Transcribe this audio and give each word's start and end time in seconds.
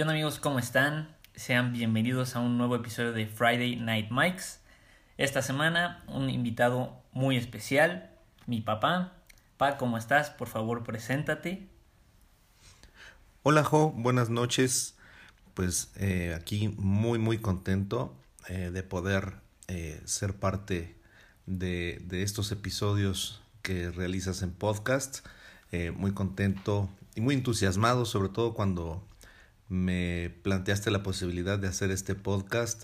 ¿Qué 0.00 0.04
onda 0.04 0.14
amigos? 0.14 0.38
¿Cómo 0.38 0.58
están? 0.58 1.14
Sean 1.34 1.74
bienvenidos 1.74 2.34
a 2.34 2.40
un 2.40 2.56
nuevo 2.56 2.74
episodio 2.74 3.12
de 3.12 3.26
Friday 3.26 3.76
Night 3.76 4.10
Mikes. 4.10 4.60
Esta 5.18 5.42
semana 5.42 6.02
un 6.06 6.30
invitado 6.30 7.02
muy 7.12 7.36
especial, 7.36 8.10
mi 8.46 8.62
papá. 8.62 9.12
Pa, 9.58 9.76
¿cómo 9.76 9.98
estás? 9.98 10.30
Por 10.30 10.48
favor, 10.48 10.84
preséntate. 10.84 11.68
Hola 13.42 13.62
Jo, 13.62 13.92
buenas 13.94 14.30
noches. 14.30 14.96
Pues 15.52 15.92
eh, 15.96 16.34
aquí 16.34 16.74
muy 16.78 17.18
muy 17.18 17.36
contento 17.36 18.16
eh, 18.48 18.70
de 18.72 18.82
poder 18.82 19.34
eh, 19.68 20.00
ser 20.06 20.32
parte 20.32 20.96
de, 21.44 22.00
de, 22.06 22.22
estos 22.22 22.52
episodios 22.52 23.42
que 23.60 23.90
realizas 23.90 24.40
en 24.40 24.52
podcast. 24.52 25.26
muy 25.94 26.14
contento 26.14 26.88
y 27.14 27.20
muy 27.20 27.34
entusiasmado, 27.34 28.06
sobre 28.06 28.30
todo 28.30 28.54
cuando 28.54 29.06
me 29.70 30.34
planteaste 30.42 30.90
la 30.90 31.02
posibilidad 31.02 31.58
de 31.58 31.68
hacer 31.68 31.90
este 31.92 32.14
podcast 32.14 32.82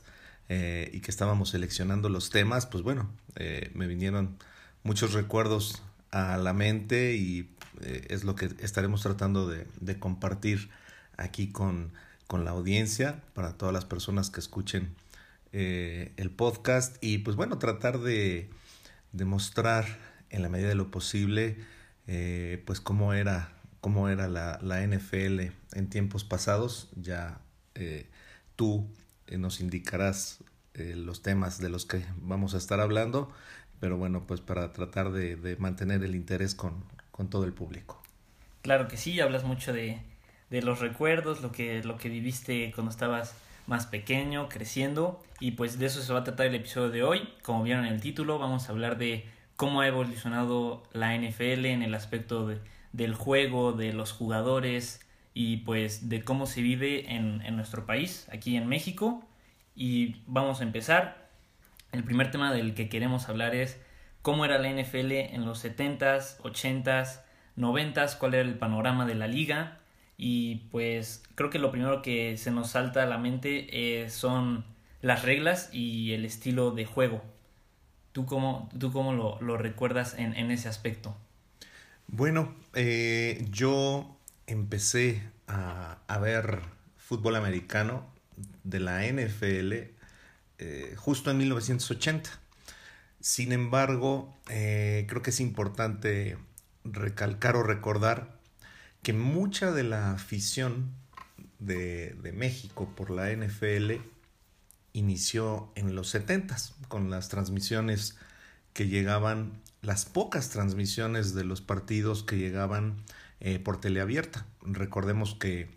eh, 0.49 0.89
y 0.95 1.01
que 1.01 1.11
estábamos 1.11 1.51
seleccionando 1.51 2.09
los 2.09 2.31
temas, 2.31 2.67
pues 2.67 2.85
bueno, 2.85 3.11
eh, 3.35 3.73
me 3.75 3.89
vinieron 3.89 4.39
muchos 4.85 5.13
recuerdos 5.13 5.83
a 6.13 6.37
la 6.37 6.53
mente 6.53 7.17
y 7.17 7.51
eh, 7.83 8.07
es 8.09 8.23
lo 8.23 8.37
que 8.37 8.51
estaremos 8.61 9.03
tratando 9.03 9.49
de, 9.49 9.67
de 9.81 9.99
compartir 9.99 10.71
aquí 11.17 11.49
con, 11.51 11.93
con, 12.29 12.45
la 12.45 12.53
audiencia 12.53 13.21
para 13.35 13.55
todas 13.55 13.75
las 13.75 13.85
personas 13.85 14.31
que 14.31 14.41
escuchen 14.41 14.95
el 15.53 16.31
podcast. 16.31 17.03
Y 17.03 17.19
pues 17.19 17.35
bueno, 17.35 17.59
tratar 17.59 17.99
de, 17.99 18.51
mostrar 19.13 19.87
en 20.29 20.43
la 20.43 20.51
medida 20.51 20.69
de 20.69 20.75
lo 20.75 20.91
posible 20.91 21.57
pues 22.67 22.81
cómo 22.81 23.15
era 23.15 23.56
cómo 23.87 24.09
era 24.09 24.27
la, 24.27 24.59
la 24.63 24.85
NFL 24.85 25.43
en 25.75 25.89
tiempos 25.89 26.25
pasados. 26.25 26.89
Ya 26.97 27.39
eh, 27.77 28.11
tú 28.57 28.85
eh, 29.29 29.39
nos 29.39 29.61
indicarás 29.61 30.43
eh, 30.75 30.95
los 30.97 31.23
temas 31.23 31.61
de 31.61 31.69
los 31.69 31.87
que 31.87 32.05
vamos 32.17 32.55
a 32.55 32.59
estar 32.59 32.81
hablando, 32.81 33.31
pero 33.79 33.97
bueno, 33.97 34.27
pues 34.27 34.41
para 34.41 34.73
tratar 34.73 35.13
de, 35.13 35.57
mantener 35.61 36.03
el 36.03 36.17
interés 36.17 36.57
con, 36.57 36.83
con, 37.13 37.31
todo 37.31 37.45
el 37.45 37.53
público. 37.53 38.03
Claro 38.63 38.89
que 38.89 38.97
sí, 38.97 39.21
hablas 39.21 39.45
mucho 39.45 39.73
de, 39.73 40.01
de 40.51 40.63
los 40.63 40.81
recuerdos, 40.81 41.41
lo 41.41 41.53
que, 41.53 41.81
lo 41.85 41.97
que 41.97 42.09
viviste 42.09 42.73
cuando 42.75 42.91
estabas 42.91 43.37
más 43.69 43.87
pequeño, 43.87 44.49
creciendo, 44.49 45.23
y 45.39 45.53
pues 45.53 45.79
de 45.79 45.87
eso 45.87 46.03
se 46.03 46.13
va 46.13 46.19
a 46.19 46.25
tratar 46.25 46.47
el 46.47 46.57
episodio 46.57 46.91
de 46.91 47.05
hoy. 47.05 47.29
Como 47.45 47.63
vieron 47.63 47.87
en 47.87 47.95
el 47.95 48.01
título, 48.01 48.41
vamos 48.41 48.69
a 48.69 48.73
hablar 48.73 48.99
de 48.99 49.27
cómo 49.55 49.81
ha 49.81 49.87
evolucionado 49.87 50.83
la 50.93 51.17
NFL 51.17 51.67
en 51.67 51.83
el 51.85 51.95
aspecto 51.95 52.49
de 52.49 52.59
del 52.97 53.15
juego, 53.15 53.73
de 53.73 53.93
los 53.93 54.13
jugadores 54.13 55.07
y 55.35 55.59
pues 55.59 56.09
de 56.09 56.25
cómo 56.25 56.47
se 56.47 56.63
vive 56.63 57.15
en, 57.15 57.43
en 57.43 57.57
nuestro 57.57 57.85
país, 57.85 58.27
aquí 58.33 58.57
en 58.57 58.67
México. 58.67 59.23
Y 59.75 60.23
vamos 60.27 60.61
a 60.61 60.65
empezar. 60.65 61.29
El 61.93 62.05
primer 62.05 62.31
tema 62.31 62.53
del 62.53 62.75
que 62.75 62.89
queremos 62.89 63.29
hablar 63.29 63.55
es 63.55 63.79
cómo 64.23 64.45
era 64.45 64.59
la 64.59 64.71
NFL 64.71 65.13
en 65.13 65.45
los 65.45 65.63
70s, 65.65 66.39
80s, 66.41 67.21
90s, 67.57 68.19
cuál 68.19 68.35
era 68.35 68.49
el 68.49 68.59
panorama 68.59 69.05
de 69.05 69.15
la 69.15 69.29
liga. 69.29 69.79
Y 70.17 70.69
pues 70.71 71.23
creo 71.35 71.51
que 71.51 71.59
lo 71.59 71.71
primero 71.71 72.01
que 72.01 72.39
se 72.39 72.51
nos 72.51 72.71
salta 72.71 73.03
a 73.03 73.07
la 73.07 73.19
mente 73.19 73.67
eh, 73.71 74.09
son 74.09 74.65
las 75.03 75.23
reglas 75.23 75.69
y 75.73 76.13
el 76.13 76.25
estilo 76.25 76.71
de 76.71 76.87
juego. 76.87 77.23
¿Tú 78.13 78.25
cómo, 78.25 78.71
tú 78.79 78.91
cómo 78.91 79.13
lo, 79.13 79.39
lo 79.43 79.59
recuerdas 79.59 80.15
en, 80.19 80.35
en 80.35 80.51
ese 80.51 80.71
aspecto? 80.71 81.15
Bueno, 82.09 82.55
eh, 82.75 83.47
yo 83.51 84.17
empecé 84.47 85.23
a, 85.47 85.99
a, 86.07 86.19
ver 86.19 86.61
fútbol 86.97 87.37
americano 87.37 88.07
de 88.65 88.81
la 88.81 89.05
NFL 89.05 89.73
eh, 90.59 90.95
justo 90.97 91.31
en 91.31 91.39
1980. 91.39 92.31
Sin 93.21 93.53
embargo, 93.53 94.35
eh, 94.49 95.05
creo 95.09 95.23
que 95.23 95.31
es 95.31 95.41
importante 95.41 96.39
recalcar 96.85 97.57
o 97.57 97.63
recordar 97.63 98.39
que 99.03 99.13
mucha 99.13 99.73
de 99.73 99.83
la 99.83 100.13
afición 100.13 100.95
de, 101.59 102.15
de 102.23 102.33
México 102.33 102.93
por 102.97 103.11
la 103.11 103.31
NFL 103.33 103.95
inició 104.93 105.71
en 105.75 105.95
los 105.95 106.09
70 106.11 106.57
con 106.89 107.11
las 107.11 107.29
transmisiones 107.29 108.17
que 108.73 108.89
llegaban 108.89 109.61
las 109.87 110.05
pocas 110.05 110.51
transmisiones 110.51 111.33
de 111.33 111.45
los 111.45 111.61
partidos 111.61 112.25
que 112.25 112.37
llegaban 112.37 112.97
eh, 113.39 113.61
por 113.61 113.81
teleabierta. 113.81 114.45
Recordemos 114.63 115.37
que, 115.37 115.71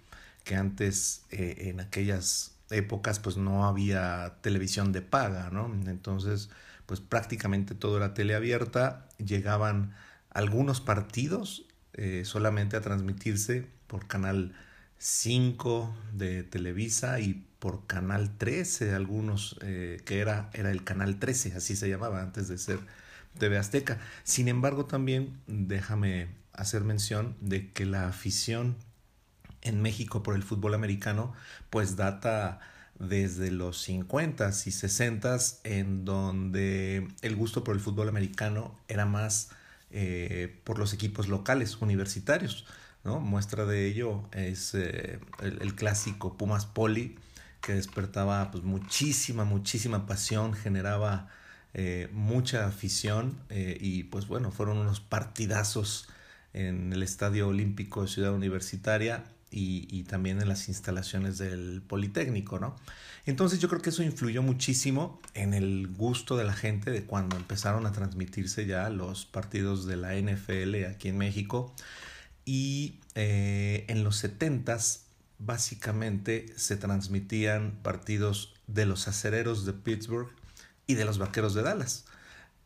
que 0.44 0.56
antes, 0.56 1.26
eh, 1.30 1.70
en 1.70 1.80
aquellas 1.80 2.56
épocas, 2.72 3.20
pues 3.20 3.38
no 3.38 3.68
había 3.68 4.38
televisión 4.42 4.92
de 4.94 5.04
paga, 5.04 5.52
¿no? 5.52 5.72
Entonces, 5.88 6.50
pues 6.88 7.02
prácticamente 7.02 7.76
todo 7.76 7.98
era 7.98 8.16
teleabierta. 8.16 9.08
Llegaban 9.24 9.94
algunos 10.32 10.82
partidos 10.82 11.66
eh, 11.94 12.24
solamente 12.26 12.78
a 12.78 12.82
transmitirse 12.82 13.68
por 13.86 14.08
canal 14.08 14.56
5 14.98 15.96
de 16.14 16.42
Televisa 16.42 17.20
y 17.20 17.46
por 17.60 17.86
canal 17.86 18.36
13, 18.38 18.96
algunos 18.96 19.58
que 19.60 20.20
era, 20.20 20.50
era 20.54 20.72
el 20.72 20.84
canal 20.84 21.20
13, 21.20 21.56
así 21.56 21.76
se 21.76 21.90
llamaba 21.90 22.22
antes 22.22 22.48
de 22.48 22.58
ser 22.58 22.80
TV 23.38 23.58
Azteca. 23.58 24.00
Sin 24.24 24.48
embargo, 24.48 24.86
también 24.86 25.40
déjame 25.48 26.30
hacer 26.54 26.84
mención 26.84 27.36
de 27.42 27.72
que 27.72 27.86
la 27.86 28.08
afición 28.08 28.76
en 29.62 29.82
México 29.82 30.24
por 30.24 30.36
el 30.36 30.44
fútbol 30.44 30.74
americano 30.74 31.34
pues 31.70 31.96
data 31.96 32.60
desde 32.98 33.50
los 33.50 33.88
50s 33.88 34.68
y 34.68 34.72
60s 34.72 35.60
en 35.64 36.06
donde 36.06 37.08
el 37.22 37.36
gusto 37.36 37.64
por 37.64 37.76
el 37.76 37.82
fútbol 37.82 38.10
americano 38.10 38.78
era 38.88 39.06
más 39.06 39.50
eh, 39.92 40.60
por 40.66 40.78
los 40.78 40.94
equipos 40.94 41.28
locales 41.28 41.78
universitarios. 41.82 42.66
¿no? 43.04 43.20
Muestra 43.22 43.66
de 43.66 43.88
ello 43.88 44.24
es 44.34 44.76
eh, 44.76 45.20
el, 45.42 45.76
clásico 45.76 46.38
Pumas 46.38 46.66
Poli 46.66 47.18
que 47.62 47.74
despertaba 47.74 48.52
pues, 48.52 48.64
muchísima, 48.64 49.46
muchísima 49.46 50.06
pasión, 50.06 50.54
generaba 50.54 51.30
eh, 51.74 52.10
mucha 52.14 52.68
afición 52.68 53.38
eh, 53.50 53.78
y 53.80 54.04
pues 54.04 54.28
bueno, 54.28 54.52
fueron 54.52 54.78
unos 54.78 55.00
partidazos 55.00 56.10
en 56.54 56.94
el 56.94 57.04
Estadio 57.04 57.48
Olímpico 57.48 58.02
de 58.02 58.08
Ciudad 58.08 58.34
Universitaria 58.34 59.24
y, 59.52 59.88
y, 59.90 60.04
también 60.04 60.42
en 60.42 60.48
las 60.48 60.68
instalaciones 60.68 61.40
del 61.40 61.82
Politécnico, 61.82 62.60
¿no? 62.60 62.76
Entonces 63.26 63.60
yo 63.60 63.68
creo 63.68 63.82
que 63.82 63.90
eso 63.90 64.04
influyó 64.04 64.42
muchísimo 64.44 65.20
en 65.34 65.54
el 65.54 65.88
gusto 65.88 66.38
de 66.38 66.44
la 66.44 66.54
gente 66.54 66.92
de 66.92 67.04
cuando 67.04 67.36
empezaron 67.36 67.86
a 67.86 67.92
transmitirse 67.92 68.66
ya 68.66 68.90
los 68.90 69.26
partidos 69.26 69.86
de 69.86 69.98
la 69.98 70.16
NFL 70.16 70.86
aquí 70.86 71.10
en 71.10 71.18
México 71.18 71.74
y 72.46 73.00
eh, 73.14 73.86
en 73.88 74.04
los 74.04 74.24
70s 74.24 75.02
básicamente 75.38 76.52
se 76.58 76.78
transmitían 76.78 77.78
partidos 77.84 78.56
de 78.68 78.86
los 78.88 79.08
acereros 79.08 79.66
de 79.66 79.74
Pittsburgh 79.74 80.30
y 80.90 80.96
de 80.96 81.06
los 81.06 81.20
Vaqueros 81.20 81.54
de 81.54 81.62
Dallas. 81.62 82.06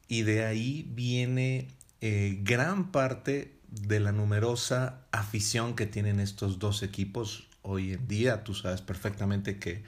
Y 0.07 0.21
de 0.21 0.45
ahí 0.45 0.89
viene 0.89 1.67
eh, 1.99 2.39
gran 2.41 2.89
parte 2.93 3.59
de 3.69 3.99
la 3.99 4.13
numerosa 4.13 5.01
afición 5.11 5.75
que 5.75 5.87
tienen 5.87 6.21
estos 6.21 6.57
dos 6.57 6.83
equipos 6.83 7.49
hoy 7.63 7.91
en 7.91 8.07
día. 8.07 8.45
Tú 8.45 8.53
sabes 8.53 8.79
perfectamente 8.79 9.59
que, 9.59 9.83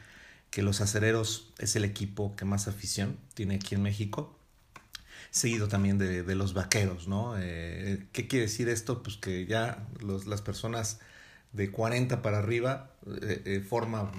que 0.50 0.63
los 0.63 0.81
acereros 0.81 1.53
es 1.59 1.78
el 1.78 1.85
equipo 1.85 2.35
que 2.35 2.44
más 2.44 2.68
afición 2.68 3.18
tiene 3.35 3.56
aquí 3.56 3.75
en 3.75 3.84
México. 3.84 4.38
Seguido 5.31 5.69
también 5.69 5.97
de, 5.97 6.22
de 6.24 6.35
los 6.35 6.53
vaqueros, 6.53 7.07
¿no? 7.07 7.35
Eh, 7.40 8.06
¿Qué 8.12 8.28
quiere 8.28 8.47
decir 8.47 8.68
esto? 8.68 9.01
Pues 9.01 9.16
que 9.16 9.45
ya 9.45 9.88
las 10.01 10.42
personas 10.42 11.00
de 11.54 11.71
40 11.71 12.21
para 12.21 12.39
arriba 12.39 12.92
eh, 13.21 13.65
forman 13.65 14.12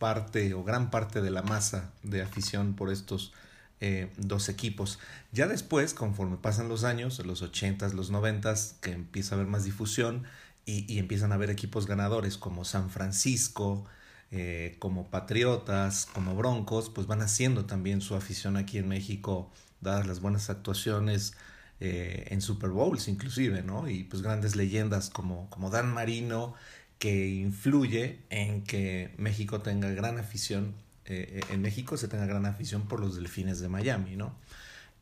parte 0.00 0.54
o 0.54 0.64
gran 0.64 0.90
parte 0.90 1.20
de 1.20 1.30
la 1.30 1.42
masa 1.42 1.92
de 2.02 2.20
afición 2.22 2.74
por 2.74 2.90
estos 2.90 3.32
eh, 3.80 4.10
dos 4.18 4.48
equipos. 4.48 4.98
Ya 5.32 5.46
después, 5.46 5.94
conforme 5.94 6.36
pasan 6.36 6.68
los 6.68 6.84
años, 6.84 7.18
los 7.24 7.42
80s, 7.42 7.92
los 7.92 8.12
90s, 8.12 8.78
que 8.80 8.92
empieza 8.92 9.34
a 9.34 9.38
haber 9.38 9.48
más 9.48 9.64
difusión 9.64 10.24
y, 10.66 10.98
empiezan 10.98 11.32
a 11.32 11.36
haber 11.36 11.50
equipos 11.50 11.86
ganadores 11.86 12.36
como 12.36 12.64
San 12.64 12.90
Francisco, 12.90 13.86
eh, 14.30 14.76
como 14.78 15.10
Patriotas, 15.10 16.06
como 16.06 16.36
Broncos, 16.36 16.90
pues 16.90 17.06
van 17.06 17.22
haciendo 17.22 17.64
también 17.64 18.00
su 18.02 18.14
afición 18.14 18.56
aquí 18.56 18.78
en 18.78 18.88
México, 18.88 19.50
dadas 19.80 20.06
las 20.06 20.20
buenas 20.20 20.50
actuaciones 20.50 21.34
eh, 21.80 22.26
en 22.30 22.42
Super 22.42 22.70
Bowls 22.70 23.08
inclusive, 23.08 23.62
¿no? 23.62 23.88
Y 23.88 24.04
pues 24.04 24.22
grandes 24.22 24.56
leyendas 24.56 25.08
como, 25.10 25.48
como 25.50 25.70
Dan 25.70 25.92
Marino, 25.92 26.54
que 26.98 27.28
influye 27.28 28.20
en 28.28 28.62
que 28.62 29.14
México 29.16 29.62
tenga 29.62 29.90
gran 29.90 30.18
afición 30.18 30.74
eh, 31.06 31.40
en 31.50 31.62
México 31.62 31.96
se 31.96 32.08
tenga 32.08 32.26
gran 32.26 32.46
afición 32.46 32.82
por 32.88 33.00
los 33.00 33.16
delfines 33.16 33.60
de 33.60 33.68
Miami, 33.68 34.16
¿no? 34.16 34.34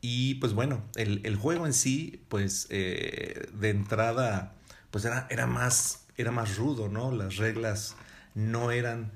Y 0.01 0.35
pues 0.35 0.53
bueno, 0.53 0.81
el, 0.95 1.21
el 1.25 1.35
juego 1.35 1.65
en 1.65 1.73
sí, 1.73 2.23
pues 2.29 2.67
eh, 2.69 3.49
de 3.53 3.69
entrada, 3.69 4.53
pues 4.91 5.05
era, 5.05 5.27
era, 5.29 5.45
más, 5.45 6.05
era 6.17 6.31
más 6.31 6.57
rudo, 6.57 6.87
¿no? 6.87 7.11
Las 7.11 7.37
reglas 7.37 7.95
no 8.33 8.71
eran 8.71 9.11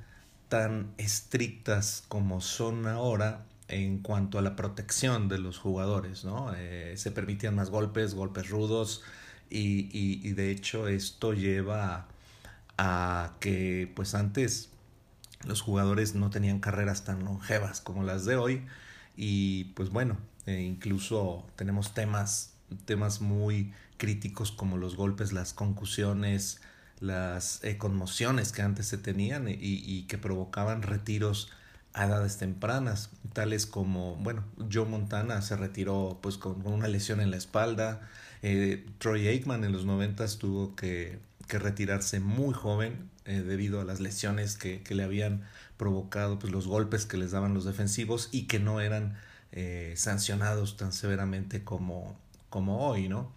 tan 0.49 0.93
estrictas 0.97 2.03
como 2.09 2.41
son 2.41 2.87
ahora 2.87 3.45
en 3.69 3.99
cuanto 3.99 4.37
a 4.39 4.41
la 4.41 4.55
protección 4.55 5.29
de 5.29 5.39
los 5.39 5.57
jugadores, 5.57 6.25
¿no? 6.25 6.53
Eh, 6.55 6.95
se 6.97 7.11
permitían 7.11 7.55
más 7.55 7.69
golpes, 7.69 8.13
golpes 8.13 8.49
rudos, 8.49 9.03
y, 9.49 9.89
y, 9.93 10.33
de 10.33 10.51
hecho 10.51 10.87
esto 10.87 11.33
lleva 11.33 12.07
a, 12.77 13.33
que 13.39 13.91
pues 13.95 14.15
antes 14.15 14.69
los 15.45 15.61
jugadores 15.61 16.15
no 16.15 16.29
tenían 16.29 16.59
carreras 16.59 17.03
tan 17.03 17.23
longevas 17.23 17.81
como 17.81 18.03
las 18.03 18.25
de 18.25 18.35
hoy, 18.35 18.65
y 19.15 19.65
pues 19.75 19.89
bueno, 19.89 20.17
eh, 20.45 20.61
incluso 20.61 21.45
tenemos 21.55 21.93
temas, 21.93 22.53
temas 22.85 23.21
muy 23.21 23.73
críticos 23.97 24.51
como 24.51 24.77
los 24.77 24.95
golpes, 24.95 25.31
las 25.33 25.53
concusiones, 25.53 26.61
las 26.99 27.63
eh, 27.63 27.77
conmociones 27.77 28.51
que 28.51 28.61
antes 28.61 28.87
se 28.87 28.97
tenían 28.97 29.47
y, 29.47 30.03
que 30.03 30.17
provocaban 30.17 30.81
retiros 30.81 31.51
a 31.93 32.05
edades 32.05 32.37
tempranas, 32.37 33.11
tales 33.33 33.65
como, 33.65 34.15
bueno, 34.15 34.43
Joe 34.71 34.85
Montana 34.85 35.41
se 35.41 35.55
retiró 35.55 36.19
pues 36.21 36.37
con, 36.37 36.65
una 36.65 36.87
lesión 36.87 37.21
en 37.21 37.29
la 37.29 37.37
espalda, 37.37 38.01
eh, 38.41 38.85
Troy 38.97 39.27
Aikman 39.27 39.63
en 39.63 39.71
los 39.71 39.85
noventas 39.85 40.37
tuvo 40.37 40.75
que, 40.75 41.19
que, 41.47 41.59
retirarse 41.59 42.19
muy 42.19 42.53
joven 42.53 43.09
eh, 43.25 43.41
debido 43.41 43.81
a 43.81 43.83
las 43.83 43.99
lesiones 43.99 44.57
que, 44.57 44.81
que, 44.83 44.95
le 44.95 45.03
habían 45.03 45.43
provocado 45.77 46.39
pues 46.39 46.51
los 46.51 46.67
golpes 46.67 47.05
que 47.05 47.17
les 47.17 47.31
daban 47.31 47.53
los 47.53 47.65
defensivos 47.65 48.29
y 48.31 48.47
que 48.47 48.59
no 48.59 48.81
eran 48.81 49.17
eh, 49.51 49.93
sancionados 49.97 50.77
tan 50.77 50.93
severamente 50.93 51.63
como, 51.63 52.17
como 52.49 52.87
hoy, 52.87 53.07
¿no? 53.07 53.31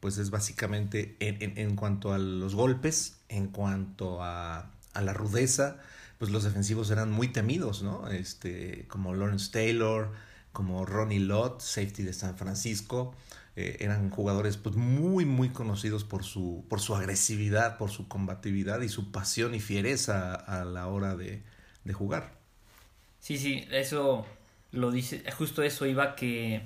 pues 0.00 0.18
es 0.18 0.30
básicamente 0.30 1.14
en, 1.20 1.42
en, 1.42 1.58
en, 1.58 1.76
cuanto 1.76 2.12
a 2.12 2.18
los 2.18 2.54
golpes, 2.54 3.18
en 3.28 3.48
cuanto 3.48 4.22
a, 4.22 4.70
a 4.94 5.00
la 5.00 5.12
rudeza, 5.12 5.76
pues 6.18 6.30
los 6.30 6.44
defensivos 6.44 6.90
eran 6.90 7.10
muy 7.10 7.28
temidos, 7.28 7.82
¿no? 7.82 8.08
Este, 8.08 8.86
como 8.88 9.14
Lawrence 9.14 9.50
Taylor, 9.50 10.12
como 10.52 10.84
Ronnie 10.86 11.18
Lott, 11.18 11.60
safety 11.60 12.02
de 12.02 12.12
San 12.12 12.36
Francisco, 12.36 13.14
eh, 13.56 13.76
eran 13.80 14.10
jugadores 14.10 14.56
pues 14.56 14.76
muy 14.76 15.24
muy 15.24 15.50
conocidos 15.50 16.04
por 16.04 16.24
su, 16.24 16.64
por 16.68 16.80
su 16.80 16.94
agresividad, 16.94 17.78
por 17.78 17.90
su 17.90 18.08
combatividad 18.08 18.80
y 18.80 18.88
su 18.88 19.10
pasión 19.12 19.54
y 19.54 19.60
fiereza 19.60 20.34
a 20.34 20.64
la 20.64 20.88
hora 20.88 21.16
de, 21.16 21.42
de 21.84 21.92
jugar. 21.92 22.32
Sí, 23.20 23.38
sí, 23.38 23.66
eso 23.70 24.26
lo 24.72 24.90
dice, 24.90 25.22
justo 25.32 25.62
eso 25.62 25.86
iba 25.86 26.16
que 26.16 26.62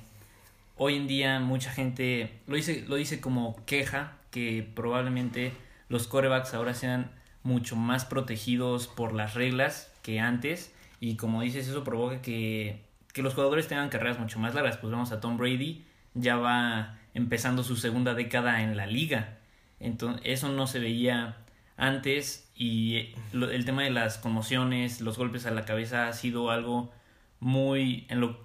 hoy 0.77 0.95
en 0.95 1.07
día 1.07 1.41
mucha 1.41 1.71
gente 1.71 2.41
lo 2.47 2.57
dice, 2.57 2.85
lo 2.87 2.97
dice 2.97 3.21
como 3.21 3.57
queja 3.67 4.17
que 4.31 4.67
probablemente 4.75 5.53
los 5.89 6.07
corebacks 6.07 6.55
ahora 6.55 6.75
sean 6.75 7.11
mucho 7.43 7.77
más 7.77 8.05
protegidos 8.05 8.87
por 8.87 9.13
las 9.13 9.35
reglas 9.35 9.93
que 10.03 10.21
antes 10.21 10.73
y 11.01 11.17
como 11.17 11.43
dices 11.43 11.69
eso 11.69 11.85
provoca 11.85 12.23
que, 12.23 12.85
que 13.13 13.23
los 13.23 13.35
jugadores 13.35 13.69
tengan 13.69 13.89
carreras 13.89 14.19
mucho 14.19 14.39
más 14.39 14.55
largas. 14.55 14.77
Pues 14.77 14.91
vemos 14.91 15.13
a 15.13 15.21
Tom 15.21 15.37
Brady, 15.37 15.85
ya 16.17 16.37
va 16.37 16.99
empezando 17.15 17.63
su 17.63 17.77
segunda 17.77 18.15
década 18.15 18.63
en 18.63 18.77
la 18.77 18.87
liga. 18.87 19.39
Entonces, 19.81 20.23
eso 20.25 20.49
no 20.49 20.67
se 20.67 20.81
veía 20.81 21.37
antes 21.77 22.51
y 22.55 23.15
el 23.33 23.65
tema 23.65 23.83
de 23.83 23.91
las 23.91 24.19
conmociones, 24.19 25.01
los 25.01 25.19
golpes 25.19 25.47
a 25.47 25.51
la 25.51 25.65
cabeza 25.65 26.09
ha 26.09 26.13
sido 26.13 26.51
algo 26.51 26.91
muy 27.39 28.07
en 28.09 28.21
lo, 28.21 28.45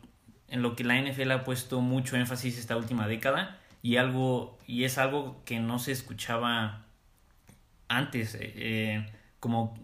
en 0.50 0.62
lo 0.62 0.76
que 0.76 0.84
la 0.84 1.02
NFL 1.02 1.32
ha 1.32 1.44
puesto 1.44 1.82
mucho 1.82 2.18
énfasis 2.18 2.58
esta 2.58 2.76
última 2.76 3.08
década 3.08 3.58
y 3.82 3.96
algo 3.96 4.58
y 4.68 4.84
es 4.84 4.98
algo 4.98 5.42
que 5.46 5.60
no 5.60 5.80
se 5.80 5.94
escuchaba 5.94 6.86
antes, 7.88 8.36
eh, 8.36 8.54
eh, 8.56 9.12
como 9.40 9.78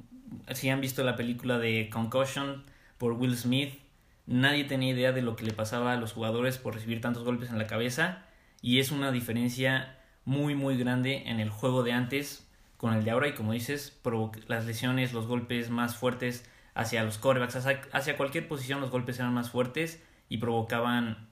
si 0.53 0.69
han 0.69 0.81
visto 0.81 1.03
la 1.03 1.15
película 1.15 1.57
de 1.57 1.89
Concussion 1.89 2.63
por 2.97 3.13
Will 3.13 3.37
Smith, 3.37 3.79
nadie 4.27 4.65
tenía 4.65 4.94
idea 4.94 5.12
de 5.13 5.21
lo 5.21 5.35
que 5.35 5.45
le 5.45 5.53
pasaba 5.53 5.94
a 5.94 5.97
los 5.97 6.13
jugadores 6.13 6.57
por 6.57 6.75
recibir 6.75 7.01
tantos 7.01 7.24
golpes 7.24 7.50
en 7.50 7.57
la 7.57 7.65
cabeza 7.65 8.25
y 8.62 8.79
es 8.79 8.91
una 8.91 9.12
diferencia 9.12 9.97
muy 10.25 10.53
muy 10.53 10.77
grande 10.77 11.24
en 11.27 11.39
el 11.39 11.50
juego 11.50 11.83
de 11.83 11.94
antes 11.94 12.47
con 12.75 12.94
el 12.94 13.03
de 13.03 13.12
ahora 13.12 13.27
y 13.27 13.33
como 13.33 13.53
dices, 13.53 14.00
las 14.47 14.65
lesiones, 14.65 15.13
los 15.13 15.25
golpes 15.25 15.69
más 15.69 15.95
fuertes 15.95 16.47
hacia 16.75 17.03
los 17.03 17.18
corebacks, 17.18 17.56
hacia, 17.56 18.18
cualquier 18.18 18.47
posición 18.47 18.81
los 18.81 18.91
golpes 18.91 19.18
eran 19.19 19.33
más 19.33 19.50
fuertes 19.50 20.03
y 20.30 20.38
provocaban 20.38 21.27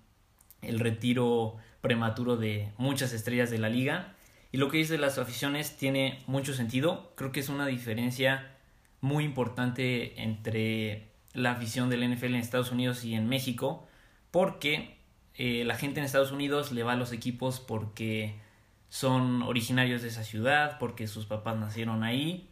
el 0.64 0.80
retiro 0.80 1.58
prematuro 1.82 2.36
de 2.36 2.74
muchas 2.78 3.14
estrellas 3.14 3.52
de 3.52 3.60
la 3.60 3.70
liga 3.70 4.16
y 4.52 4.58
lo 4.58 4.72
que 4.72 4.78
dice 4.78 4.94
de 4.94 5.00
las 5.00 5.20
aficiones 5.20 5.78
tiene 5.78 6.24
mucho 6.26 6.54
sentido. 6.54 7.14
Creo 7.16 7.32
que 7.32 7.42
es 7.42 7.50
una 7.50 7.68
diferencia 7.68 8.56
muy 9.02 9.24
importante 9.24 10.20
entre 10.24 11.12
la 11.36 11.52
afición 11.52 11.90
del 11.90 12.10
NFL 12.10 12.26
en 12.26 12.36
Estados 12.36 12.72
Unidos 12.72 13.04
y 13.06 13.14
en 13.14 13.28
México, 13.28 13.88
porque 14.32 14.98
eh, 15.36 15.64
la 15.66 15.76
gente 15.76 16.00
en 16.00 16.06
Estados 16.06 16.32
Unidos 16.32 16.72
le 16.72 16.84
va 16.84 16.94
a 16.94 16.96
los 16.96 17.12
equipos 17.12 17.60
porque 17.60 18.40
son 18.90 19.44
originarios 19.44 20.02
de 20.02 20.08
esa 20.08 20.24
ciudad, 20.24 20.78
porque 20.80 21.08
sus 21.08 21.26
papás 21.26 21.58
nacieron 21.58 22.04
ahí. 22.04 22.50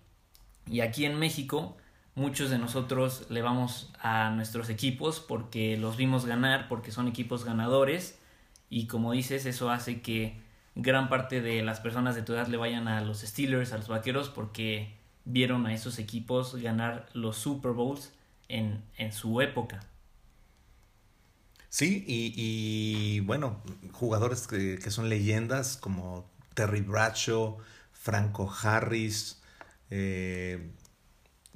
Y 0.67 0.81
aquí 0.81 1.05
en 1.05 1.17
México 1.17 1.77
muchos 2.15 2.49
de 2.49 2.59
nosotros 2.59 3.25
le 3.29 3.41
vamos 3.41 3.91
a 3.99 4.29
nuestros 4.29 4.69
equipos 4.69 5.19
porque 5.19 5.77
los 5.77 5.97
vimos 5.97 6.25
ganar, 6.25 6.67
porque 6.67 6.91
son 6.91 7.07
equipos 7.07 7.43
ganadores. 7.45 8.19
Y 8.69 8.87
como 8.87 9.11
dices, 9.13 9.45
eso 9.45 9.69
hace 9.69 10.01
que 10.01 10.41
gran 10.75 11.09
parte 11.09 11.41
de 11.41 11.63
las 11.63 11.79
personas 11.79 12.15
de 12.15 12.23
tu 12.23 12.33
edad 12.33 12.47
le 12.47 12.57
vayan 12.57 12.87
a 12.87 13.01
los 13.01 13.21
Steelers, 13.21 13.73
a 13.73 13.77
los 13.77 13.87
Vaqueros, 13.87 14.29
porque 14.29 14.95
vieron 15.25 15.65
a 15.65 15.73
esos 15.73 15.99
equipos 15.99 16.55
ganar 16.55 17.07
los 17.13 17.37
Super 17.37 17.71
Bowls 17.71 18.13
en, 18.53 18.83
en 18.97 19.11
su 19.11 19.41
época. 19.41 19.79
Sí, 21.69 22.03
y, 22.07 23.19
bueno, 23.21 23.61
jugadores 23.91 24.45
que, 24.47 24.79
son 24.91 25.09
leyendas 25.09 25.75
como 25.75 26.29
Terry 26.53 26.81
Bradshaw, 26.81 27.57
Franco 27.91 28.53
Harris, 28.61 29.41
eh, 29.89 30.71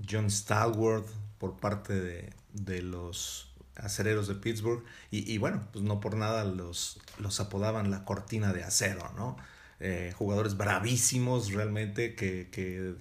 John 0.10 0.32
Stallworth 0.32 1.08
por 1.38 1.58
parte 1.58 1.94
de, 1.94 2.34
de 2.54 2.82
los 2.82 3.54
acereros 3.76 4.28
de 4.28 4.34
Pittsburgh 4.34 4.84
y, 5.12 5.38
bueno, 5.38 5.68
pues 5.72 5.86
no 5.86 6.00
por 6.00 6.16
nada 6.16 6.44
los, 6.46 7.00
los 7.20 7.40
apodaban 7.40 7.92
la 7.92 8.04
cortina 8.04 8.54
de 8.54 8.64
acero, 8.64 9.12
¿no? 9.16 9.38
Eh, 9.80 10.12
jugadores 10.18 10.58
bravísimos 10.58 11.52
realmente 11.52 12.16
que, 12.16 12.50
que, 12.52 12.96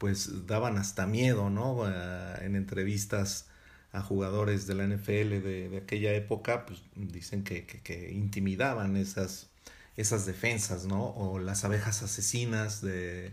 pues 0.00 0.46
daban 0.46 0.78
hasta 0.78 1.06
miedo, 1.06 1.50
¿no? 1.50 1.86
Eh, 1.86 2.46
en 2.46 2.56
entrevistas 2.56 3.48
a 3.92 4.00
jugadores 4.00 4.66
de 4.66 4.74
la 4.74 4.84
NFL 4.84 5.42
de, 5.42 5.68
de 5.68 5.78
aquella 5.78 6.14
época, 6.14 6.64
pues 6.66 6.82
dicen 6.96 7.44
que, 7.44 7.66
que, 7.66 8.10
intimidaban 8.10 8.96
esas, 8.96 9.50
esas 9.98 10.24
defensas, 10.24 10.86
¿no? 10.86 11.04
O 11.10 11.38
las 11.38 11.64
abejas 11.66 12.02
asesinas, 12.02 12.80
de, 12.80 13.32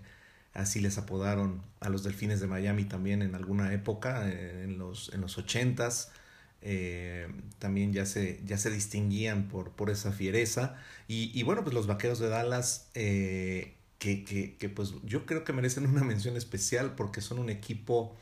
así 0.53 0.81
les 0.81 0.97
apodaron 0.97 1.62
a 1.79 1.88
los 1.89 2.03
delfines 2.03 2.41
de 2.41 2.47
Miami 2.47 2.83
también 2.83 3.21
en 3.21 3.36
alguna 3.36 3.74
época, 3.74 4.29
eh, 4.29 4.63
en 4.65 4.77
los, 4.77 5.13
en 5.13 5.21
los 5.21 5.38
ochentas. 5.38 6.12
Eh, 6.62 7.29
también 7.59 7.93
ya 7.93 8.05
se, 8.05 8.41
ya 8.45 8.57
se 8.57 8.69
distinguían 8.71 9.47
por, 9.47 9.71
por 9.71 9.89
esa 9.89 10.12
fiereza. 10.12 10.75
Y, 11.07 11.31
y, 11.39 11.43
bueno, 11.43 11.63
pues 11.63 11.74
los 11.74 11.88
Vaqueros 11.88 12.19
de 12.19 12.27
Dallas, 12.29 12.89
eh, 12.93 13.76
que, 13.99 14.23
que, 14.23 14.55
que, 14.57 14.69
pues 14.69 14.93
yo 15.03 15.25
creo 15.25 15.43
que 15.43 15.53
merecen 15.53 15.87
una 15.87 16.03
mención 16.03 16.37
especial 16.37 16.95
porque 16.95 17.21
son 17.21 17.39
un 17.39 17.49
equipo 17.49 18.15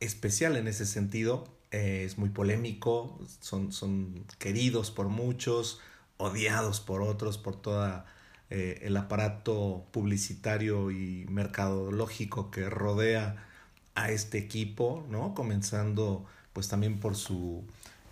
especial 0.00 0.56
en 0.56 0.68
ese 0.68 0.86
sentido. 0.86 1.48
Eh, 1.70 2.04
es 2.04 2.18
muy 2.18 2.30
polémico, 2.30 3.18
son, 3.40 3.72
son 3.72 4.24
queridos 4.38 4.90
por 4.90 5.08
muchos, 5.08 5.80
odiados 6.16 6.80
por 6.80 7.02
otros, 7.02 7.38
por 7.38 7.60
toda 7.60 8.06
el 8.50 8.96
aparato 8.96 9.86
publicitario 9.92 10.90
y 10.90 11.24
mercadológico 11.28 12.50
que 12.50 12.68
rodea 12.68 13.46
a 13.94 14.10
este 14.10 14.38
equipo, 14.38 15.06
¿no? 15.08 15.34
Comenzando 15.34 16.26
pues 16.52 16.66
también 16.66 16.98
por 16.98 17.14
su 17.14 17.64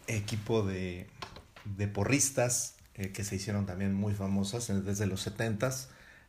equipo 0.07 0.62
de, 0.62 1.09
de 1.64 1.88
porristas 1.88 2.76
eh, 2.95 3.12
que 3.12 3.25
se 3.25 3.37
hicieron 3.37 3.66
también 3.66 3.95
muy 3.95 4.14
famosas 4.14 4.68
desde 4.85 5.07
los 5.07 5.26
70s, 5.26 5.88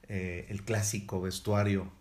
eh, 0.09 0.47
el 0.49 0.63
clásico 0.63 1.21
vestuario 1.21 1.91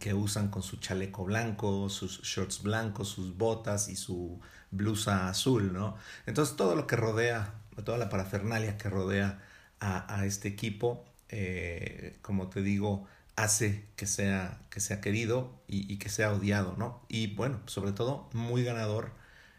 que 0.00 0.14
usan 0.14 0.48
con 0.48 0.62
su 0.62 0.78
chaleco 0.78 1.24
blanco, 1.24 1.88
sus 1.88 2.20
shorts 2.22 2.62
blancos, 2.62 3.08
sus 3.08 3.36
botas 3.36 3.88
y 3.88 3.96
su 3.96 4.40
blusa 4.70 5.28
azul, 5.28 5.72
¿no? 5.72 5.96
Entonces 6.26 6.56
todo 6.56 6.74
lo 6.74 6.86
que 6.86 6.96
rodea, 6.96 7.54
toda 7.84 7.96
la 7.96 8.08
parafernalia 8.08 8.76
que 8.76 8.90
rodea 8.90 9.40
a, 9.80 10.18
a 10.18 10.26
este 10.26 10.48
equipo, 10.48 11.04
eh, 11.30 12.18
como 12.22 12.48
te 12.48 12.62
digo, 12.62 13.06
hace 13.36 13.84
que 13.96 14.06
sea, 14.06 14.58
que 14.70 14.80
sea 14.80 15.00
querido 15.00 15.52
y, 15.68 15.90
y, 15.92 15.98
que 15.98 16.08
sea 16.08 16.32
odiado, 16.32 16.74
¿no? 16.76 17.02
Y 17.08 17.28
bueno, 17.34 17.60
sobre 17.66 17.92
todo 17.92 18.28
muy 18.32 18.64
ganador 18.64 19.12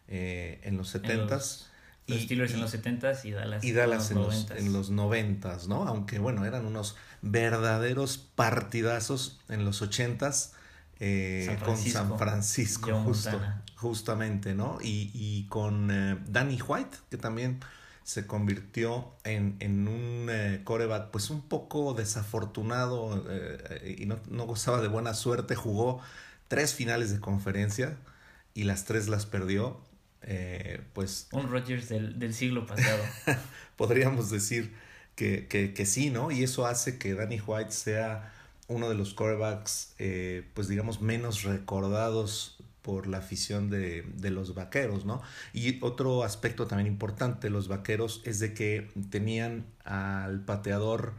eh, 0.08 0.60
en 0.64 0.76
los 0.76 0.94
70s. 0.94 1.68
y, 2.08 2.20
Steelers 2.20 2.54
en 2.54 2.62
los 2.62 2.74
70s 2.74 3.24
y 3.26 3.32
Dallas, 3.32 3.64
y 3.64 3.72
Dallas 3.72 4.12
en, 4.12 4.18
los, 4.18 4.52
en, 4.52 4.74
los, 4.74 4.92
90s, 4.92 5.68
¿no? 5.68 5.88
Aunque 5.88 6.20
bueno, 6.20 6.46
eran 6.46 6.66
unos 6.66 6.98
verdaderos 7.22 8.18
partidazos 8.18 9.40
en 9.50 9.66
los 9.66 9.82
80s. 9.82 10.52
eh, 11.02 11.58
con 11.64 11.78
San 11.78 12.18
Francisco, 12.18 12.92
justo, 13.04 13.40
justamente, 13.76 14.54
¿no? 14.54 14.80
Y, 14.82 15.12
y 15.14 15.48
con 15.48 15.90
eh, 15.92 16.18
Danny 16.28 16.60
White, 16.62 16.98
que 17.10 17.18
también 17.18 17.60
se 18.04 18.28
convirtió 18.28 19.14
en, 19.24 19.56
en 19.60 19.88
un 19.88 20.28
eh, 20.30 20.62
coreback 20.64 21.12
pues 21.12 21.30
un 21.30 21.42
poco 21.42 21.94
desafortunado 21.94 23.24
y 23.86 24.06
no, 24.08 24.20
no, 24.30 24.46
gozaba 24.46 24.82
de 24.82 24.88
buena 24.88 25.14
suerte, 25.14 25.56
jugó 25.56 26.02
tres 26.48 26.74
finales 26.74 27.12
de 27.14 27.20
conferencia 27.20 27.96
y 28.54 28.64
las 28.64 28.84
tres 28.86 29.08
las 29.08 29.26
perdió. 29.26 29.80
pues 30.94 31.28
un 31.32 31.50
Rodgers 31.50 31.88
del, 31.88 32.20
del 32.20 32.34
siglo 32.34 32.66
pasado. 32.66 33.04
podríamos 33.78 34.30
decir 34.30 34.74
que, 35.20 35.48
que, 35.48 35.74
que 35.74 35.86
sí, 35.86 36.10
¿no? 36.10 36.32
Y 36.32 36.44
eso 36.44 36.66
hace 36.66 36.98
que 36.98 37.14
Danny 37.14 37.42
White 37.46 37.72
sea 37.72 38.32
uno 38.70 38.88
de 38.88 38.96
los 38.96 39.14
quarterbacks, 39.14 39.94
eh, 40.00 40.48
pues 40.54 40.70
digamos, 40.70 41.02
menos 41.02 41.44
recordados 41.44 42.58
por 42.82 43.06
la 43.06 43.18
afición 43.18 43.70
de, 43.70 44.04
de, 44.16 44.32
los 44.32 44.56
vaqueros, 44.56 45.04
¿no? 45.06 45.22
Y 45.52 45.84
otro 45.84 46.24
aspecto 46.24 46.68
también 46.68 46.88
importante, 46.88 47.50
los 47.50 47.68
vaqueros, 47.68 48.22
es 48.24 48.40
de 48.40 48.54
que 48.54 48.90
tenían 49.10 49.66
al 49.84 50.46
pateador 50.46 51.16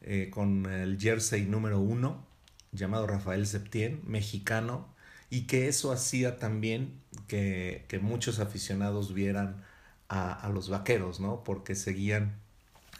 eh, 0.00 0.28
con 0.32 0.66
el 0.66 0.98
jersey 0.98 1.44
número 1.46 1.78
uno, 1.78 2.26
llamado 2.72 3.06
Rafael 3.06 3.46
Septien, 3.46 4.00
mexicano, 4.04 4.88
y 5.30 5.42
que 5.42 5.68
eso 5.68 5.92
hacía 5.92 6.38
también 6.40 7.00
que, 7.28 7.84
que 7.86 8.00
muchos 8.00 8.40
aficionados 8.40 9.14
vieran 9.14 9.62
a, 10.08 10.32
a, 10.32 10.48
los 10.48 10.68
vaqueros, 10.68 11.20
¿no? 11.20 11.44
Porque 11.44 11.76
seguían 11.76 12.44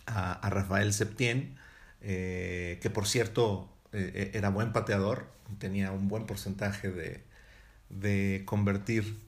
a, 0.07 0.33
a 0.33 0.51
Rafael 0.51 0.93
Septien, 0.93 1.57
eh, 2.01 2.79
que 2.83 2.91
por 2.91 3.07
cierto 3.07 3.69
eh, 3.93 4.13
eh, 4.15 4.31
era 4.35 4.51
buen 4.51 4.73
pateador, 4.73 5.27
tenía 5.59 5.93
un 5.93 6.09
buen 6.09 6.27
porcentaje 6.27 6.91
de, 6.91 7.23
de 7.91 8.43
convertir 8.47 9.19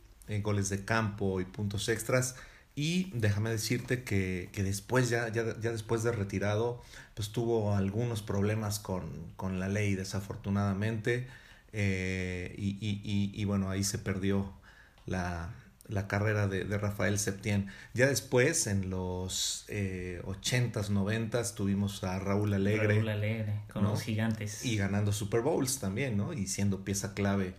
goles 0.43 0.69
de 0.69 0.85
campo 0.85 1.41
y 1.41 1.45
puntos 1.45 1.89
extras. 1.89 2.37
Y 2.75 3.11
déjame 3.15 3.51
decirte 3.51 4.05
que, 4.05 4.51
que 4.53 4.63
después, 4.63 5.09
ya, 5.09 5.29
ya, 5.31 5.59
ya, 5.61 5.73
después 5.73 6.03
de 6.05 6.13
retirado, 6.13 6.83
pues 7.15 7.31
tuvo 7.33 7.75
algunos 7.75 8.23
problemas 8.23 8.79
con, 8.79 9.03
con 9.37 9.59
la 9.59 9.69
ley, 9.69 9.95
desafortunadamente. 9.97 11.27
Y, 11.73 11.79
y, 11.81 13.01
y, 13.05 13.33
y, 13.35 13.45
bueno, 13.47 13.71
ahí 13.71 13.83
se 13.85 13.99
perdió 13.99 14.53
la, 15.07 15.51
la 15.89 16.07
carrera 16.07 16.47
de, 16.47 16.65
de, 16.65 16.79
Rafael 16.79 17.19
Septién. 17.19 17.69
Ya 17.95 18.07
después, 18.07 18.67
en 18.67 18.91
los 18.91 19.65
eh, 19.69 20.21
80s, 20.25 20.91
90s, 20.91 21.55
tuvimos 21.55 22.05
a 22.05 22.19
Raúl 22.19 22.53
Alegre. 22.55 22.95
Raúl 22.95 23.09
Alegre, 23.09 23.61
con 23.73 23.85
¿no? 23.85 23.91
los 23.91 24.03
gigantes. 24.03 24.65
Y 24.65 24.77
ganando 24.77 25.13
Super 25.13 25.41
Bowls 25.41 25.79
también, 25.79 26.17
¿no? 26.17 26.33
Y 26.33 26.47
siendo 26.47 26.85
pieza 26.85 27.15
clave 27.15 27.55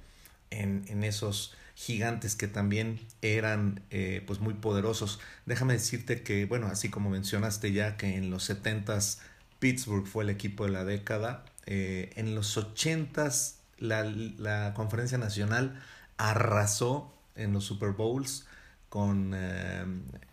en, 0.52 0.86
en 0.88 1.04
esos 1.04 1.56
gigantes 1.80 2.36
que 2.36 2.48
también 2.48 3.00
eran 3.22 3.82
eh, 3.90 4.22
pues 4.28 4.40
muy 4.40 4.54
poderosos. 4.54 5.20
Déjame 5.46 5.74
decirte 5.74 6.24
que, 6.24 6.46
bueno, 6.46 6.68
así 6.68 6.90
como 6.90 7.10
mencionaste 7.10 7.72
ya 7.72 7.96
que 7.96 8.18
en 8.18 8.30
los 8.30 8.50
70s 8.50 9.20
Pittsburgh 9.60 10.06
fue 10.06 10.26
el 10.26 10.30
equipo 10.30 10.66
de 10.66 10.72
la 10.72 10.84
década, 10.84 11.46
eh, 11.66 12.12
en 12.16 12.36
los 12.36 12.58
80s 12.58 13.56
la, 13.78 14.04
la 14.04 14.74
conferencia 14.76 15.18
nacional 15.18 15.82
arrasó 16.18 17.14
en 17.40 17.54
los 17.54 17.66
Super 17.66 17.92
Bowls 17.92 18.46
con 18.90 19.34
eh, 19.36 19.86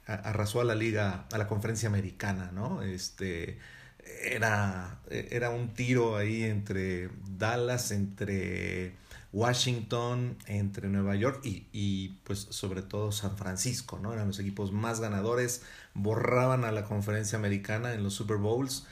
arrasó 0.06 0.60
a 0.60 0.64
la 0.64 0.74
liga 0.74 1.26
a 1.32 1.38
la 1.38 1.46
conferencia 1.46 1.88
americana 1.88 2.50
no 2.52 2.82
este 2.82 3.58
era 4.22 5.00
era 5.10 5.50
un 5.50 5.74
tiro 5.74 6.16
ahí 6.16 6.44
entre 6.44 7.10
Dallas 7.36 7.90
entre 7.90 8.94
Washington 9.32 10.38
entre 10.46 10.88
Nueva 10.88 11.16
York 11.16 11.40
y, 11.44 11.66
y 11.72 12.20
pues 12.24 12.46
sobre 12.50 12.82
todo 12.82 13.12
San 13.12 13.36
Francisco 13.36 13.98
no 13.98 14.12
eran 14.12 14.28
los 14.28 14.38
equipos 14.38 14.72
más 14.72 15.00
ganadores 15.00 15.62
borraban 15.94 16.64
a 16.64 16.72
la 16.72 16.84
conferencia 16.84 17.38
americana 17.38 17.94
en 17.94 18.02
los 18.02 18.14
Super 18.14 18.38
Bowls 18.38 18.86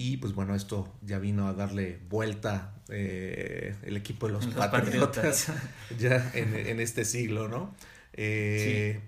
y 0.00 0.16
pues 0.16 0.32
bueno, 0.32 0.54
esto 0.54 0.90
ya 1.02 1.18
vino 1.18 1.46
a 1.46 1.52
darle 1.52 1.98
vuelta 2.08 2.72
eh, 2.88 3.76
el 3.82 3.98
equipo 3.98 4.28
de 4.28 4.32
los, 4.32 4.46
los 4.54 4.54
patriotas, 4.54 5.44
patriotas, 5.44 5.52
ya 5.98 6.30
en, 6.32 6.56
en, 6.56 6.80
este 6.80 7.04
siglo, 7.04 7.48
¿no? 7.48 7.74
Eh, 8.14 8.98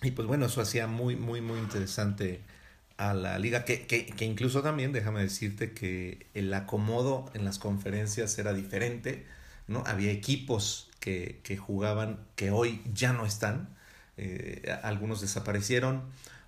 sí. 0.00 0.08
Y 0.08 0.12
pues 0.12 0.26
bueno, 0.26 0.46
eso 0.46 0.62
hacía 0.62 0.86
muy, 0.86 1.16
muy, 1.16 1.42
muy 1.42 1.58
interesante 1.58 2.40
a 2.96 3.12
la 3.12 3.38
liga, 3.38 3.66
que, 3.66 3.86
que, 3.86 4.06
que, 4.06 4.24
incluso 4.24 4.62
también, 4.62 4.92
déjame 4.92 5.20
decirte 5.20 5.72
que 5.72 6.26
el 6.32 6.54
acomodo 6.54 7.30
en 7.34 7.44
las 7.44 7.58
conferencias 7.58 8.38
era 8.38 8.54
diferente, 8.54 9.26
¿no? 9.68 9.84
Había 9.86 10.12
equipos 10.12 10.90
que, 10.98 11.40
que 11.42 11.58
jugaban 11.58 12.20
que 12.36 12.50
hoy 12.50 12.80
ya 12.94 13.12
no 13.12 13.26
están, 13.26 13.68
eh, 14.16 14.74
algunos 14.82 15.20
desaparecieron, 15.20 16.04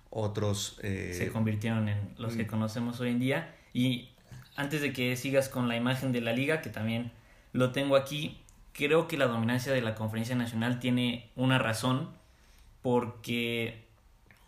otros... 0.09 0.79
Eh, 0.81 1.13
Se 1.15 1.27
convirtieron 1.31 1.87
en 1.87 1.99
los 2.17 2.35
que 2.35 2.47
conocemos 2.47 2.99
hoy 2.99 3.11
en 3.11 3.19
día 3.19 3.55
y 3.75 4.07
antes 4.55 4.79
de 4.79 4.93
que 4.93 5.17
sigas 5.17 5.49
con 5.49 5.67
la 5.67 5.75
imagen 5.75 6.13
de 6.13 6.21
la 6.21 6.31
liga, 6.31 6.61
que 6.61 6.69
también 6.69 7.11
lo 7.51 7.73
tengo 7.73 7.97
aquí, 7.97 8.37
creo 8.71 9.09
que 9.09 9.17
la 9.17 9.27
dominancia 9.27 9.73
de 9.73 9.81
la 9.81 9.95
conferencia 9.95 10.33
nacional 10.33 10.79
tiene 10.79 11.29
una 11.35 11.59
razón, 11.59 12.09
porque 12.81 13.83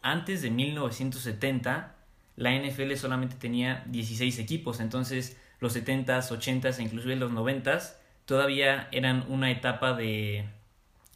antes 0.02 0.42
de 0.42 0.50
1970 0.50 1.94
la 2.38 2.56
NFL 2.58 2.94
solamente 2.96 3.36
tenía 3.36 3.84
16 3.88 4.40
equipos, 4.40 4.80
entonces 4.80 5.38
los 5.60 5.76
70s, 5.76 6.30
80s 6.30 6.80
e 6.80 6.84
inclusive 6.84 7.18
los 7.18 7.34
90s 7.34 7.96
todavía 8.26 8.88
eran 8.94 9.26
una 9.28 9.52
etapa 9.52 9.94
de, 9.94 10.46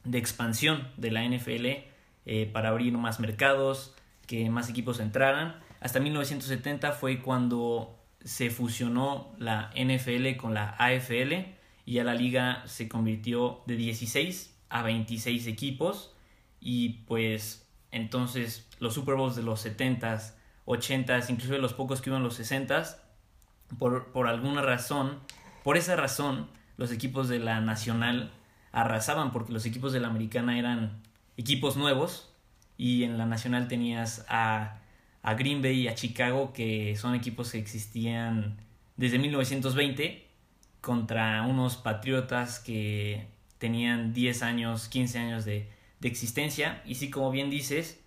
de 0.03 0.17
expansión 0.17 0.89
de 0.97 1.11
la 1.11 1.23
NFL 1.23 1.65
eh, 2.25 2.49
para 2.51 2.69
abrir 2.69 2.91
más 2.97 3.21
mercados, 3.21 3.95
que 4.27 4.49
más 4.49 4.69
equipos 4.69 4.99
entraran. 4.99 5.55
Hasta 5.79 6.01
1970 6.01 6.91
fue 6.91 7.21
cuando 7.21 8.00
se 8.23 8.49
fusionó 8.49 9.33
la 9.37 9.71
NFL 9.75 10.37
con 10.37 10.53
la 10.53 10.75
AFL 10.77 11.33
y 11.85 11.93
ya 11.93 12.03
la 12.03 12.13
liga 12.13 12.63
se 12.65 12.87
convirtió 12.87 13.63
de 13.65 13.75
16 13.75 14.55
a 14.69 14.83
26 14.83 15.47
equipos. 15.47 16.13
Y 16.59 17.03
pues 17.07 17.67
entonces 17.91 18.67
los 18.79 18.93
Super 18.93 19.15
Bowls 19.15 19.35
de 19.35 19.43
los 19.43 19.65
70s, 19.65 20.33
80s, 20.65 21.29
incluso 21.29 21.57
los 21.57 21.73
pocos 21.73 22.01
que 22.01 22.09
hubo 22.09 22.17
en 22.17 22.23
los 22.23 22.39
60s, 22.39 22.97
por, 23.77 24.11
por 24.11 24.27
alguna 24.27 24.61
razón, 24.61 25.19
por 25.63 25.77
esa 25.77 25.95
razón, 25.95 26.49
los 26.77 26.91
equipos 26.91 27.29
de 27.29 27.39
la 27.39 27.61
nacional 27.61 28.31
arrasaban 28.71 29.31
porque 29.31 29.53
los 29.53 29.65
equipos 29.65 29.93
de 29.93 29.99
la 29.99 30.07
americana 30.07 30.57
eran 30.57 31.01
equipos 31.37 31.77
nuevos 31.77 32.33
y 32.77 33.03
en 33.03 33.17
la 33.17 33.25
nacional 33.25 33.67
tenías 33.67 34.25
a 34.29 34.80
a 35.23 35.33
Green 35.35 35.61
Bay 35.61 35.81
y 35.81 35.87
a 35.87 35.95
Chicago, 35.95 36.53
que 36.53 36.95
son 36.97 37.15
equipos 37.15 37.51
que 37.51 37.59
existían 37.59 38.57
desde 38.97 39.19
1920, 39.19 40.27
contra 40.81 41.43
unos 41.43 41.77
Patriotas 41.77 42.59
que 42.59 43.27
tenían 43.57 44.13
10 44.13 44.41
años, 44.41 44.87
15 44.87 45.19
años 45.19 45.45
de, 45.45 45.69
de 45.99 46.07
existencia. 46.07 46.81
Y 46.85 46.95
sí, 46.95 47.09
como 47.09 47.31
bien 47.31 47.49
dices, 47.49 48.01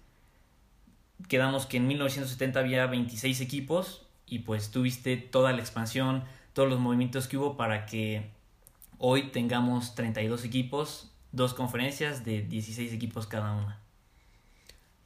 quedamos 1.28 1.66
que 1.66 1.76
en 1.76 1.86
1970 1.86 2.58
había 2.58 2.86
26 2.86 3.40
equipos 3.40 4.06
y 4.26 4.40
pues 4.40 4.70
tuviste 4.70 5.16
toda 5.16 5.52
la 5.52 5.60
expansión, 5.60 6.24
todos 6.52 6.68
los 6.68 6.80
movimientos 6.80 7.28
que 7.28 7.36
hubo 7.36 7.56
para 7.56 7.86
que 7.86 8.30
hoy 8.98 9.30
tengamos 9.30 9.94
32 9.94 10.44
equipos, 10.44 11.12
dos 11.32 11.54
conferencias 11.54 12.24
de 12.24 12.42
16 12.42 12.92
equipos 12.92 13.26
cada 13.26 13.52
una. 13.52 13.83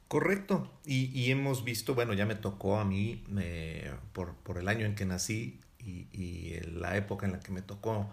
Correcto. 0.09 0.71
Y, 0.85 1.11
y, 1.17 1.31
hemos 1.31 1.63
visto, 1.63 1.93
bueno, 1.93 2.13
ya 2.13 2.25
me 2.25 2.35
tocó 2.35 2.79
a 2.79 2.83
mí 2.83 3.23
eh, 3.39 3.93
por, 4.11 4.33
por, 4.37 4.57
el 4.57 4.67
año 4.67 4.87
en 4.87 4.95
que 4.95 5.05
nací 5.05 5.59
y, 5.79 6.07
y, 6.11 6.59
la 6.73 6.97
época 6.97 7.27
en 7.27 7.33
la 7.33 7.39
que 7.39 7.51
me 7.51 7.61
tocó 7.61 8.11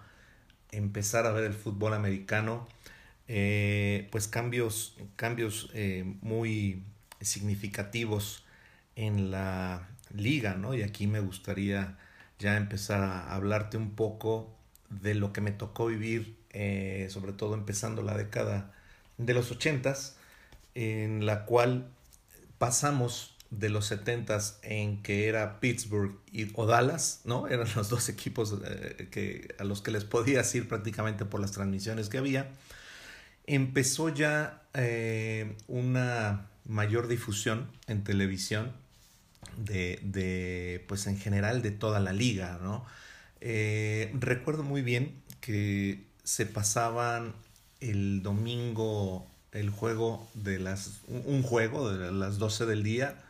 empezar 0.73 1.25
a 1.27 1.33
ver 1.33 1.45
el 1.45 1.55
fútbol 1.55 1.95
americano, 1.95 2.69
eh, 3.29 4.09
pues 4.13 4.29
cambios, 4.29 4.97
cambios 5.17 5.71
eh, 5.73 6.05
muy 6.21 6.83
significativos 7.23 8.45
en 8.95 9.31
la 9.31 9.89
liga, 10.15 10.55
¿no? 10.55 10.75
Y 10.75 10.83
aquí 10.83 11.07
me 11.07 11.21
gustaría 11.21 11.97
ya 12.39 12.59
empezar 12.59 13.03
a 13.03 13.35
hablarte 13.35 13.79
un 13.79 13.93
poco 13.93 14.55
de 14.91 15.15
lo 15.15 15.33
que 15.33 15.41
me 15.41 15.53
tocó 15.53 15.87
vivir, 15.87 16.37
eh, 16.51 17.09
sobre 17.11 17.33
todo 17.33 17.55
empezando 17.55 18.03
la 18.03 18.17
década 18.19 18.75
de 19.17 19.33
los 19.33 19.51
ochentas 19.51 20.16
en 20.77 21.25
la 21.25 21.47
cual 21.47 21.89
pasamos 22.59 23.35
de 23.51 23.71
los 23.71 23.87
70 23.87 24.39
en 24.63 25.03
que 25.03 25.27
era 25.27 25.59
Pittsburgh 25.59 26.19
y, 26.31 26.51
o 26.55 26.67
Dallas, 26.67 27.23
¿no? 27.25 27.49
Eran 27.49 27.67
los 27.75 27.89
dos 27.89 28.11
equipos 28.11 28.55
eh, 28.63 29.09
que, 29.11 29.55
a 29.59 29.65
los 29.65 29.81
que 29.81 29.91
les 29.91 30.05
podías 30.05 30.55
ir 30.55 30.69
prácticamente 30.69 31.25
por 31.25 31.41
las 31.41 31.53
transmisiones 31.53 32.11
que 32.11 32.19
había. 32.19 32.51
Empezó 33.47 34.11
ya 34.11 34.63
eh, 34.75 35.57
una 35.67 36.49
mayor 36.67 37.09
difusión 37.09 37.71
en 37.87 38.05
televisión 38.05 38.73
de, 39.57 39.99
de, 40.03 40.85
pues 40.89 41.07
en 41.07 41.19
general 41.19 41.63
de 41.63 41.71
toda 41.71 42.01
la 42.01 42.13
liga, 42.13 42.59
¿no? 42.63 42.85
Eh, 43.41 44.13
recuerdo 44.21 44.63
muy 44.63 44.83
bien 44.83 45.23
que 45.41 46.05
se 46.23 46.45
pasaban 46.45 47.35
el 47.81 48.23
domingo 48.23 49.27
el 49.53 49.71
juego 49.71 50.29
de 50.35 50.59
las 50.59 51.01
un 51.07 51.43
juego 51.43 51.91
de 51.91 52.13
las 52.13 52.39
12 52.39 52.67
del 52.67 52.83
día 52.83 53.23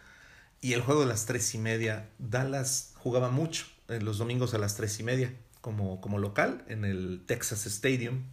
y 0.60 0.72
el 0.72 0.80
juego 0.80 1.02
de 1.02 1.06
las 1.06 1.26
tres 1.26 1.54
y 1.54 1.58
media 1.58 2.08
Dallas 2.18 2.92
jugaba 2.96 3.30
mucho 3.30 3.66
en 3.88 4.04
los 4.04 4.18
domingos 4.18 4.54
a 4.54 4.58
las 4.58 4.76
tres 4.76 4.98
y 5.00 5.02
media 5.02 5.32
como, 5.60 6.00
como 6.00 6.18
local 6.18 6.64
en 6.68 6.84
el 6.84 7.22
Texas 7.26 7.66
Stadium 7.66 8.24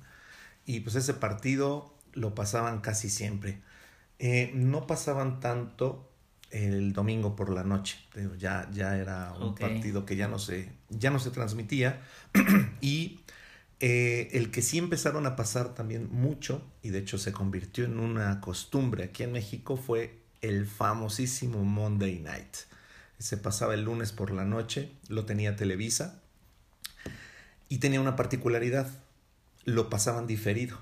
y 0.66 0.80
pues 0.80 0.96
ese 0.96 1.14
partido 1.14 1.94
lo 2.14 2.34
pasaban 2.36 2.82
casi 2.82 3.10
siempre 3.10 3.62
eh, 4.20 4.52
no 4.54 4.88
pasaban 4.88 5.40
tanto 5.40 6.10
el 6.54 6.94
domingo 6.94 7.36
por 7.36 7.50
la 7.50 7.64
noche. 7.64 7.98
Ya, 8.38 8.70
ya 8.72 8.96
era 8.96 9.34
un 9.34 9.56
partido 9.56 10.06
que 10.06 10.16
ya 10.16 10.28
no 10.28 10.40
se, 10.40 10.72
ya 10.90 11.10
no 11.10 11.20
se 11.20 11.32
transmitía. 11.32 12.02
y 12.82 13.20
eh, 13.86 14.30
el 14.32 14.50
que 14.50 14.62
sí 14.62 14.78
empezaron 14.78 15.26
a 15.26 15.36
pasar 15.36 15.76
también 15.76 16.08
mucho, 16.10 16.66
y 16.82 16.92
de 16.92 17.00
hecho 17.00 17.18
se 17.18 17.34
convirtió 17.34 17.84
en 17.84 18.00
una 18.00 18.40
costumbre 18.40 19.04
aquí 19.04 19.24
en 19.24 19.34
México, 19.34 19.76
fue 19.76 20.22
el 20.40 20.66
famosísimo 20.66 21.66
Monday 21.66 22.20
Night. 22.20 22.56
Se 23.20 23.36
pasaba 23.36 23.74
el 23.74 23.84
lunes 23.84 24.14
por 24.14 24.32
la 24.32 24.46
noche, 24.46 24.94
lo 25.10 25.26
tenía 25.26 25.58
Televisa, 25.58 26.22
y 27.68 27.80
tenía 27.80 28.00
una 28.00 28.16
particularidad, 28.16 28.90
lo 29.66 29.90
pasaban 29.90 30.28
diferido. 30.28 30.82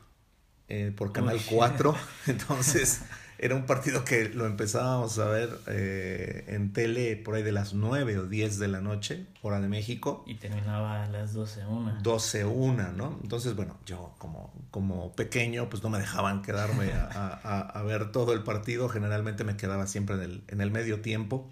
Eh, 0.67 0.93
por 0.95 1.11
Canal 1.11 1.41
4, 1.49 1.95
entonces 2.27 3.01
era 3.41 3.55
un 3.55 3.65
partido 3.65 4.05
que 4.05 4.29
lo 4.29 4.45
empezábamos 4.45 5.17
a 5.17 5.25
ver 5.25 5.49
eh, 5.65 6.45
en 6.49 6.73
tele 6.73 7.15
por 7.15 7.33
ahí 7.33 7.41
de 7.41 7.51
las 7.51 7.73
9 7.73 8.19
o 8.19 8.27
10 8.27 8.59
de 8.59 8.67
la 8.67 8.81
noche, 8.81 9.25
hora 9.41 9.59
de 9.59 9.67
México. 9.67 10.23
Y 10.27 10.35
terminaba 10.35 11.03
a 11.03 11.09
las 11.09 11.33
12, 11.33 11.65
1. 11.65 11.97
12, 12.03 12.45
1, 12.45 12.91
¿no? 12.91 13.19
Entonces, 13.23 13.55
bueno, 13.55 13.79
yo 13.87 14.13
como, 14.19 14.53
como 14.69 15.15
pequeño, 15.15 15.71
pues 15.71 15.81
no 15.81 15.89
me 15.89 15.97
dejaban 15.97 16.43
quedarme 16.43 16.91
a, 16.93 17.81
ver 17.83 18.11
todo 18.11 18.33
el 18.33 18.43
partido. 18.43 18.87
Generalmente 18.89 19.43
me 19.43 19.57
quedaba 19.57 19.87
siempre 19.87 20.17
en 20.17 20.21
el, 20.21 20.43
en 20.47 20.61
el 20.61 20.69
medio 20.69 21.01
tiempo. 21.01 21.49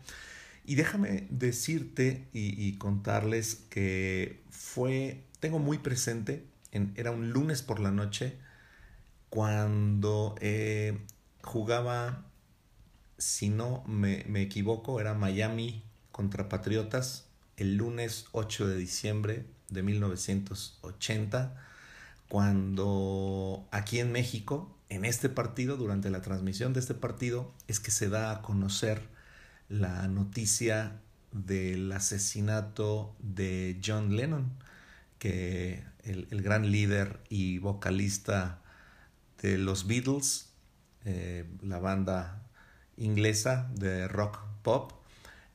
Y 0.65 0.75
déjame 0.75 1.25
decirte 1.31 2.27
y, 2.33 2.77
contarles 2.77 3.55
que 3.71 4.43
fue, 4.51 5.23
tengo 5.39 5.57
muy 5.57 5.79
presente, 5.79 6.45
en, 6.71 6.93
era 6.97 7.09
un 7.09 7.31
lunes 7.31 7.63
por 7.63 7.79
la 7.79 7.89
noche, 7.89 8.37
cuando... 9.31 10.35
Eh, 10.39 10.95
jugaba, 11.49 12.25
si 13.17 13.49
no 13.49 13.83
me, 13.87 14.21
equivoco, 14.39 14.99
era 15.01 15.15
Miami 15.15 15.83
contra 16.11 16.47
Patriotas 16.47 17.25
el 17.57 17.75
lunes 17.75 18.27
8 18.33 18.67
de 18.67 18.77
diciembre 18.77 19.45
de 19.69 19.81
1980, 19.81 21.57
cuando 22.29 23.67
aquí 23.71 23.99
en 23.99 24.11
México, 24.11 24.77
en 24.89 25.05
este 25.05 25.27
partido, 25.27 25.75
durante 25.75 26.11
la 26.11 26.21
transmisión 26.21 26.71
de 26.73 26.81
este 26.81 26.93
partido, 26.93 27.51
es 27.67 27.79
que 27.79 27.89
se 27.89 28.09
da 28.09 28.31
a 28.31 28.41
conocer 28.43 29.01
la 29.69 30.07
noticia 30.07 31.01
del 31.31 31.91
asesinato 31.91 33.15
de 33.17 33.81
John 33.83 34.15
Lennon, 34.15 34.53
que 35.17 35.83
el, 36.03 36.27
el 36.29 36.43
gran 36.43 36.71
líder 36.71 37.19
y 37.27 37.57
vocalista 37.57 38.61
de 39.41 39.57
los 39.57 39.87
Beatles 39.87 40.48
eh, 41.11 41.43
la 41.63 41.79
banda 41.79 42.43
inglesa 42.97 43.67
de 43.73 44.07
rock 44.07 44.39
pop. 44.61 44.91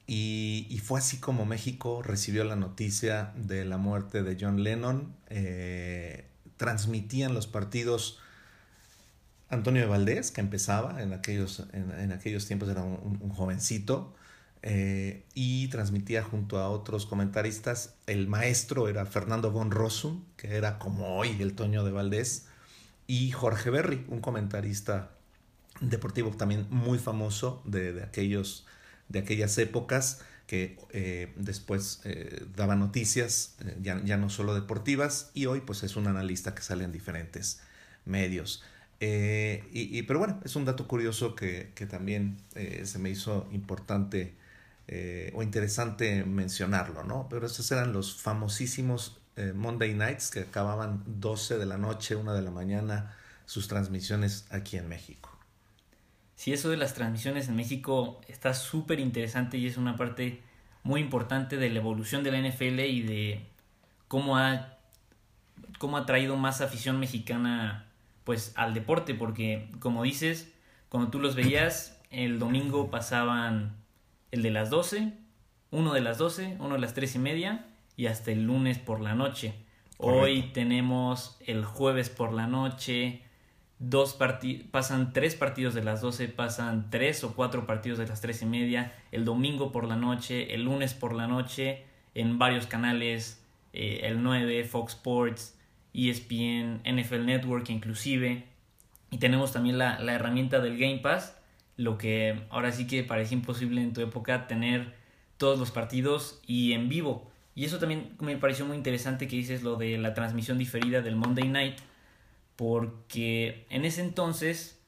Y, 0.06 0.80
fue 0.84 0.98
así 0.98 1.18
como 1.18 1.46
México 1.46 2.02
recibió 2.02 2.42
la 2.44 2.56
noticia 2.56 3.32
de 3.36 3.64
la 3.64 3.78
muerte 3.78 4.24
de 4.24 4.36
John 4.38 4.64
Lennon. 4.64 5.14
Eh, 5.30 6.26
transmitían 6.56 7.34
los 7.34 7.46
partidos 7.46 8.18
Antonio 9.48 9.82
de 9.82 9.88
Valdés, 9.88 10.32
que 10.32 10.40
empezaba 10.40 11.00
en 11.00 11.12
aquellos, 11.12 11.62
en, 11.72 12.10
aquellos 12.10 12.46
tiempos, 12.46 12.68
era 12.68 12.82
un, 12.82 13.30
jovencito. 13.30 14.12
Eh, 14.62 15.24
y 15.34 15.68
transmitía 15.68 16.24
junto 16.24 16.58
a 16.58 16.68
otros 16.68 17.06
comentaristas. 17.06 17.94
El 18.06 18.26
maestro 18.26 18.88
era 18.88 19.06
Fernando 19.06 19.52
von 19.52 19.70
Rossum, 19.70 20.24
que 20.36 20.56
era 20.56 20.80
como 20.80 21.16
hoy 21.16 21.36
el 21.40 21.54
Toño 21.54 21.84
de 21.84 21.92
Valdés, 21.92 22.46
y 23.06 23.30
Jorge 23.30 23.70
Berry, 23.70 24.04
un 24.08 24.20
comentarista 24.20 25.13
deportivo 25.88 26.30
también 26.30 26.66
muy 26.70 26.98
famoso 26.98 27.62
de, 27.64 28.02
aquellos, 28.02 28.66
de 29.08 29.20
aquellas 29.20 29.56
épocas 29.58 30.20
que 30.46 30.78
eh, 30.90 31.32
después 31.36 32.00
eh, 32.04 32.44
daba 32.54 32.76
noticias, 32.76 33.56
eh, 33.64 33.76
ya, 33.80 34.02
ya, 34.04 34.16
no 34.16 34.28
solo 34.28 34.54
deportivas, 34.54 35.30
y 35.34 35.46
hoy 35.46 35.60
pues 35.60 35.82
es 35.82 35.96
un 35.96 36.06
analista 36.06 36.54
que 36.54 36.62
sale 36.62 36.84
en 36.84 36.92
diferentes 36.92 37.60
medios. 38.04 38.62
Y, 39.00 40.02
pero 40.04 40.18
bueno, 40.18 40.40
es 40.44 40.56
un 40.56 40.64
dato 40.64 40.88
curioso 40.88 41.34
que, 41.34 41.72
que 41.74 41.84
también 41.84 42.38
se 42.84 42.98
me 42.98 43.10
hizo 43.10 43.46
importante 43.52 44.32
o 45.34 45.42
interesante 45.42 46.24
mencionarlo, 46.24 47.04
¿no? 47.04 47.26
Pero 47.28 47.44
estos 47.46 47.70
eran 47.70 47.92
los 47.92 48.16
famosísimos 48.22 49.18
Monday 49.54 49.92
Nights 49.92 50.30
que 50.30 50.40
acababan 50.40 51.02
12 51.20 51.58
de 51.58 51.66
la 51.66 51.76
noche, 51.76 52.16
1 52.16 52.32
de 52.32 52.40
la 52.40 52.50
mañana, 52.50 53.14
sus 53.44 53.68
transmisiones 53.68 54.46
aquí 54.48 54.78
en 54.78 54.88
México 54.88 55.33
si 56.36 56.52
eso 56.52 56.70
de 56.70 56.76
las 56.76 56.94
transmisiones 56.94 57.48
en 57.48 57.56
México 57.56 58.20
está 58.28 58.54
súper 58.54 59.00
interesante 59.00 59.58
y 59.58 59.66
es 59.66 59.76
una 59.76 59.96
parte 59.96 60.42
muy 60.82 61.00
importante 61.00 61.56
de 61.56 61.70
la 61.70 61.78
evolución 61.78 62.22
de 62.22 62.32
la 62.32 62.38
NFL 62.38 62.80
y 62.80 63.02
de 63.02 63.46
cómo 64.08 64.36
ha, 64.36 64.78
cómo 65.78 65.96
ha 65.96 66.06
traído 66.06 66.36
más 66.36 66.60
afición 66.60 67.00
mexicana 67.00 67.86
pues 68.24 68.52
al 68.56 68.74
deporte, 68.74 69.14
porque 69.14 69.70
como 69.80 70.02
dices, 70.02 70.52
cuando 70.88 71.10
tú 71.10 71.18
los 71.18 71.34
veías, 71.34 72.00
el 72.10 72.38
domingo 72.38 72.90
pasaban 72.90 73.76
el 74.30 74.42
de 74.42 74.50
las 74.50 74.70
12, 74.70 75.12
uno 75.70 75.92
de 75.92 76.00
las 76.00 76.18
12, 76.18 76.56
uno 76.58 76.74
de 76.74 76.80
las 76.80 76.94
3 76.94 77.16
y 77.16 77.18
media 77.18 77.66
y 77.96 78.06
hasta 78.06 78.32
el 78.32 78.44
lunes 78.44 78.78
por 78.78 79.00
la 79.00 79.14
noche. 79.14 79.54
Hoy 79.98 80.50
tenemos 80.52 81.36
el 81.46 81.64
jueves 81.64 82.10
por 82.10 82.32
la 82.32 82.46
noche, 82.46 83.22
dos 83.78 84.18
pasan 84.70 85.12
tres 85.12 85.34
partidos 85.34 85.74
de 85.74 85.82
las 85.82 86.00
12, 86.00 86.28
pasan 86.28 86.90
tres 86.90 87.24
o 87.24 87.34
cuatro 87.34 87.66
partidos 87.66 87.98
de 87.98 88.06
las 88.06 88.20
tres 88.20 88.42
y 88.42 88.46
media, 88.46 88.94
el 89.12 89.24
domingo 89.24 89.72
por 89.72 89.86
la 89.86 89.96
noche, 89.96 90.54
el 90.54 90.64
lunes 90.64 90.94
por 90.94 91.14
la 91.14 91.26
noche, 91.26 91.84
en 92.14 92.38
varios 92.38 92.66
canales, 92.66 93.42
eh, 93.72 94.00
el 94.04 94.22
9, 94.22 94.64
Fox 94.64 94.94
Sports, 94.94 95.58
ESPN, 95.92 96.82
NFL 96.84 97.24
Network 97.24 97.68
inclusive. 97.70 98.44
Y 99.10 99.18
tenemos 99.18 99.52
también 99.52 99.78
la, 99.78 99.98
la 99.98 100.14
herramienta 100.14 100.60
del 100.60 100.78
Game 100.78 100.98
Pass, 100.98 101.36
lo 101.76 101.98
que 101.98 102.46
ahora 102.50 102.72
sí 102.72 102.86
que 102.86 103.02
parece 103.02 103.34
imposible 103.34 103.82
en 103.82 103.92
tu 103.92 104.00
época 104.00 104.46
tener 104.46 104.94
todos 105.36 105.58
los 105.58 105.70
partidos 105.70 106.40
y 106.46 106.72
en 106.72 106.88
vivo. 106.88 107.30
Y 107.56 107.64
eso 107.64 107.78
también 107.78 108.16
me 108.20 108.36
pareció 108.36 108.64
muy 108.64 108.76
interesante 108.76 109.28
que 109.28 109.36
dices 109.36 109.62
lo 109.62 109.76
de 109.76 109.98
la 109.98 110.14
transmisión 110.14 110.58
diferida 110.58 111.02
del 111.02 111.16
Monday 111.16 111.48
Night 111.48 111.76
porque 112.56 113.66
en 113.70 113.84
ese 113.84 114.00
entonces, 114.00 114.80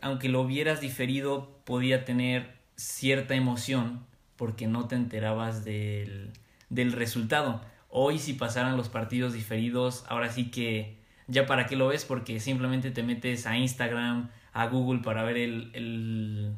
aunque 0.00 0.28
lo 0.28 0.40
hubieras 0.40 0.80
diferido, 0.80 1.62
podía 1.64 2.04
tener 2.04 2.58
cierta 2.76 3.34
emoción 3.34 4.06
porque 4.36 4.66
no 4.66 4.88
te 4.88 4.96
enterabas 4.96 5.64
del, 5.64 6.32
del 6.68 6.92
resultado. 6.92 7.60
Hoy 7.88 8.18
si 8.18 8.32
pasaran 8.32 8.76
los 8.76 8.88
partidos 8.88 9.34
diferidos, 9.34 10.04
ahora 10.08 10.30
sí 10.32 10.50
que 10.50 10.98
ya 11.28 11.46
para 11.46 11.66
qué 11.66 11.76
lo 11.76 11.88
ves 11.88 12.04
porque 12.04 12.40
simplemente 12.40 12.90
te 12.90 13.02
metes 13.02 13.46
a 13.46 13.56
Instagram, 13.56 14.30
a 14.52 14.66
Google 14.66 15.02
para 15.02 15.22
ver 15.22 15.36
el, 15.36 15.70
el 15.74 16.56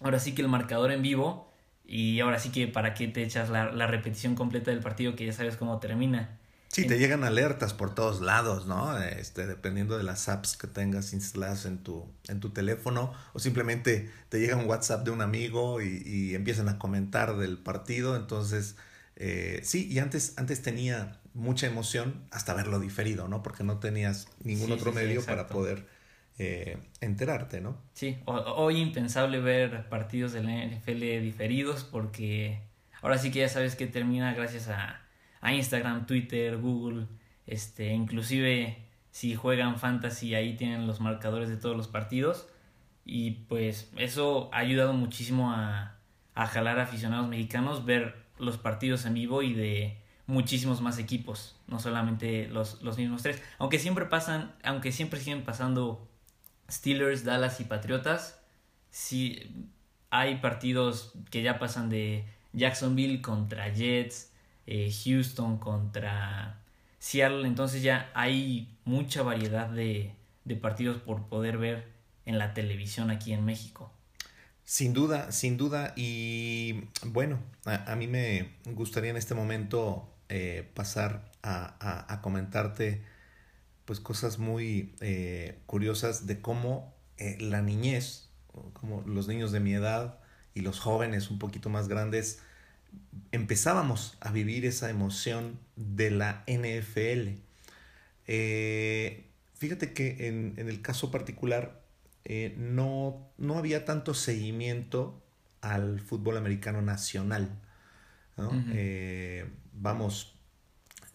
ahora 0.00 0.18
sí 0.18 0.34
que 0.34 0.42
el 0.42 0.48
marcador 0.48 0.92
en 0.92 1.02
vivo 1.02 1.50
y 1.84 2.20
ahora 2.20 2.38
sí 2.38 2.50
que 2.50 2.68
para 2.68 2.94
qué 2.94 3.08
te 3.08 3.22
echas 3.22 3.48
la, 3.48 3.72
la 3.72 3.86
repetición 3.86 4.34
completa 4.34 4.70
del 4.70 4.80
partido 4.80 5.16
que 5.16 5.26
ya 5.26 5.32
sabes 5.32 5.56
cómo 5.56 5.78
termina. 5.80 6.37
Sí, 6.68 6.86
te 6.86 6.98
llegan 6.98 7.24
alertas 7.24 7.72
por 7.72 7.94
todos 7.94 8.20
lados, 8.20 8.66
¿no? 8.66 8.96
Este, 9.02 9.46
dependiendo 9.46 9.96
de 9.96 10.04
las 10.04 10.28
apps 10.28 10.56
que 10.56 10.66
tengas 10.66 11.12
instaladas 11.12 11.64
en 11.64 11.78
tu, 11.78 12.06
en 12.28 12.40
tu 12.40 12.50
teléfono, 12.50 13.12
o 13.32 13.38
simplemente 13.38 14.10
te 14.28 14.38
llega 14.38 14.56
un 14.56 14.66
WhatsApp 14.66 15.04
de 15.04 15.10
un 15.10 15.22
amigo 15.22 15.80
y, 15.80 16.34
empiezan 16.34 16.68
a 16.68 16.78
comentar 16.78 17.36
del 17.36 17.58
partido. 17.58 18.16
Entonces, 18.16 18.76
eh, 19.16 19.60
sí, 19.64 19.88
y 19.90 19.98
antes, 19.98 20.34
antes 20.36 20.62
tenía 20.62 21.18
mucha 21.32 21.66
emoción 21.66 22.26
hasta 22.30 22.52
verlo 22.52 22.78
diferido, 22.78 23.28
¿no? 23.28 23.42
Porque 23.42 23.64
no 23.64 23.78
tenías 23.78 24.28
ningún 24.44 24.70
otro 24.70 24.92
medio 24.92 25.24
para 25.24 25.46
poder 25.46 25.86
eh, 26.38 26.78
enterarte, 27.00 27.60
¿no? 27.60 27.76
Sí, 27.94 28.18
hoy 28.26 28.80
impensable 28.80 29.40
ver 29.40 29.88
partidos 29.88 30.32
de 30.32 30.42
la 30.42 30.64
NFL 30.64 31.22
diferidos 31.22 31.82
porque 31.82 32.60
ahora 33.00 33.18
sí 33.18 33.30
que 33.30 33.40
ya 33.40 33.48
sabes 33.48 33.74
que 33.74 33.86
termina 33.86 34.34
gracias 34.34 34.68
a 34.68 35.00
a 35.40 35.52
Instagram, 35.52 36.06
Twitter, 36.06 36.56
Google, 36.58 37.06
este, 37.46 37.92
inclusive 37.92 38.78
si 39.10 39.34
juegan 39.34 39.78
fantasy 39.78 40.34
ahí 40.34 40.56
tienen 40.56 40.86
los 40.86 41.00
marcadores 41.00 41.48
de 41.48 41.56
todos 41.56 41.76
los 41.76 41.88
partidos 41.88 42.48
y 43.04 43.30
pues 43.48 43.90
eso 43.96 44.50
ha 44.52 44.58
ayudado 44.58 44.92
muchísimo 44.92 45.50
a, 45.50 45.96
a 46.34 46.46
jalar 46.46 46.78
aficionados 46.78 47.28
mexicanos 47.28 47.84
ver 47.84 48.16
los 48.38 48.58
partidos 48.58 49.06
en 49.06 49.14
vivo 49.14 49.42
y 49.42 49.54
de 49.54 49.98
muchísimos 50.26 50.82
más 50.82 50.98
equipos, 50.98 51.56
no 51.66 51.80
solamente 51.80 52.48
los, 52.48 52.82
los 52.82 52.98
mismos 52.98 53.22
tres. 53.22 53.42
Aunque 53.58 53.78
siempre 53.78 54.04
pasan, 54.04 54.54
aunque 54.62 54.92
siempre 54.92 55.18
siguen 55.18 55.42
pasando 55.42 56.06
Steelers, 56.70 57.24
Dallas 57.24 57.60
y 57.60 57.64
Patriotas, 57.64 58.40
sí 58.90 59.70
hay 60.10 60.36
partidos 60.36 61.12
que 61.30 61.42
ya 61.42 61.58
pasan 61.58 61.88
de 61.88 62.26
Jacksonville 62.52 63.22
contra 63.22 63.72
Jets, 63.72 64.32
eh, 64.70 64.92
Houston 64.92 65.56
contra 65.56 66.60
Seattle, 66.98 67.46
entonces 67.46 67.82
ya 67.82 68.10
hay 68.12 68.76
mucha 68.84 69.22
variedad 69.22 69.70
de, 69.70 70.12
de 70.44 70.56
partidos 70.56 70.98
por 71.00 71.26
poder 71.28 71.56
ver 71.56 71.88
en 72.26 72.36
la 72.36 72.52
televisión 72.52 73.10
aquí 73.10 73.32
en 73.32 73.46
México. 73.46 73.90
Sin 74.64 74.92
duda, 74.92 75.32
sin 75.32 75.56
duda. 75.56 75.94
Y 75.96 76.84
bueno, 77.06 77.38
a, 77.64 77.96
mí 77.96 78.08
me 78.08 78.50
gustaría 78.66 79.08
en 79.08 79.16
este 79.16 79.34
momento 79.34 80.06
eh, 80.28 80.70
pasar 80.74 81.32
a, 81.42 82.20
comentarte 82.22 83.02
pues 83.86 84.00
cosas 84.00 84.38
muy 84.38 84.94
eh, 85.00 85.60
curiosas 85.64 86.26
de 86.26 86.42
cómo 86.42 86.94
la 87.40 87.62
niñez, 87.62 88.28
como 88.74 89.00
los 89.06 89.28
niños 89.28 89.50
de 89.50 89.60
mi 89.60 89.72
edad 89.72 90.18
y 90.52 90.60
los 90.60 90.78
jóvenes 90.78 91.30
un 91.30 91.38
poquito 91.38 91.70
más 91.70 91.88
grandes, 91.88 92.42
empezábamos 93.32 94.16
a 94.20 94.30
vivir 94.30 94.64
esa 94.66 94.90
emoción 94.90 95.58
de 95.76 96.10
la 96.10 96.44
NFL. 96.46 97.40
fíjate 99.54 99.92
que 99.92 100.28
en, 100.28 100.54
en, 100.56 100.68
el 100.68 100.82
caso 100.82 101.10
particular 101.10 101.82
no, 102.56 103.30
no 103.38 103.58
había 103.58 103.84
tanto 103.84 104.14
seguimiento 104.14 105.22
al 105.60 106.00
fútbol 106.00 106.36
americano 106.36 106.82
nacional. 106.82 107.60
¿no? 108.36 108.50
vamos, 109.72 110.34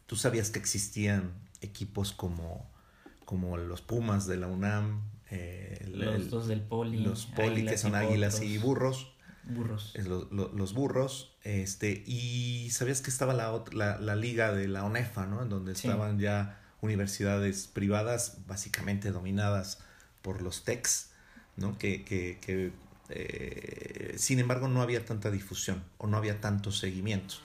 tú 0.06 0.16
sabías 0.16 0.50
que 0.50 0.60
existían 0.60 1.34
equipos 1.62 2.12
como, 2.12 2.70
como 3.26 3.58
los 3.58 3.82
Pumas 3.82 4.28
de 4.28 4.38
la 4.38 4.48
UNAM, 4.48 5.02
eh, 5.32 5.84
los 5.90 6.30
dos 6.30 6.48
del 6.48 6.62
Poli, 6.62 7.00
los 7.00 7.26
Poli 7.26 7.66
que 7.66 7.78
son 7.78 7.96
águilas 7.96 8.42
y 8.42 8.58
burros. 8.58 9.12
Burros. 9.46 9.94
Los, 9.96 10.32
los, 10.32 10.54
los, 10.54 10.74
burros. 10.74 11.36
Este, 11.44 12.04
y 12.06 12.70
sabías 12.72 13.02
que 13.02 13.10
estaba 13.10 13.34
la, 13.34 13.64
la, 13.74 14.00
la 14.00 14.16
liga 14.16 14.54
de 14.54 14.68
la 14.68 14.86
ONEFA, 14.86 15.26
¿no? 15.26 15.44
En 15.44 15.50
donde 15.50 15.74
estaban 15.74 16.20
ya 16.20 16.60
universidades 16.82 17.68
privadas, 17.68 18.40
básicamente 18.48 19.12
dominadas 19.12 19.80
por 20.22 20.42
los 20.42 20.64
TECs, 20.64 21.12
¿no? 21.58 21.78
Que, 21.78 22.04
que, 22.06 22.40
que 22.40 22.72
eh, 23.10 24.16
sin 24.18 24.40
embargo, 24.40 24.68
no 24.68 24.82
había 24.82 25.06
tanta 25.06 25.30
difusión 25.30 25.84
o 25.98 26.08
no 26.08 26.18
había 26.18 26.40
tanto 26.40 26.72
seguimiento 26.72 27.36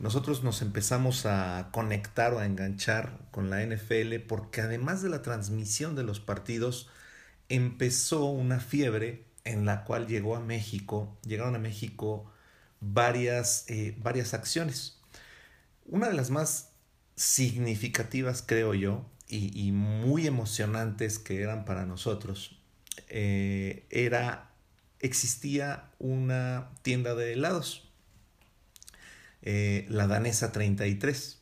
nosotros 0.00 0.42
nos 0.42 0.62
empezamos 0.62 1.26
a 1.26 1.68
conectar 1.72 2.32
o 2.32 2.38
a 2.38 2.46
enganchar 2.46 3.18
con 3.30 3.50
la 3.50 3.62
NFL 3.62 4.16
porque 4.26 4.62
además 4.62 5.02
de 5.02 5.10
la 5.10 5.20
transmisión 5.20 5.94
de 5.94 6.02
los 6.02 6.20
partidos, 6.20 6.88
empezó 7.50 8.24
una 8.24 8.60
fiebre 8.60 9.26
en 9.44 9.64
la 9.64 9.84
cual 9.84 10.06
llegó 10.06 10.36
a 10.36 10.40
México, 10.40 11.16
llegaron 11.26 11.54
a 11.54 11.58
México 11.58 12.30
varias, 12.80 13.64
eh, 13.68 13.96
varias 13.98 14.34
acciones. 14.34 14.98
Una 15.86 16.08
de 16.08 16.14
las 16.14 16.30
más 16.30 16.70
significativas, 17.16 18.42
creo 18.46 18.74
yo, 18.74 19.06
y, 19.28 19.70
muy 19.70 20.26
emocionantes 20.26 21.20
que 21.20 21.40
eran 21.40 21.64
para 21.64 21.86
nosotros, 21.86 22.58
eh, 23.08 23.86
era, 23.90 24.50
existía 24.98 25.90
una 26.00 26.70
tienda 26.82 27.14
de 27.14 27.34
helados 27.34 27.90
eh, 29.42 29.86
la 29.88 30.06
danesa 30.06 30.52
33. 30.52 31.38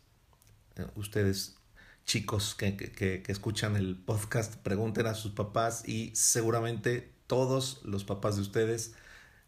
Eh, 0.76 0.86
ustedes, 0.94 1.56
chicos 2.04 2.54
que, 2.54 2.76
que, 2.76 3.22
que, 3.22 3.32
escuchan 3.32 3.76
el 3.76 3.96
podcast, 3.96 4.56
pregunten 4.56 5.06
a 5.06 5.14
sus 5.14 5.32
papás 5.32 5.86
y 5.88 6.12
seguramente 6.14 7.12
todos 7.28 7.80
los 7.84 8.02
papás 8.02 8.34
de 8.34 8.42
ustedes 8.42 8.94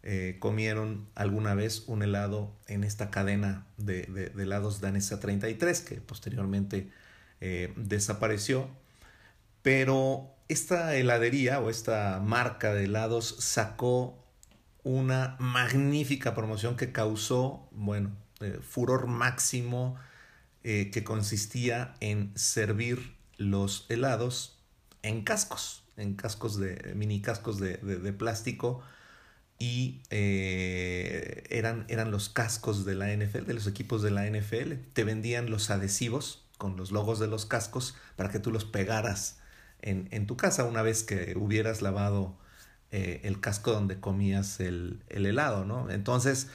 eh, 0.05 0.37
comieron 0.39 1.09
alguna 1.17 1.55
vez 1.55 1.83
un 1.89 2.05
helado 2.05 2.57
en 2.69 2.85
esta 2.85 3.11
cadena 3.11 3.67
de, 3.77 4.05
de, 4.05 4.43
helados 4.43 4.81
danesa 4.81 5.19
33 5.19 5.81
que 5.81 5.97
posteriormente 5.97 6.91
desapareció. 7.77 8.69
Pero 9.63 10.35
esta 10.49 10.95
heladería 10.97 11.61
o 11.61 11.71
esta 11.71 12.21
marca 12.21 12.75
de 12.75 12.85
helados 12.85 13.37
sacó 13.39 14.21
una 14.83 15.37
magnífica 15.39 16.35
promoción 16.35 16.77
que 16.77 16.93
causó, 16.93 17.69
bueno, 17.73 18.11
eh, 18.41 18.59
furor 18.63 19.07
máximo 19.07 19.97
eh, 20.65 20.91
que 20.91 21.05
consistía 21.05 21.95
en 22.01 22.33
servir 22.37 23.15
los 23.37 23.87
helados 23.89 24.59
en 25.03 25.23
cascos, 25.23 25.85
en 26.01 26.15
cascos 26.15 26.59
de 26.59 26.93
mini 26.95 27.21
cascos 27.23 27.59
de, 27.61 27.77
de, 27.77 28.13
plástico 28.13 28.83
y 29.59 30.03
eh, 30.11 31.45
eran, 31.51 31.85
eran 31.89 32.11
los 32.11 32.29
cascos 32.29 32.85
de 32.85 32.95
la 32.95 33.15
NFL, 33.15 33.45
de 33.45 33.55
los 33.55 33.67
equipos 33.67 34.03
de 34.03 34.11
la 34.11 34.27
NFL. 34.29 34.75
Te 34.93 35.05
vendían 35.05 35.51
los 35.51 35.71
adhesivos 35.71 36.45
con 36.59 36.77
los 36.77 36.93
logos 36.93 37.19
de 37.19 37.27
los 37.27 37.47
cascos 37.47 37.97
para 38.17 38.31
que 38.31 38.39
tú 38.39 38.51
los 38.51 38.65
pegaras 38.65 39.39
en, 39.83 40.09
en 40.11 40.27
tu 40.27 40.37
casa 40.37 40.65
una 40.65 40.83
vez 40.83 41.03
que 41.03 41.35
hubieras 41.37 41.83
lavado 41.83 42.39
el 42.91 43.39
casco 43.39 43.71
donde 43.71 44.01
comías 44.01 44.59
el, 44.59 45.05
el 45.09 45.25
helado, 45.25 45.65
¿no? 45.65 45.91
Entonces, 45.91 46.49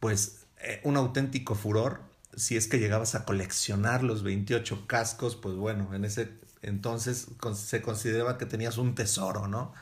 pues 0.00 0.44
eh, 0.64 0.80
un 0.84 0.96
auténtico 0.96 1.54
furor. 1.54 2.00
Si 2.36 2.56
es 2.56 2.66
que 2.66 2.78
llegabas 2.78 3.14
a 3.14 3.24
coleccionar 3.24 4.02
los 4.02 4.22
28 4.22 4.86
cascos, 4.86 5.36
pues 5.36 5.54
bueno, 5.54 5.94
en 5.94 6.04
ese 6.04 6.30
entonces 6.64 7.28
se 7.54 7.82
consideraba 7.82 8.38
que 8.38 8.46
tenías 8.46 8.78
un 8.78 8.94
tesoro, 8.94 9.48
¿no? 9.48 9.72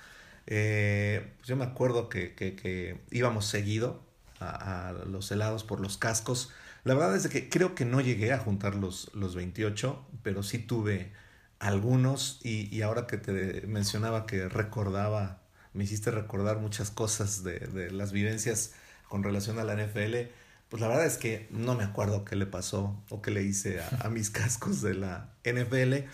Eh, 0.46 1.32
pues 1.36 1.48
yo 1.48 1.56
me 1.56 1.64
acuerdo 1.64 2.08
que, 2.08 2.34
que, 2.34 3.00
íbamos 3.10 3.46
seguido 3.46 4.02
a, 4.40 4.94
los 5.06 5.30
helados 5.30 5.64
por 5.64 5.80
los 5.80 5.98
cascos. 5.98 6.52
La 6.84 6.94
verdad 6.94 7.16
es 7.16 7.28
que 7.28 7.48
creo 7.48 7.74
que 7.74 7.84
no 7.84 8.00
llegué 8.00 8.32
a 8.32 8.38
juntar 8.38 8.74
los, 8.74 9.10
los 9.14 9.34
28, 9.34 10.04
pero 10.22 10.42
sí 10.42 10.58
tuve 10.58 11.12
algunos 11.60 12.40
y, 12.42 12.74
y 12.74 12.82
ahora 12.82 13.06
que 13.06 13.18
te 13.18 13.66
mencionaba 13.66 14.26
que 14.26 14.48
recordaba, 14.48 15.42
me 15.74 15.84
hiciste 15.84 16.10
recordar 16.10 16.58
muchas 16.58 16.90
cosas 16.90 17.44
de, 17.44 17.60
de 17.60 17.90
las 17.92 18.12
vivencias 18.12 18.74
con 19.08 19.22
relación 19.22 19.58
a 19.58 19.64
la 19.64 19.74
NFL 19.76 20.32
pues 20.72 20.80
la 20.80 20.88
verdad 20.88 21.04
es 21.04 21.18
que 21.18 21.48
no 21.50 21.74
me 21.74 21.84
acuerdo 21.84 22.24
qué 22.24 22.34
le 22.34 22.46
pasó 22.46 22.98
o 23.10 23.20
qué 23.20 23.30
le 23.30 23.42
hice 23.42 23.82
a, 24.00 24.08
mis 24.08 24.30
cascos 24.38 24.80
de 24.80 24.94
la 24.94 25.28
NFL. 25.44 26.08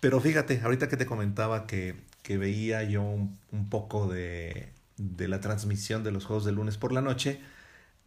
Pero 0.00 0.20
fíjate, 0.20 0.60
ahorita 0.62 0.88
que 0.88 0.96
te 0.96 1.06
comentaba 1.06 1.66
que, 1.66 1.96
que 2.22 2.38
veía 2.38 2.82
yo 2.84 3.02
un, 3.02 3.68
poco 3.68 4.06
de, 4.06 4.72
de, 4.96 5.28
la 5.28 5.40
transmisión 5.40 6.04
de 6.04 6.12
los 6.12 6.24
juegos 6.24 6.44
de 6.44 6.52
lunes 6.52 6.76
por 6.76 6.92
la 6.92 7.00
noche, 7.00 7.40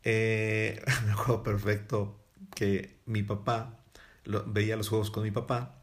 eh, 0.04 0.82
me 1.06 1.12
acuerdo 1.12 1.43
perfecto 1.43 2.17
que 2.56 2.97
mi 3.06 3.23
papá, 3.23 3.80
lo, 4.23 4.45
veía 4.45 4.77
los 4.77 4.89
juegos 4.89 5.12
con 5.12 5.23
mi 5.23 5.32
papá, 5.32 5.75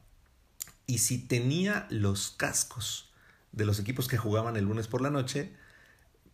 y 0.86 0.98
si 0.98 1.18
tenía 1.18 1.86
los 1.90 2.30
cascos 2.30 3.10
de 3.52 3.66
los 3.66 3.78
equipos 3.78 4.08
que 4.08 4.16
jugaban 4.16 4.56
el 4.56 4.64
lunes 4.64 4.88
por 4.88 5.02
la 5.02 5.10
noche, 5.10 5.52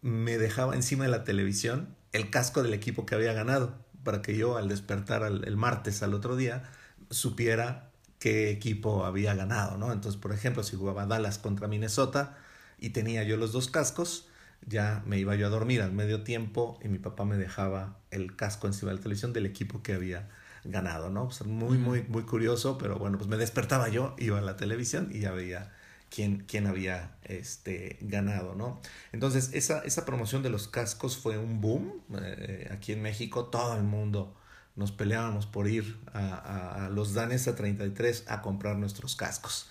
me 0.02 0.38
dejaba 0.38 0.76
encima 0.76 1.04
de 1.04 1.10
la 1.10 1.24
televisión 1.24 1.96
el 2.12 2.30
casco 2.30 2.62
del 2.62 2.74
equipo 2.74 3.06
que 3.06 3.16
había 3.16 3.32
ganado, 3.32 3.74
para 4.04 4.22
que 4.22 4.36
yo 4.36 4.56
al 4.56 4.68
despertar 4.68 5.22
el 5.24 5.56
martes 5.56 6.02
al 6.02 6.14
otro 6.14 6.36
día 6.36 6.62
supiera 7.10 7.90
qué 8.24 8.50
equipo 8.50 9.04
había 9.04 9.34
ganado, 9.34 9.76
¿no? 9.76 9.92
Entonces, 9.92 10.18
por 10.18 10.32
ejemplo, 10.32 10.62
si 10.62 10.76
jugaba 10.76 11.04
Dallas 11.04 11.36
contra 11.36 11.68
Minnesota 11.68 12.38
y 12.78 12.88
tenía 12.88 13.22
yo 13.22 13.36
los 13.36 13.52
dos 13.52 13.68
cascos, 13.68 14.28
ya 14.66 15.02
me 15.04 15.18
iba 15.18 15.34
yo 15.34 15.46
a 15.46 15.50
dormir 15.50 15.82
al 15.82 15.92
medio 15.92 16.22
tiempo 16.22 16.78
y 16.82 16.88
mi 16.88 16.98
papá 16.98 17.26
me 17.26 17.36
dejaba 17.36 17.98
el 18.10 18.34
casco 18.34 18.66
encima 18.66 18.92
de 18.92 18.96
la 18.96 19.02
televisión 19.02 19.34
del 19.34 19.44
equipo 19.44 19.82
que 19.82 19.92
había 19.92 20.30
ganado, 20.64 21.10
¿no? 21.10 21.26
Pues 21.26 21.44
muy, 21.44 21.76
muy, 21.76 22.02
muy 22.04 22.22
curioso, 22.22 22.78
pero 22.78 22.98
bueno, 22.98 23.18
pues 23.18 23.28
me 23.28 23.36
despertaba 23.36 23.90
yo, 23.90 24.14
iba 24.16 24.38
a 24.38 24.40
la 24.40 24.56
televisión 24.56 25.10
y 25.12 25.20
ya 25.20 25.32
veía 25.32 25.74
quién, 26.08 26.66
había 26.66 27.18
este, 27.24 27.98
ganado, 28.00 28.54
¿no? 28.54 28.80
Entonces, 29.12 29.50
esa, 29.52 29.80
esa 29.80 30.06
promoción 30.06 30.42
de 30.42 30.48
los 30.48 30.66
cascos 30.66 31.18
fue 31.18 31.36
un 31.36 31.60
boom 31.60 32.00
eh, 32.22 32.70
aquí 32.72 32.92
en 32.92 33.02
México, 33.02 33.50
todo 33.50 33.76
el 33.76 33.82
mundo 33.82 34.34
nos 34.76 34.92
peleábamos 34.92 35.46
por 35.46 35.68
ir 35.68 35.96
a, 36.12 36.86
a, 36.86 36.88
los 36.90 37.14
Danes 37.14 37.46
a 37.46 37.54
33 37.54 38.24
a 38.26 38.42
comprar 38.42 38.76
nuestros 38.76 39.14
cascos. 39.14 39.68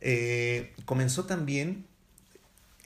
Eh, 0.00 0.74
comenzó 0.84 1.24
también 1.24 1.86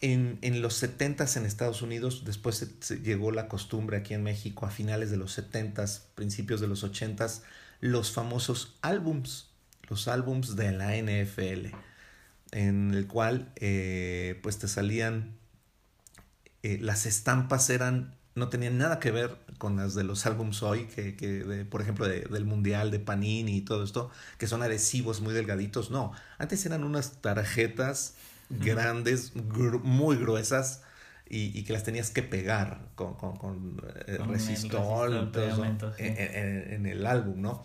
en, 0.01 0.39
en 0.43 0.61
los 0.61 0.83
70s 0.83 1.37
en 1.37 1.47
Estados 1.47 1.83
Unidos, 1.83 2.25
después 2.25 2.69
llegó 3.03 3.31
la 3.31 3.49
costumbre 3.49 3.97
aquí 3.97 4.15
en 4.15 4.23
México 4.23 4.67
a 4.67 4.71
finales 4.71 5.11
de 5.11 5.17
los 5.17 5.39
70s, 5.39 6.03
principios 6.15 6.61
de 6.61 6.67
los 6.67 6.85
80s, 6.85 7.43
los 7.81 8.13
famosos 8.13 8.77
álbums, 8.83 9.49
los 9.89 10.09
álbums 10.09 10.57
de 10.57 10.73
la 10.73 10.97
NFL 10.97 11.75
en 12.53 12.95
el 12.95 13.07
cual 13.07 13.53
pues 14.43 14.59
te 14.59 14.69
salían, 14.69 15.37
las 16.63 17.07
estampas 17.07 17.71
eran, 17.71 18.15
no 18.35 18.49
tenían 18.49 18.79
nada 18.79 18.99
que 19.01 19.11
ver 19.11 19.37
con 19.59 19.77
las 19.77 19.95
de 19.95 20.05
los 20.05 20.27
álbums 20.27 20.63
hoy, 20.63 20.85
que, 20.87 21.17
que 21.17 21.27
de, 21.27 21.65
por 21.65 21.83
ejemplo, 21.83 22.07
del 22.07 22.45
Mundial, 22.45 22.91
de 22.91 22.99
Panini 22.99 23.57
y 23.57 23.61
todo 23.63 23.85
esto, 23.85 24.11
que 24.39 24.47
son 24.47 24.63
adhesivos 24.63 25.21
muy 25.21 25.35
delgaditos. 25.35 25.91
No, 25.91 26.13
antes 26.39 26.65
eran 26.67 26.85
unas 26.85 27.21
tarjetas 27.21 28.15
grandes, 28.49 29.33
muy 29.35 30.17
gruesas, 30.17 30.83
y, 31.29 31.65
que 31.65 31.73
las 31.73 31.83
tenías 31.83 32.11
que 32.11 32.23
pegar 32.23 32.81
con, 32.95 33.15
con, 33.15 33.37
con, 33.37 33.83
eh, 34.07 34.19
resistol, 34.29 35.33
en, 35.99 36.87
el 36.87 37.05
álbum, 37.07 37.41
¿no? 37.41 37.65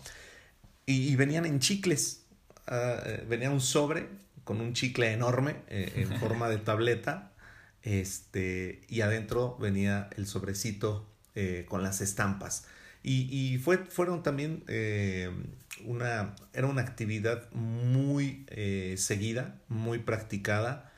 Y, 0.84 1.14
venían 1.14 1.46
en 1.46 1.60
chicles, 1.60 2.24
uh, 2.66 3.28
venía 3.28 3.50
un 3.50 3.60
sobre 3.60 4.08
con 4.44 4.60
un 4.60 4.72
chicle 4.72 5.12
enorme 5.12 5.56
eh, 5.68 5.92
en 5.96 6.08
forma 6.20 6.48
de 6.48 6.58
tableta 6.58 7.32
este, 7.82 8.80
y 8.88 9.00
adentro 9.00 9.56
venía 9.58 10.08
el 10.16 10.26
sobrecito 10.26 11.06
eh, 11.34 11.66
con 11.68 11.82
las 11.82 12.00
estampas. 12.00 12.66
Y, 13.02 13.28
y 13.30 13.58
fue, 13.58 13.78
fueron 13.78 14.22
también 14.22 14.64
eh, 14.68 15.30
una, 15.84 16.34
era 16.52 16.66
una 16.66 16.82
actividad 16.82 17.50
muy 17.52 18.46
eh, 18.48 18.94
seguida, 18.98 19.60
muy 19.68 19.98
practicada. 19.98 20.92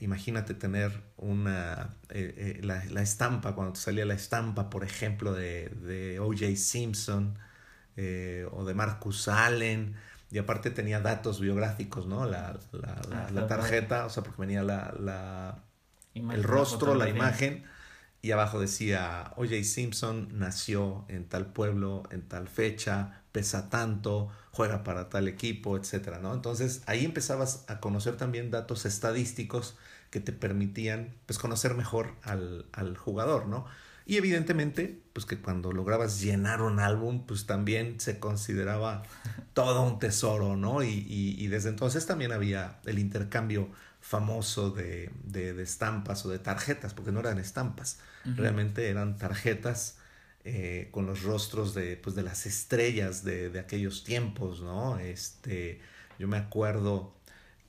imagínate 0.00 0.54
tener 0.54 0.92
una, 1.16 1.96
la, 2.60 2.84
la, 2.84 3.02
estampa, 3.02 3.54
cuando 3.54 3.72
te 3.72 3.80
salía 3.80 4.06
la 4.06 4.14
estampa, 4.14 4.70
por 4.70 4.84
ejemplo, 4.84 5.32
de, 5.32 5.68
de 5.70 6.20
O.J. 6.20 6.54
Simpson 6.56 7.36
o 8.52 8.64
de 8.64 8.74
Marcus 8.74 9.26
Allen, 9.26 9.96
y 10.32 10.38
aparte 10.38 10.70
tenía 10.70 11.00
datos 11.00 11.40
biográficos, 11.40 12.06
¿no? 12.06 12.24
La, 12.24 12.58
la, 12.72 13.02
la, 13.10 13.30
la 13.30 13.46
tarjeta, 13.46 14.06
o 14.06 14.10
sea, 14.10 14.22
porque 14.22 14.40
venía 14.40 14.62
la, 14.62 14.94
la 14.98 15.62
el 16.14 16.42
rostro, 16.42 16.94
la 16.94 17.08
imagen, 17.08 17.64
y 18.22 18.30
abajo 18.30 18.60
decía, 18.60 19.32
O.J. 19.36 19.64
Simpson 19.64 20.28
nació 20.38 21.04
en 21.08 21.28
tal 21.28 21.46
pueblo, 21.46 22.04
en 22.10 22.22
tal 22.22 22.46
fecha, 22.48 23.22
pesa 23.32 23.68
tanto, 23.68 24.30
juega 24.52 24.84
para 24.84 25.08
tal 25.08 25.26
equipo, 25.26 25.76
etcétera, 25.76 26.20
¿no? 26.20 26.32
Entonces 26.32 26.82
ahí 26.86 27.04
empezabas 27.04 27.64
a 27.66 27.80
conocer 27.80 28.16
también 28.16 28.52
datos 28.52 28.86
estadísticos 28.86 29.76
que 30.10 30.20
te 30.20 30.32
permitían 30.32 31.14
pues 31.26 31.38
conocer 31.38 31.74
mejor 31.74 32.14
al, 32.22 32.66
al 32.72 32.96
jugador, 32.96 33.46
¿no? 33.48 33.66
Y 34.04 34.16
evidentemente, 34.16 35.00
pues 35.12 35.26
que 35.26 35.40
cuando 35.40 35.72
lograbas 35.72 36.20
llenar 36.20 36.60
un 36.60 36.80
álbum, 36.80 37.24
pues 37.26 37.46
también 37.46 37.98
se 38.00 38.18
consideraba 38.18 39.02
todo 39.54 39.82
un 39.82 39.98
tesoro, 39.98 40.56
¿no? 40.56 40.82
Y, 40.82 40.88
y, 41.08 41.36
y 41.42 41.46
desde 41.48 41.70
entonces 41.70 42.06
también 42.06 42.32
había 42.32 42.78
el 42.84 42.98
intercambio 42.98 43.68
famoso 44.02 44.70
de, 44.70 45.10
de, 45.24 45.62
estampas 45.62 46.26
o 46.26 46.28
de 46.28 46.40
tarjetas, 46.40 46.92
porque 46.92 47.12
no 47.12 47.20
eran 47.20 47.38
estampas, 47.38 48.00
realmente 48.24 48.88
eran 48.88 49.16
tarjetas 49.16 49.98
eh, 50.44 50.88
con 50.90 51.06
los 51.06 51.22
rostros 51.22 51.74
de, 51.74 51.96
pues, 51.96 52.14
de 52.14 52.22
las 52.22 52.46
estrellas 52.46 53.24
de, 53.24 53.50
de, 53.50 53.60
aquellos 53.60 54.04
tiempos, 54.04 54.60
¿no? 54.60 54.98
Este, 54.98 55.80
yo 56.18 56.28
me 56.28 56.36
acuerdo 56.36 57.14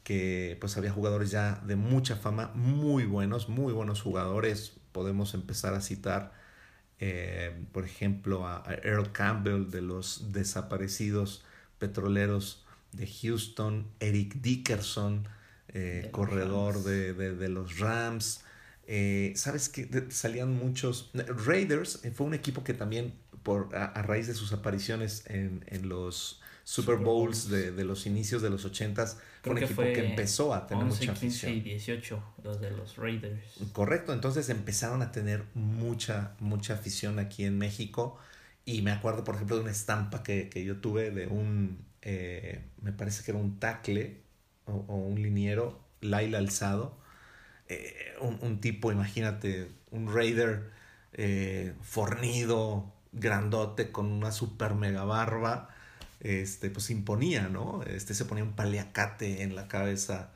que 0.04 0.58
pues 0.60 0.76
había 0.78 0.92
jugadores 0.92 1.32
ya 1.32 1.62
de 1.66 1.76
mucha 1.76 2.16
fama, 2.16 2.52
muy 2.56 3.06
buenos, 3.06 3.48
muy 3.48 3.74
buenos 3.74 4.02
jugadores, 4.02 4.74
podemos 4.92 5.34
empezar 5.34 5.74
a 5.74 5.82
citar, 5.82 6.34
eh, 7.00 7.66
por 7.72 7.86
ejemplo, 7.86 8.46
a, 8.46 8.64
a 8.70 8.74
Earl 8.84 9.12
Campbell 9.12 9.70
de 9.70 9.82
los 9.82 10.34
desaparecidos 10.34 11.46
petroleros 11.80 12.66
de 12.92 13.08
Houston, 13.08 13.88
Eric 14.00 14.36
Dickerson, 14.36 15.28
eh, 15.70 16.10
corredor 16.12 16.84
de, 16.84 17.14
de, 17.14 17.50
los 17.50 17.80
Rams. 17.80 18.44
Eh, 18.88 19.34
¿Sabes 19.36 19.70
que 19.70 19.88
Salían 20.10 20.56
muchos. 20.56 21.12
Raiders 21.14 22.04
eh, 22.04 22.12
fue 22.12 22.28
un 22.28 22.34
equipo 22.34 22.64
que 22.64 22.74
también, 22.74 23.14
por, 23.44 23.76
a, 23.76 24.02
raíz 24.02 24.28
de 24.28 24.34
sus 24.34 24.54
apariciones 24.54 25.24
en, 25.28 25.64
en 25.68 25.90
los 25.90 26.42
Super 26.64 26.98
Bowls 26.98 27.50
de, 27.50 27.72
de, 27.72 27.84
los 27.84 28.06
inicios 28.06 28.42
de 28.42 28.50
los 28.50 28.66
80s, 28.66 29.18
fue 29.42 29.52
un 29.52 29.58
equipo 29.58 29.82
que 29.82 30.06
empezó 30.06 30.54
a 30.54 30.68
tener 30.68 30.86
mucha 30.86 31.12
afición. 31.12 31.54
15 31.54 31.70
y 31.70 31.72
18, 31.72 32.24
los 32.44 32.62
de 32.62 32.72
los 32.72 32.98
Raiders. 32.98 33.60
Correcto, 33.74 34.14
entonces 34.14 34.50
empezaron 34.50 35.02
a 35.02 35.12
tener 35.12 35.44
mucha, 35.54 36.36
mucha 36.40 36.76
afición 36.76 37.20
aquí 37.20 37.46
en 37.46 37.58
México. 37.58 38.18
Y 38.66 38.82
me 38.82 38.92
acuerdo, 38.92 39.26
por 39.26 39.36
ejemplo, 39.36 39.58
de 39.58 39.64
una 39.64 39.72
estampa 39.72 40.24
que, 40.24 40.48
que 40.50 40.64
yo 40.64 40.78
tuve 40.78 41.12
de 41.12 41.28
un, 41.28 41.86
me 42.82 42.92
parece 42.94 43.24
que 43.24 43.32
era 43.32 43.40
un 43.40 43.60
tackle 43.60 44.24
o, 44.66 44.96
un 44.96 45.22
liniero, 45.22 45.82
Laila 46.02 46.38
Alzado, 46.38 46.98
eh, 47.70 48.16
un, 48.22 48.60
tipo, 48.62 48.92
imagínate, 48.92 49.72
un 49.92 50.14
raider 50.14 50.72
eh, 51.14 51.74
fornido, 51.82 52.94
grandote, 53.12 53.92
con 53.92 54.12
una 54.12 54.32
super 54.32 54.76
mega 54.76 55.04
barba, 55.04 55.70
este, 56.20 56.70
pues 56.70 56.90
imponía, 56.90 57.50
¿no? 57.50 57.84
Este 57.84 58.14
se 58.14 58.26
ponía 58.26 58.44
un 58.44 58.54
paliacate 58.56 59.44
en 59.44 59.56
la 59.56 59.68
cabeza 59.68 60.32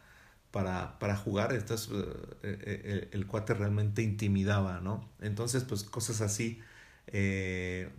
para, 0.52 1.00
para 1.00 1.16
jugar, 1.16 1.54
entonces 1.54 1.90
eh, 2.44 3.10
el, 3.12 3.28
cuate 3.28 3.54
realmente 3.54 4.02
intimidaba, 4.02 4.82
¿no? 4.82 5.10
Entonces, 5.22 5.64
pues 5.64 5.84
cosas 5.84 6.22
así, 6.22 6.62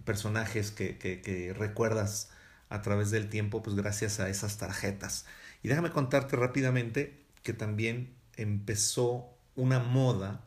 personajes 0.04 0.70
que, 0.70 0.98
que, 0.98 1.22
que 1.22 1.54
recuerdas 1.54 2.30
a 2.68 2.82
través 2.82 3.10
del 3.10 3.28
tiempo, 3.30 3.62
pues 3.62 3.76
gracias 3.76 4.20
a 4.20 4.28
esas 4.28 4.58
tarjetas. 4.58 5.26
Y 5.62 5.68
déjame 5.68 5.90
contarte 5.90 6.36
rápidamente 6.36 7.18
que 7.42 7.52
también 7.52 8.17
empezó 8.38 9.28
una 9.56 9.78
moda 9.78 10.44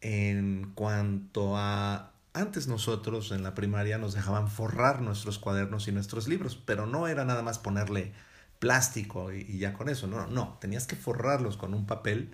en 0.00 0.72
cuanto 0.74 1.56
a... 1.56 2.12
Antes 2.32 2.68
nosotros 2.68 3.32
en 3.32 3.42
la 3.42 3.54
primaria 3.54 3.98
nos 3.98 4.14
dejaban 4.14 4.48
forrar 4.48 5.02
nuestros 5.02 5.38
cuadernos 5.38 5.88
y 5.88 5.92
nuestros 5.92 6.28
libros, 6.28 6.56
pero 6.56 6.86
no 6.86 7.08
era 7.08 7.24
nada 7.24 7.42
más 7.42 7.58
ponerle 7.58 8.12
plástico 8.58 9.32
y, 9.32 9.58
ya 9.58 9.72
con 9.72 9.88
eso, 9.88 10.06
no, 10.06 10.26
no, 10.26 10.56
tenías 10.60 10.86
que 10.86 10.96
forrarlos 10.96 11.56
con 11.56 11.74
un 11.74 11.86
papel 11.86 12.30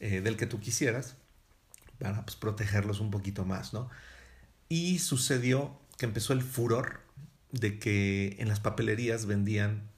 eh, 0.00 0.20
del 0.20 0.36
que 0.36 0.46
tú 0.46 0.60
quisieras 0.60 1.16
para 1.98 2.24
pues, 2.24 2.36
protegerlos 2.36 3.00
un 3.00 3.10
poquito 3.10 3.44
más, 3.44 3.72
¿no? 3.72 3.88
Y 4.68 4.98
sucedió 4.98 5.78
que 5.96 6.06
empezó 6.06 6.32
el 6.32 6.42
furor 6.42 7.00
de 7.52 7.78
que 7.78 8.36
en 8.38 8.48
las 8.48 8.60
papelerías 8.60 9.26
vendían 9.26 9.88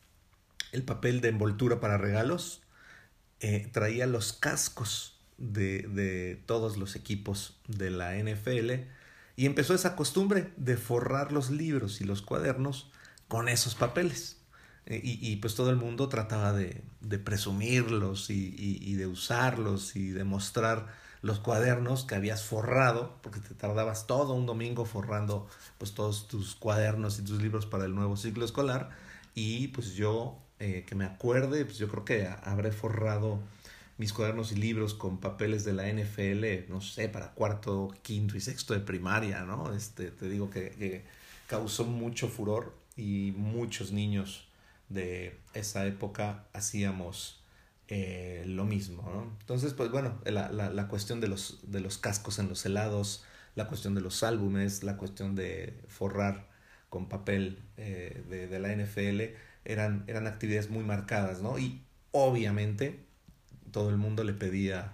el 0.72 0.82
papel 0.84 1.20
de 1.20 1.28
envoltura 1.28 1.80
para 1.80 1.98
regalos, 1.98 2.62
eh, 3.40 3.68
traía 3.72 4.06
los 4.06 4.32
cascos 4.32 5.18
de, 5.38 5.82
de, 5.88 6.36
todos 6.46 6.76
los 6.76 6.96
equipos 6.96 7.56
de 7.66 7.90
la 7.90 8.14
NFL 8.16 8.70
y 9.36 9.46
empezó 9.46 9.74
esa 9.74 9.96
costumbre 9.96 10.52
de 10.58 10.76
forrar 10.76 11.32
los 11.32 11.50
libros 11.50 12.02
y 12.02 12.04
los 12.04 12.20
cuadernos 12.20 12.90
con 13.28 13.48
esos 13.48 13.74
papeles. 13.74 14.36
Eh, 14.86 15.00
y, 15.02 15.18
y, 15.26 15.36
pues 15.36 15.54
todo 15.54 15.70
el 15.70 15.76
mundo 15.76 16.08
trataba 16.08 16.52
de, 16.52 16.82
de 17.00 17.18
presumirlos 17.18 18.28
y, 18.28 18.54
y, 18.58 18.94
de 18.94 19.06
usarlos 19.06 19.94
y 19.96 20.10
de 20.10 20.24
mostrar 20.24 20.88
los 21.22 21.38
cuadernos 21.38 22.04
que 22.04 22.14
habías 22.14 22.44
forrado, 22.44 23.18
porque 23.22 23.40
te 23.40 23.54
tardabas 23.54 24.06
todo 24.06 24.34
un 24.34 24.46
domingo 24.46 24.84
forrando 24.84 25.46
pues 25.78 25.92
todos 25.92 26.28
tus 26.28 26.54
cuadernos 26.56 27.18
y 27.18 27.22
tus 27.22 27.40
libros 27.40 27.66
para 27.66 27.84
el 27.84 27.94
nuevo 27.94 28.16
ciclo 28.16 28.44
escolar. 28.44 28.90
Y 29.34 29.68
pues 29.68 29.94
yo 29.94 30.38
eh, 30.60 30.84
que 30.86 30.94
me 30.94 31.06
acuerde, 31.06 31.64
pues 31.64 31.78
yo 31.78 31.88
creo 31.88 32.04
que 32.04 32.28
habré 32.42 32.70
forrado 32.70 33.40
mis 33.96 34.12
cuadernos 34.12 34.52
y 34.52 34.56
libros 34.56 34.94
con 34.94 35.18
papeles 35.18 35.64
de 35.64 35.72
la 35.72 35.88
NFL, 35.88 36.70
no 36.70 36.80
sé, 36.80 37.08
para 37.08 37.32
cuarto, 37.32 37.94
quinto 38.02 38.36
y 38.36 38.40
sexto 38.40 38.74
de 38.74 38.80
primaria, 38.80 39.42
¿no? 39.44 39.74
Este, 39.74 40.10
te 40.10 40.28
digo 40.28 40.50
que, 40.50 41.04
causó 41.46 41.84
mucho 41.84 42.28
furor 42.28 42.74
y 42.96 43.32
muchos 43.36 43.90
niños 43.90 44.48
de 44.90 45.38
esa 45.54 45.86
época 45.86 46.44
hacíamos 46.52 47.42
eh, 47.88 48.44
lo 48.46 48.64
mismo, 48.64 49.02
¿no? 49.02 49.36
Entonces, 49.40 49.74
pues 49.74 49.90
bueno, 49.90 50.20
la, 50.24 50.52
la, 50.52 50.70
la, 50.70 50.88
cuestión 50.88 51.20
de 51.20 51.28
los, 51.28 51.58
de 51.62 51.80
los 51.80 51.98
cascos 51.98 52.38
en 52.38 52.48
los 52.48 52.64
helados, 52.66 53.24
la 53.54 53.66
cuestión 53.66 53.94
de 53.94 54.02
los 54.02 54.22
álbumes, 54.22 54.82
la 54.82 54.96
cuestión 54.96 55.34
de 55.34 55.74
forrar 55.88 56.48
con 56.90 57.08
papel 57.08 57.62
eh, 57.76 58.22
de, 58.28 58.46
de 58.46 58.58
la 58.58 58.74
NFL, 58.74 59.34
eran, 59.64 60.04
eran 60.06 60.26
actividades 60.26 60.70
muy 60.70 60.84
marcadas, 60.84 61.42
¿no? 61.42 61.58
Y 61.58 61.82
obviamente 62.12 63.00
todo 63.72 63.90
el 63.90 63.96
mundo 63.96 64.24
le 64.24 64.32
pedía 64.34 64.92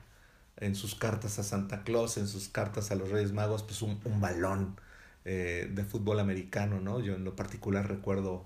en 0.56 0.74
sus 0.74 0.94
cartas 0.94 1.38
a 1.38 1.42
Santa 1.44 1.84
Claus, 1.84 2.16
en 2.18 2.28
sus 2.28 2.48
cartas 2.48 2.90
a 2.90 2.94
los 2.96 3.10
Reyes 3.10 3.32
Magos, 3.32 3.62
pues 3.62 3.82
un, 3.82 4.00
un 4.04 4.20
balón 4.20 4.76
eh, 5.24 5.70
de 5.74 5.84
fútbol 5.84 6.20
americano, 6.20 6.80
¿no? 6.80 7.00
Yo 7.00 7.14
en 7.14 7.24
lo 7.24 7.36
particular 7.36 7.88
recuerdo 7.88 8.44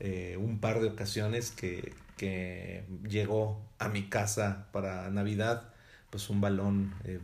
eh, 0.00 0.36
un 0.38 0.60
par 0.60 0.80
de 0.80 0.88
ocasiones 0.88 1.50
que, 1.50 1.94
que 2.16 2.84
llegó 3.08 3.60
a 3.78 3.88
mi 3.88 4.08
casa 4.08 4.68
para 4.72 5.10
Navidad, 5.10 5.72
pues 6.10 6.30
un 6.30 6.40
balón 6.40 6.94
eh, 7.04 7.20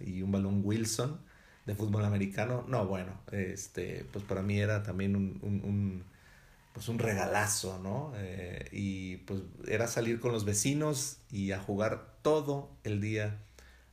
y 0.00 0.22
un 0.22 0.32
balón 0.32 0.62
Wilson 0.64 1.20
de 1.66 1.74
fútbol 1.74 2.04
americano. 2.04 2.64
No, 2.68 2.86
bueno, 2.86 3.12
este, 3.32 4.06
pues 4.12 4.24
para 4.24 4.42
mí 4.42 4.60
era 4.60 4.82
también 4.82 5.16
un, 5.16 5.40
un 5.42 6.04
pues 6.72 6.88
un 6.88 6.98
regalazo, 6.98 7.78
¿no? 7.82 8.12
Eh, 8.16 8.68
y 8.72 9.18
pues 9.18 9.40
era 9.68 9.86
salir 9.86 10.20
con 10.20 10.32
los 10.32 10.44
vecinos 10.44 11.18
y 11.30 11.52
a 11.52 11.58
jugar 11.58 12.16
todo 12.22 12.70
el 12.84 13.00
día, 13.00 13.40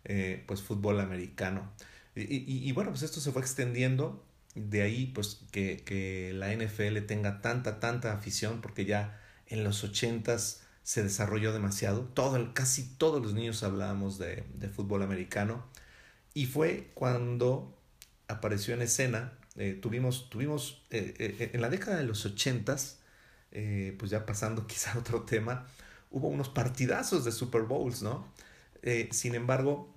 eh, 0.06 0.44
pues 0.48 0.62
fútbol 0.62 1.00
americano. 1.00 1.72
Y, 2.16 2.72
bueno, 2.74 2.90
pues 2.90 3.04
esto 3.04 3.22
se 3.22 3.32
fue 3.32 3.42
extendiendo. 3.42 4.26
De 4.56 4.82
ahí, 4.82 5.06
pues, 5.06 5.42
que, 5.52 5.84
que 5.86 6.34
la 6.34 6.54
NFL 6.54 7.06
tenga 7.06 7.42
tanta, 7.42 7.80
tanta 7.80 8.12
afición, 8.14 8.62
porque 8.62 8.84
ya 8.84 9.22
en 9.48 9.64
los 9.64 9.84
ochentas 9.86 10.64
se 10.84 11.04
desarrolló 11.04 11.54
demasiado. 11.54 12.02
Todo, 12.02 12.54
casi 12.54 12.84
todos 12.98 13.22
los 13.22 13.34
niños 13.34 13.64
hablábamos 13.64 14.18
de, 14.18 14.44
de 14.56 14.70
fútbol 14.70 15.04
americano. 15.04 15.66
Y 16.34 16.48
fue 16.48 16.92
cuando 16.94 17.78
apareció 18.28 18.74
en 18.74 18.82
escena, 18.82 19.39
eh, 19.60 19.74
tuvimos, 19.74 20.30
tuvimos 20.30 20.82
eh, 20.90 21.14
eh, 21.20 21.52
en 21.52 21.62
la 21.62 21.70
década 21.70 21.98
de 21.98 22.06
los 22.06 22.26
ochentas, 22.26 23.00
pues 23.52 24.10
ya 24.10 24.26
pasando 24.26 24.66
quizá 24.68 24.94
a 24.94 25.00
otro 25.00 25.24
tema, 25.24 25.68
hubo 26.10 26.30
unos 26.30 26.48
partidazos 26.48 27.26
de 27.26 27.34
Super 27.34 27.64
Bowls, 27.64 28.02
¿no? 28.02 28.26
sin 29.12 29.36
embargo, 29.36 29.94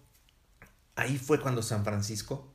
ahí 0.97 1.17
fue 1.17 1.41
cuando 1.41 1.63
San 1.63 1.85
Francisco 1.85 2.53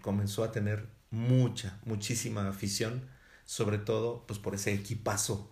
comenzó 0.00 0.44
a 0.44 0.52
tener 0.52 0.86
mucha, 1.10 1.80
muchísima 1.84 2.48
afición, 2.48 3.08
sobre 3.44 3.78
todo 3.78 4.24
pues 4.24 4.38
por 4.38 4.54
ese 4.54 4.72
equipazo 4.72 5.50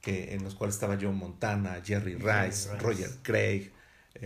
que, 0.00 0.34
en 0.34 0.42
los 0.42 0.56
cuales 0.56 0.74
estaba 0.74 0.98
John 1.00 1.14
Montana, 1.14 1.80
Jerry 1.84 2.16
Rice, 2.16 2.76
Roger 2.78 3.10
Craig, 3.22 3.70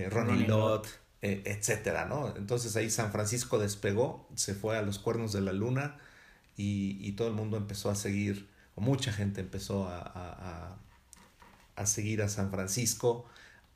Ronnie, 0.09 0.47
Lott, 0.47 0.87
etcétera, 1.23 2.05
¿no? 2.05 2.37
Entonces 2.37 2.75
ahí 2.77 2.91
San 2.91 3.13
Francisco 3.13 3.59
despegó, 3.59 4.29
se 4.35 4.55
fue 4.55 4.77
a 4.77 4.83
los 4.83 4.99
cuernos 4.99 5.33
de 5.33 5.41
la 5.41 5.53
luna 5.53 5.99
y, 6.57 6.99
y 7.01 7.13
todo 7.13 7.29
el 7.29 7.35
mundo 7.35 7.57
empezó 7.57 7.91
a 7.91 7.95
seguir, 7.95 8.49
o 8.75 8.81
mucha 8.81 9.13
gente 9.13 9.41
empezó 9.41 9.89
a, 9.89 10.01
a, 10.01 10.77
a, 11.77 11.87
seguir 11.87 12.23
a 12.23 12.29
San 12.29 12.51
Francisco, 12.51 13.25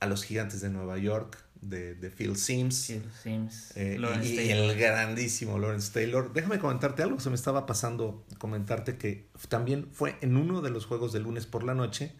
a 0.01 0.07
los 0.07 0.25
gigantes 0.25 0.59
de 0.61 0.69
Nueva 0.69 0.97
York, 0.97 1.37
de, 1.61 1.95
de 1.95 2.11
Phil 2.11 2.35
Sims, 2.35 2.87
Phil 2.87 3.11
Sims 3.23 3.71
eh, 3.75 3.97
y, 4.23 4.49
el 4.49 4.77
grandísimo 4.77 5.57
Lawrence 5.57 5.91
Taylor. 5.91 6.33
Déjame 6.33 6.59
comentarte 6.59 7.01
algo, 7.01 7.19
se 7.19 7.29
me 7.29 7.35
estaba 7.35 7.65
pasando 7.65 8.25
comentarte 8.37 8.97
que 8.97 9.29
también 9.47 9.87
fue 9.91 10.17
en 10.21 10.35
uno 10.35 10.61
de 10.61 10.69
los 10.69 10.85
juegos 10.85 11.13
de 11.13 11.21
lunes 11.21 11.45
por 11.45 11.63
la 11.63 11.73
noche, 11.73 12.13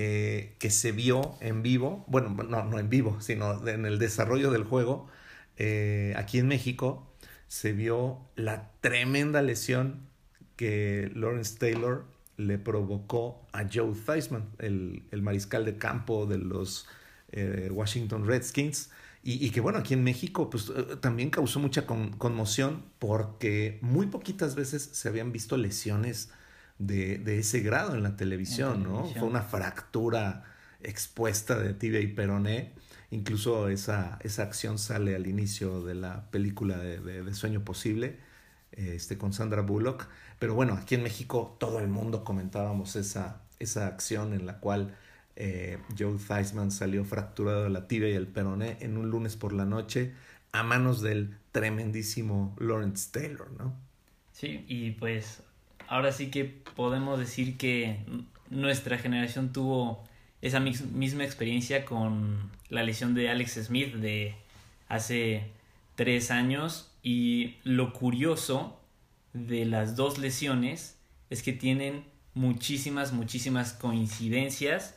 eh, 0.00 0.54
que 0.60 0.70
se 0.70 0.92
vio 0.92 1.34
en 1.40 1.60
vivo, 1.64 2.04
bueno, 2.06 2.28
no, 2.28 2.64
no 2.64 2.78
en 2.78 2.88
vivo, 2.88 3.20
sino 3.20 3.66
en 3.66 3.84
el 3.84 3.98
desarrollo 3.98 4.52
del 4.52 4.62
juego, 4.62 5.08
eh, 5.56 6.14
aquí 6.16 6.38
en 6.38 6.46
México, 6.46 7.12
se 7.48 7.72
vio 7.72 8.20
la 8.36 8.70
tremenda 8.80 9.42
lesión 9.42 10.06
que 10.54 11.10
Lawrence 11.16 11.58
Taylor 11.58 12.04
le 12.36 12.58
provocó 12.58 13.44
a 13.52 13.64
Joe 13.68 13.92
Theismann, 13.92 14.44
el, 14.60 15.02
el 15.10 15.20
mariscal 15.22 15.64
de 15.64 15.78
campo 15.78 16.26
de 16.26 16.38
los 16.38 16.86
eh, 17.32 17.68
Washington 17.72 18.24
Redskins. 18.24 18.90
Y, 19.24 19.44
y, 19.44 19.50
que 19.50 19.60
bueno, 19.60 19.80
aquí 19.80 19.94
en 19.94 20.04
México 20.04 20.48
pues 20.48 20.70
también 21.00 21.30
causó 21.30 21.58
mucha 21.58 21.86
conmoción 21.86 22.84
porque 23.00 23.80
muy 23.82 24.06
poquitas 24.06 24.54
veces 24.54 24.90
se 24.92 25.08
habían 25.08 25.32
visto 25.32 25.56
lesiones 25.56 26.30
de, 26.78 27.18
de 27.18 27.38
ese 27.38 27.60
grado 27.60 27.94
en 27.94 28.02
la 28.02 28.16
televisión, 28.16 28.84
¿no? 28.84 29.04
Fue 29.06 29.24
una 29.24 29.42
fractura 29.42 30.44
expuesta 30.82 31.58
de 31.58 31.74
tibia 31.74 32.00
y 32.00 32.08
peroné. 32.08 32.72
Incluso 33.10 33.68
esa, 33.68 34.18
esa 34.22 34.42
acción 34.42 34.78
sale 34.78 35.14
al 35.14 35.26
inicio 35.26 35.82
de 35.82 35.94
la 35.94 36.30
película 36.30 36.76
de, 36.78 37.00
de, 37.00 37.34
Sueño 37.34 37.64
Posible, 37.64 38.18
este, 38.72 39.16
con 39.16 39.32
Sandra 39.32 39.62
Bullock. 39.62 40.08
Pero 40.38 40.54
bueno, 40.54 40.74
aquí 40.74 40.94
en 40.94 41.02
México 41.02 41.56
todo 41.58 41.80
el 41.80 41.88
mundo 41.88 42.22
comentábamos 42.22 42.96
esa, 42.96 43.40
esa 43.58 43.86
acción 43.86 44.34
en 44.34 44.46
la 44.46 44.58
cual 44.58 44.94
eh, 45.36 45.78
Joe 45.98 46.18
Theismann 46.18 46.70
salió 46.70 47.04
fracturado 47.04 47.64
de 47.64 47.70
la 47.70 47.88
tibia 47.88 48.10
y 48.10 48.14
el 48.14 48.26
peroné 48.26 48.76
en 48.80 48.98
un 48.98 49.10
lunes 49.10 49.36
por 49.36 49.52
la 49.52 49.64
noche 49.64 50.12
a 50.52 50.62
manos 50.62 51.00
del 51.00 51.36
tremendísimo 51.52 52.56
Lawrence 52.58 53.10
Taylor, 53.12 53.50
¿no? 53.52 53.74
Sí, 54.32 54.64
y 54.68 54.92
pues 54.92 55.42
ahora 55.88 56.12
sí 56.12 56.30
que 56.30 56.44
podemos 56.44 57.18
decir 57.18 57.56
que 57.56 57.98
nuestra 58.50 58.98
generación 58.98 59.52
tuvo 59.52 60.04
esa 60.40 60.60
misma 60.60 61.24
experiencia 61.24 61.84
con 61.84 62.50
la 62.68 62.82
lesión 62.82 63.14
de 63.14 63.28
Alex 63.30 63.54
Smith 63.64 63.94
de 63.94 64.34
hace 64.88 65.50
tres 65.96 66.30
años. 66.30 66.92
Y 67.02 67.56
lo 67.64 67.92
curioso 67.92 68.78
de 69.32 69.64
las 69.64 69.96
dos 69.96 70.18
lesiones 70.18 70.96
es 71.30 71.42
que 71.42 71.52
tienen 71.52 72.04
muchísimas, 72.34 73.12
muchísimas 73.12 73.72
coincidencias. 73.72 74.96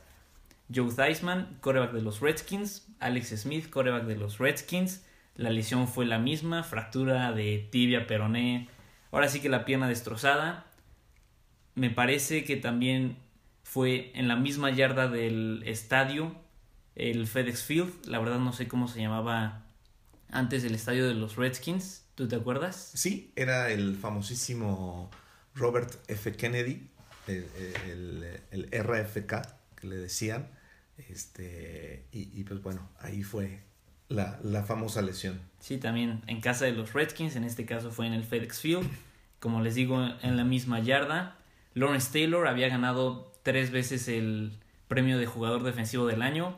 Joe 0.74 0.92
Theismann, 0.94 1.58
coreback 1.60 1.92
de 1.92 2.02
los 2.02 2.22
Redskins, 2.22 2.88
Alex 3.00 3.30
Smith, 3.42 3.70
coreback 3.70 4.06
de 4.06 4.16
los 4.16 4.38
Redskins, 4.38 5.04
la 5.36 5.50
lesión 5.50 5.88
fue 5.88 6.06
la 6.06 6.18
misma, 6.18 6.64
fractura 6.64 7.34
de 7.34 7.68
tibia, 7.72 8.08
peroné, 8.08 8.70
ahora 9.12 9.28
sí 9.28 9.42
que 9.42 9.50
la 9.50 9.66
pierna 9.66 9.90
destrozada, 9.90 10.66
me 11.82 11.90
parece 11.90 12.44
que 12.44 12.58
también 12.58 13.18
fue 13.64 14.12
en 14.14 14.28
la 14.28 14.36
misma 14.36 14.70
yarda 14.70 15.08
del 15.08 15.64
estadio, 15.66 16.36
el 16.94 17.26
FedEx 17.26 17.64
Field. 17.64 18.06
La 18.06 18.20
verdad 18.20 18.38
no 18.38 18.54
sé 18.54 18.68
cómo 18.68 18.88
se 18.88 19.00
llamaba 19.00 19.66
antes 20.30 20.64
el 20.64 20.76
estadio 20.76 21.08
de 21.08 21.16
los 21.16 21.38
Redskins. 21.38 22.06
¿Tú 22.14 22.28
te 22.28 22.36
acuerdas? 22.36 22.92
Sí, 22.94 23.32
era 23.36 23.72
el 23.72 23.96
famosísimo 23.96 25.10
Robert 25.56 25.92
F. 26.08 26.32
Kennedy, 26.34 26.88
el, 27.26 28.40
el, 28.52 28.70
RFK 28.72 29.42
que 29.76 29.88
le 29.88 29.96
decían. 29.96 30.52
Este, 31.10 32.06
y, 32.12 32.30
y, 32.40 32.44
pues 32.44 32.62
bueno, 32.62 32.88
ahí 33.00 33.24
fue 33.24 33.64
la, 34.08 34.40
la 34.44 34.62
famosa 34.62 35.02
lesión. 35.02 35.42
Sí, 35.60 35.80
también 35.80 36.22
en 36.28 36.42
casa 36.42 36.66
de 36.66 36.74
los 36.74 36.94
Redskins, 36.94 37.36
en 37.36 37.44
este 37.44 37.66
caso 37.66 37.90
fue 37.90 38.06
en 38.06 38.14
el 38.14 38.24
FedEx 38.24 38.60
Field. 38.60 38.88
Como 39.40 39.62
les 39.62 39.74
digo, 39.74 40.00
en 40.22 40.38
la 40.38 40.44
misma 40.44 40.80
yarda. 40.80 41.41
Lawrence 41.74 42.12
Taylor 42.12 42.48
había 42.48 42.70
ganado 42.70 43.32
tres 43.44 43.72
veces 43.72 44.08
el 44.08 44.60
premio 44.88 45.18
de 45.18 45.26
jugador 45.26 45.64
defensivo 45.64 46.06
del 46.06 46.22
año. 46.22 46.58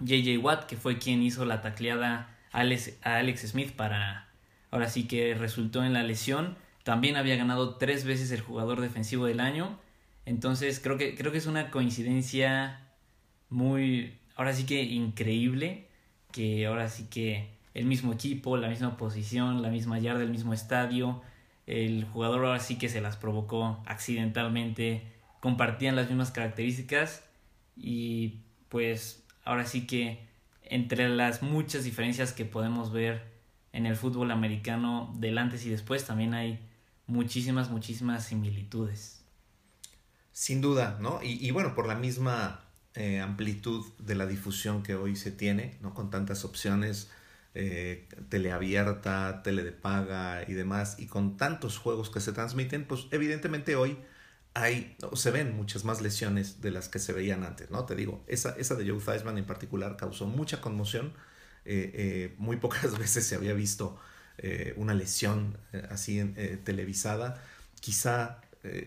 JJ 0.00 0.38
Watt, 0.38 0.66
que 0.66 0.76
fue 0.76 0.98
quien 0.98 1.22
hizo 1.22 1.44
la 1.44 1.60
tacleada 1.60 2.36
a 2.52 2.60
Alex, 2.60 3.40
Smith 3.40 3.72
para, 3.72 4.28
ahora 4.70 4.88
sí 4.88 5.08
que 5.08 5.34
resultó 5.34 5.84
en 5.84 5.92
la 5.92 6.02
lesión, 6.02 6.56
también 6.84 7.16
había 7.16 7.36
ganado 7.36 7.76
tres 7.76 8.04
veces 8.04 8.30
el 8.30 8.40
jugador 8.40 8.80
defensivo 8.80 9.26
del 9.26 9.40
año. 9.40 9.78
Entonces 10.24 10.80
creo 10.80 10.98
que, 10.98 11.14
creo 11.14 11.32
que 11.32 11.38
es 11.38 11.46
una 11.46 11.70
coincidencia 11.70 12.80
muy, 13.50 14.18
ahora 14.36 14.52
sí 14.52 14.64
que 14.64 14.82
increíble, 14.82 15.88
que 16.30 16.66
ahora 16.66 16.88
sí 16.88 17.08
que 17.10 17.50
el 17.74 17.86
mismo 17.86 18.12
equipo, 18.12 18.56
la 18.56 18.68
misma 18.68 18.96
posición, 18.96 19.62
la 19.62 19.70
misma 19.70 19.98
yarda, 19.98 20.22
el 20.22 20.30
mismo 20.30 20.54
estadio, 20.54 21.22
el 21.68 22.06
jugador 22.06 22.46
ahora 22.46 22.60
sí 22.60 22.78
que 22.78 22.88
se 22.88 23.02
las 23.02 23.16
provocó 23.16 23.82
accidentalmente, 23.86 25.02
compartían 25.40 25.96
las 25.96 26.08
mismas 26.08 26.30
características 26.30 27.22
y 27.76 28.40
pues 28.70 29.22
ahora 29.44 29.66
sí 29.66 29.86
que 29.86 30.26
entre 30.62 31.10
las 31.10 31.42
muchas 31.42 31.84
diferencias 31.84 32.32
que 32.32 32.46
podemos 32.46 32.90
ver 32.90 33.22
en 33.72 33.84
el 33.84 33.96
fútbol 33.96 34.30
americano 34.30 35.14
del 35.18 35.36
antes 35.36 35.66
y 35.66 35.68
después 35.68 36.06
también 36.06 36.32
hay 36.32 36.58
muchísimas, 37.06 37.70
muchísimas 37.70 38.24
similitudes. 38.24 39.22
Sin 40.32 40.62
duda, 40.62 40.96
¿no? 41.02 41.22
Y, 41.22 41.46
y 41.46 41.50
bueno, 41.50 41.74
por 41.74 41.86
la 41.86 41.96
misma 41.96 42.62
eh, 42.94 43.20
amplitud 43.20 43.84
de 43.98 44.14
la 44.14 44.26
difusión 44.26 44.82
que 44.82 44.94
hoy 44.94 45.16
se 45.16 45.30
tiene, 45.30 45.76
¿no? 45.82 45.92
Con 45.92 46.10
tantas 46.10 46.46
opciones, 46.46 47.10
eh, 47.60 48.06
teleabierta, 48.28 49.42
tele 49.42 49.64
de 49.64 49.72
paga 49.72 50.44
y 50.46 50.52
demás, 50.52 50.94
y 50.96 51.06
con 51.06 51.36
tantos 51.36 51.76
juegos 51.76 52.08
que 52.08 52.20
se 52.20 52.32
transmiten, 52.32 52.86
pues 52.86 53.08
evidentemente 53.10 53.74
hoy 53.74 53.98
hay, 54.54 54.96
se 55.14 55.32
ven 55.32 55.56
muchas 55.56 55.84
más 55.84 56.00
lesiones 56.00 56.60
de 56.60 56.70
las 56.70 56.88
que 56.88 57.00
se 57.00 57.12
veían 57.12 57.42
antes, 57.42 57.68
¿no? 57.72 57.84
Te 57.84 57.96
digo, 57.96 58.22
esa, 58.28 58.50
esa 58.50 58.76
de 58.76 58.88
Joe 58.88 59.00
Theismann 59.00 59.38
en 59.38 59.44
particular 59.44 59.96
causó 59.96 60.26
mucha 60.26 60.60
conmoción, 60.60 61.14
eh, 61.64 61.90
eh, 61.94 62.34
muy 62.38 62.56
pocas 62.64 62.96
veces 62.96 63.26
se 63.26 63.34
había 63.34 63.54
visto 63.54 63.98
una 64.76 64.94
lesión 64.94 65.58
así 65.90 66.22
televisada, 66.62 67.42
quizá 67.80 68.40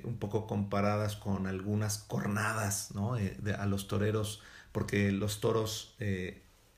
un 0.05 0.17
poco 0.17 0.47
comparadas 0.47 1.17
con 1.17 1.45
algunas 1.45 1.97
cornadas, 1.97 2.91
¿no? 2.95 3.15
a 3.15 3.65
los 3.65 3.89
toreros, 3.89 4.41
porque 4.72 5.11
los 5.11 5.41
toros 5.41 5.97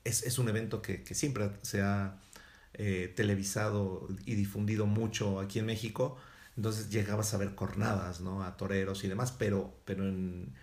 es, 0.03 0.23
es 0.23 0.39
un 0.39 0.49
evento 0.49 0.81
que, 0.81 1.03
que, 1.03 1.15
siempre 1.15 1.51
se 1.61 1.81
ha 1.81 2.19
eh, 2.73 3.13
televisado 3.15 4.07
y 4.25 4.35
difundido 4.35 4.85
mucho 4.85 5.39
aquí 5.39 5.59
en 5.59 5.65
México. 5.65 6.17
Entonces 6.55 6.89
llegabas 6.89 7.33
a 7.33 7.37
ver 7.37 7.55
cornadas, 7.55 8.21
¿no? 8.21 8.43
A 8.43 8.57
toreros 8.57 9.03
y 9.03 9.07
demás, 9.07 9.31
pero, 9.31 9.75
pero 9.85 10.07
en, 10.07 10.53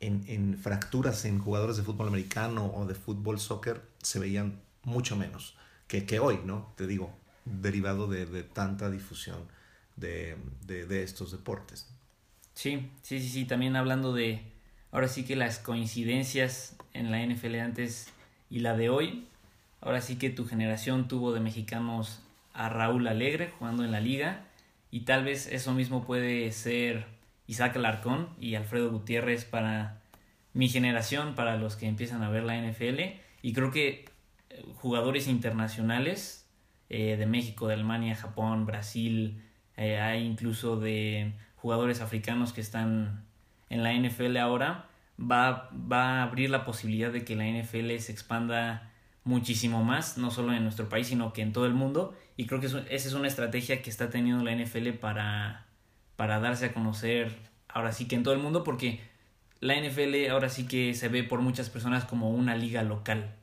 en, 0.00 0.24
en, 0.28 0.58
fracturas 0.58 1.24
en 1.24 1.38
jugadores 1.38 1.76
de 1.76 1.82
fútbol 1.82 2.08
americano 2.08 2.72
o 2.74 2.86
de 2.86 2.94
fútbol 2.94 3.40
soccer 3.40 3.80
se 4.02 4.18
veían 4.18 4.60
mucho 4.82 5.16
menos 5.16 5.56
que, 5.88 6.04
que 6.04 6.20
hoy, 6.20 6.40
¿no? 6.44 6.72
Te 6.76 6.86
digo, 6.86 7.10
derivado 7.44 8.06
de, 8.06 8.26
de 8.26 8.42
tanta 8.44 8.90
difusión 8.90 9.48
de, 9.96 10.36
de, 10.66 10.86
de, 10.86 11.02
estos 11.02 11.32
deportes. 11.32 11.88
Sí, 12.54 12.90
sí, 13.02 13.20
sí, 13.20 13.28
sí, 13.28 13.44
también 13.46 13.74
hablando 13.74 14.12
de, 14.12 14.42
ahora 14.92 15.08
sí 15.08 15.24
que 15.24 15.34
las 15.34 15.58
coincidencias 15.58 16.76
en 16.92 17.10
la 17.10 17.24
NFL 17.24 17.56
antes 17.56 18.12
y 18.50 18.60
la 18.60 18.76
de 18.76 18.88
hoy. 18.88 19.26
Ahora 19.80 20.00
sí 20.00 20.16
que 20.16 20.30
tu 20.30 20.46
generación 20.46 21.08
tuvo 21.08 21.32
de 21.32 21.40
mexicanos 21.40 22.22
a 22.52 22.68
Raúl 22.68 23.06
Alegre 23.06 23.52
jugando 23.58 23.84
en 23.84 23.92
la 23.92 24.00
liga 24.00 24.44
y 24.90 25.00
tal 25.00 25.24
vez 25.24 25.46
eso 25.46 25.72
mismo 25.72 26.04
puede 26.04 26.50
ser 26.52 27.06
Isaac 27.46 27.76
Alarcón 27.76 28.28
y 28.40 28.54
Alfredo 28.54 28.90
Gutiérrez 28.90 29.44
para 29.44 30.00
mi 30.52 30.68
generación, 30.68 31.34
para 31.34 31.56
los 31.56 31.76
que 31.76 31.86
empiezan 31.86 32.22
a 32.22 32.30
ver 32.30 32.42
la 32.42 32.56
NFL 32.60 33.00
y 33.42 33.52
creo 33.52 33.70
que 33.70 34.06
eh, 34.50 34.64
jugadores 34.76 35.28
internacionales 35.28 36.46
eh, 36.88 37.16
de 37.16 37.26
México, 37.26 37.68
de 37.68 37.74
Alemania, 37.74 38.16
Japón, 38.16 38.66
Brasil, 38.66 39.42
eh, 39.76 40.00
hay 40.00 40.24
incluso 40.24 40.80
de 40.80 41.32
jugadores 41.56 42.00
africanos 42.00 42.52
que 42.52 42.60
están 42.60 43.24
en 43.70 43.82
la 43.82 43.92
NFL 43.92 44.36
ahora, 44.38 44.86
va, 45.18 45.70
va 45.72 46.20
a 46.20 46.22
abrir 46.22 46.50
la 46.50 46.64
posibilidad 46.64 47.12
de 47.12 47.24
que 47.24 47.36
la 47.36 47.44
NFL 47.46 47.96
se 47.98 48.12
expanda 48.12 48.92
muchísimo 49.24 49.84
más, 49.84 50.16
no 50.16 50.30
solo 50.30 50.52
en 50.52 50.62
nuestro 50.62 50.88
país, 50.88 51.08
sino 51.08 51.32
que 51.32 51.42
en 51.42 51.52
todo 51.52 51.66
el 51.66 51.74
mundo. 51.74 52.16
Y 52.36 52.46
creo 52.46 52.60
que 52.60 52.66
esa 52.66 52.86
es 52.88 53.12
una 53.12 53.28
estrategia 53.28 53.82
que 53.82 53.90
está 53.90 54.10
teniendo 54.10 54.42
la 54.44 54.54
NFL 54.54 54.90
para, 55.00 55.66
para 56.16 56.40
darse 56.40 56.66
a 56.66 56.72
conocer 56.72 57.36
ahora 57.68 57.92
sí 57.92 58.08
que 58.08 58.16
en 58.16 58.22
todo 58.22 58.34
el 58.34 58.40
mundo, 58.40 58.64
porque 58.64 59.00
la 59.60 59.74
NFL 59.74 60.30
ahora 60.30 60.48
sí 60.48 60.66
que 60.66 60.94
se 60.94 61.08
ve 61.08 61.24
por 61.24 61.40
muchas 61.40 61.68
personas 61.68 62.04
como 62.04 62.30
una 62.30 62.56
liga 62.56 62.82
local. 62.82 63.34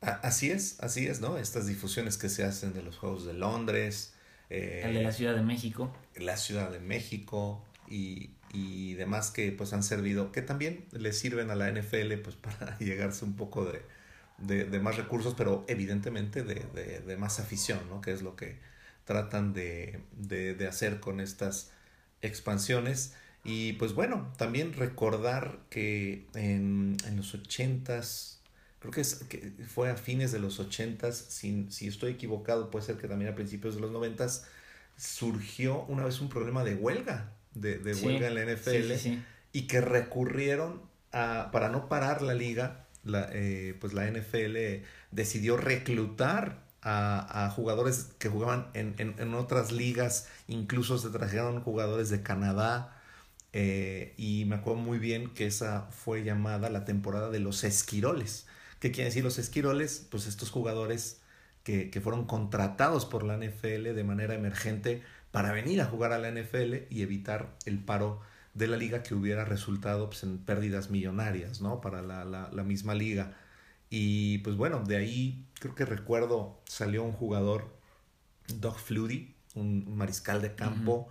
Así 0.00 0.50
es, 0.50 0.80
así 0.80 1.06
es, 1.06 1.20
¿no? 1.20 1.38
Estas 1.38 1.66
difusiones 1.66 2.18
que 2.18 2.28
se 2.28 2.44
hacen 2.44 2.72
de 2.72 2.82
los 2.82 2.96
Juegos 2.98 3.24
de 3.24 3.34
Londres. 3.34 4.14
Eh, 4.50 4.82
el 4.84 4.94
de 4.94 5.02
la 5.02 5.12
Ciudad 5.12 5.34
de 5.34 5.42
México. 5.42 5.94
La 6.16 6.36
Ciudad 6.36 6.70
de 6.70 6.80
México 6.80 7.64
y, 7.88 8.30
y 8.52 8.94
demás 8.94 9.30
que 9.30 9.52
pues 9.52 9.72
han 9.72 9.82
servido, 9.82 10.32
que 10.32 10.42
también 10.42 10.86
le 10.92 11.12
sirven 11.12 11.50
a 11.50 11.54
la 11.54 11.70
NFL 11.70 12.14
pues 12.22 12.36
para 12.40 12.78
llegarse 12.78 13.24
un 13.24 13.34
poco 13.34 13.64
de, 13.64 14.64
de, 14.64 14.80
más 14.80 14.96
recursos, 14.96 15.34
pero 15.34 15.64
evidentemente 15.68 16.42
de, 16.42 16.66
de, 16.74 17.00
de, 17.00 17.16
más 17.16 17.40
afición, 17.40 17.80
¿no? 17.88 18.00
Que 18.00 18.12
es 18.12 18.22
lo 18.22 18.36
que 18.36 18.58
tratan 19.04 19.52
de, 19.52 20.00
de 20.12 20.68
hacer 20.68 21.00
con 21.00 21.20
estas 21.20 21.70
expansiones. 22.22 23.14
Y 23.44 23.74
pues 23.74 23.94
bueno, 23.94 24.32
también 24.38 24.72
recordar 24.72 25.58
que 25.68 26.26
en, 26.34 26.96
en 27.06 27.16
los 27.16 27.34
ochentas 27.34 28.40
creo 28.82 28.92
que, 28.92 29.00
es, 29.00 29.14
que 29.28 29.52
fue 29.66 29.90
a 29.90 29.96
fines 29.96 30.32
de 30.32 30.40
los 30.40 30.58
80, 30.58 31.12
si, 31.12 31.66
si 31.70 31.86
estoy 31.86 32.12
equivocado, 32.12 32.70
puede 32.70 32.84
ser 32.84 32.96
que 32.96 33.06
también 33.06 33.30
a 33.32 33.34
principios 33.36 33.76
de 33.76 33.80
los 33.80 33.92
90, 33.92 34.26
surgió 34.96 35.84
una 35.84 36.04
vez 36.04 36.20
un 36.20 36.28
problema 36.28 36.64
de 36.64 36.74
huelga, 36.74 37.32
de, 37.54 37.78
de 37.78 37.94
huelga 37.94 38.28
en 38.28 38.34
la 38.34 38.44
NFL, 38.44 39.18
y 39.52 39.66
que 39.66 39.80
recurrieron 39.80 40.82
a, 41.12 41.50
para 41.52 41.68
no 41.68 41.88
parar 41.88 42.22
la 42.22 42.34
liga, 42.34 42.86
la, 43.04 43.28
eh, 43.32 43.76
pues 43.80 43.92
la 43.92 44.10
NFL 44.10 44.84
decidió 45.10 45.56
reclutar 45.56 46.64
a, 46.80 47.46
a 47.46 47.50
jugadores 47.50 48.08
que 48.18 48.28
jugaban 48.28 48.68
en, 48.74 48.94
en, 48.98 49.14
en, 49.18 49.34
otras 49.34 49.72
ligas, 49.72 50.28
incluso 50.48 50.98
se 50.98 51.10
trajeron 51.10 51.60
jugadores 51.60 52.10
de 52.10 52.22
Canadá. 52.22 52.98
Eh, 53.52 54.14
y 54.16 54.46
me 54.46 54.56
acuerdo 54.56 54.80
muy 54.80 54.98
bien 54.98 55.34
que 55.34 55.46
esa 55.46 55.82
fue 55.90 56.24
llamada 56.24 56.70
la 56.70 56.86
temporada 56.86 57.28
de 57.28 57.38
los 57.38 57.64
esquiroles 57.64 58.46
¿Qué 58.82 58.90
quiere 58.90 59.10
decir 59.10 59.22
los 59.22 59.38
esquiroles? 59.38 60.08
Pues 60.10 60.26
estos 60.26 60.50
jugadores 60.50 61.20
que, 61.62 61.88
que, 61.88 62.00
fueron 62.00 62.26
contratados 62.26 63.06
por 63.06 63.22
la 63.22 63.36
NFL 63.36 63.94
de 63.94 64.02
manera 64.02 64.34
emergente 64.34 65.04
para 65.32 65.52
venir 65.52 65.80
a 65.80 65.86
jugar 65.86 66.12
a 66.12 66.18
la 66.18 66.30
NFL 66.30 66.86
y 66.90 67.02
evitar 67.02 67.56
el 67.64 67.78
paro 67.80 68.20
de 68.54 68.68
la 68.68 68.76
liga 68.76 69.02
que 69.02 69.14
hubiera 69.14 69.44
resultado 69.44 70.08
pues, 70.10 70.22
en 70.22 70.38
pérdidas 70.38 70.90
millonarias, 70.90 71.60
¿no? 71.60 71.80
Para 71.80 72.02
la, 72.02 72.24
la, 72.24 72.50
la, 72.52 72.62
misma 72.62 72.94
liga. 72.94 73.36
Y 73.90 74.38
pues 74.38 74.56
bueno, 74.56 74.84
de 74.84 74.96
ahí 74.96 75.46
creo 75.58 75.74
que 75.74 75.84
recuerdo 75.84 76.60
salió 76.66 77.02
un 77.02 77.12
jugador, 77.12 77.74
Doug 78.54 78.78
Flutie, 78.78 79.34
un 79.54 79.96
mariscal 79.96 80.40
de 80.40 80.54
campo, 80.54 80.92
uh 80.92 81.10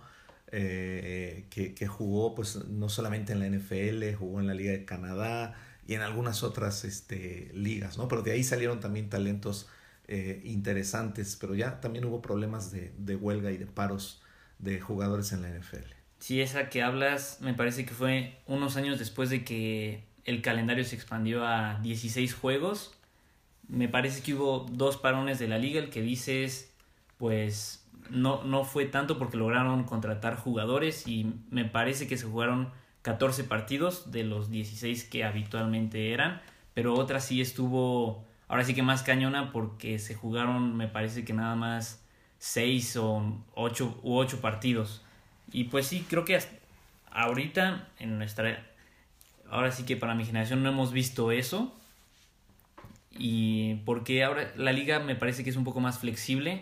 eh, 0.52 1.46
que, 1.50 1.74
que 1.74 1.86
jugó 1.86 2.34
pues 2.34 2.64
no 2.66 2.88
solamente 2.88 3.32
en 3.32 3.40
la 3.40 3.46
NFL, 3.46 4.14
jugó 4.16 4.40
en 4.40 4.46
la 4.46 4.54
Liga 4.54 4.72
de 4.72 4.84
Canadá, 4.84 5.54
y 5.86 5.94
en 5.94 6.02
algunas 6.02 6.42
otras 6.42 6.84
este, 6.84 7.50
ligas, 7.54 7.98
¿no? 7.98 8.08
Pero 8.08 8.22
de 8.22 8.32
ahí 8.32 8.44
salieron 8.44 8.80
también 8.80 9.08
talentos 9.08 9.68
eh, 10.08 10.40
interesantes, 10.44 11.36
pero 11.40 11.54
ya 11.54 11.80
también 11.80 12.04
hubo 12.04 12.22
problemas 12.22 12.70
de, 12.70 12.92
de, 12.98 13.16
huelga 13.16 13.50
y 13.50 13.56
de 13.56 13.66
paros 13.66 14.22
de 14.58 14.80
jugadores 14.80 15.32
en 15.32 15.42
la 15.42 15.50
NFL. 15.50 15.92
Sí, 16.18 16.40
esa 16.40 16.68
que 16.68 16.82
hablas 16.82 17.38
me 17.40 17.54
parece 17.54 17.84
que 17.84 17.94
fue 17.94 18.38
unos 18.46 18.76
años 18.76 18.98
después 18.98 19.30
de 19.30 19.44
que 19.44 20.04
el 20.24 20.42
calendario 20.42 20.84
se 20.84 20.94
expandió 20.94 21.46
a 21.46 21.80
16 21.80 22.34
juegos. 22.34 22.94
Me 23.68 23.88
parece 23.88 24.22
que 24.22 24.34
hubo 24.34 24.66
dos 24.70 24.96
parones 24.96 25.38
de 25.38 25.48
la 25.48 25.58
liga, 25.58 25.80
el 25.80 25.90
que 25.90 26.02
dices, 26.02 26.72
pues 27.18 27.84
no, 28.10 28.44
no 28.44 28.64
fue 28.64 28.84
tanto 28.84 29.18
porque 29.18 29.36
lograron 29.36 29.84
contratar 29.84 30.36
jugadores 30.36 31.06
y 31.06 31.32
me 31.50 31.64
parece 31.64 32.06
que 32.06 32.16
se 32.16 32.26
jugaron 32.26 32.70
14 33.02 33.44
partidos 33.44 34.12
de 34.12 34.24
los 34.24 34.50
16 34.50 35.04
que 35.04 35.24
habitualmente 35.24 36.12
eran, 36.12 36.40
pero 36.74 36.94
otra 36.94 37.20
sí 37.20 37.40
estuvo, 37.40 38.24
ahora 38.52 38.64
sí 38.64 38.74
que 38.74 38.82
más 38.82 39.02
cañona 39.02 39.50
porque 39.50 39.98
se 39.98 40.14
jugaron, 40.14 40.76
me 40.76 40.86
parece 40.86 41.24
que 41.24 41.32
nada 41.32 41.56
más 41.56 42.04
6 42.36 42.98
o 42.98 43.42
8 43.54 44.00
u 44.02 44.18
8 44.18 44.42
partidos. 44.42 45.02
Y 45.50 45.64
pues 45.64 45.86
sí, 45.86 46.04
creo 46.06 46.26
que 46.26 46.38
ahorita 47.10 47.88
en 47.98 48.18
nuestra, 48.18 48.62
ahora 49.48 49.72
sí 49.72 49.84
que 49.86 49.96
para 49.96 50.14
mi 50.14 50.26
generación 50.26 50.62
no 50.62 50.68
hemos 50.68 50.92
visto 50.92 51.32
eso. 51.32 51.74
Y 53.10 53.76
porque 53.86 54.22
ahora 54.22 54.52
la 54.54 54.72
liga 54.72 54.98
me 54.98 55.14
parece 55.14 55.44
que 55.44 55.48
es 55.48 55.56
un 55.56 55.64
poco 55.64 55.80
más 55.80 55.98
flexible. 55.98 56.60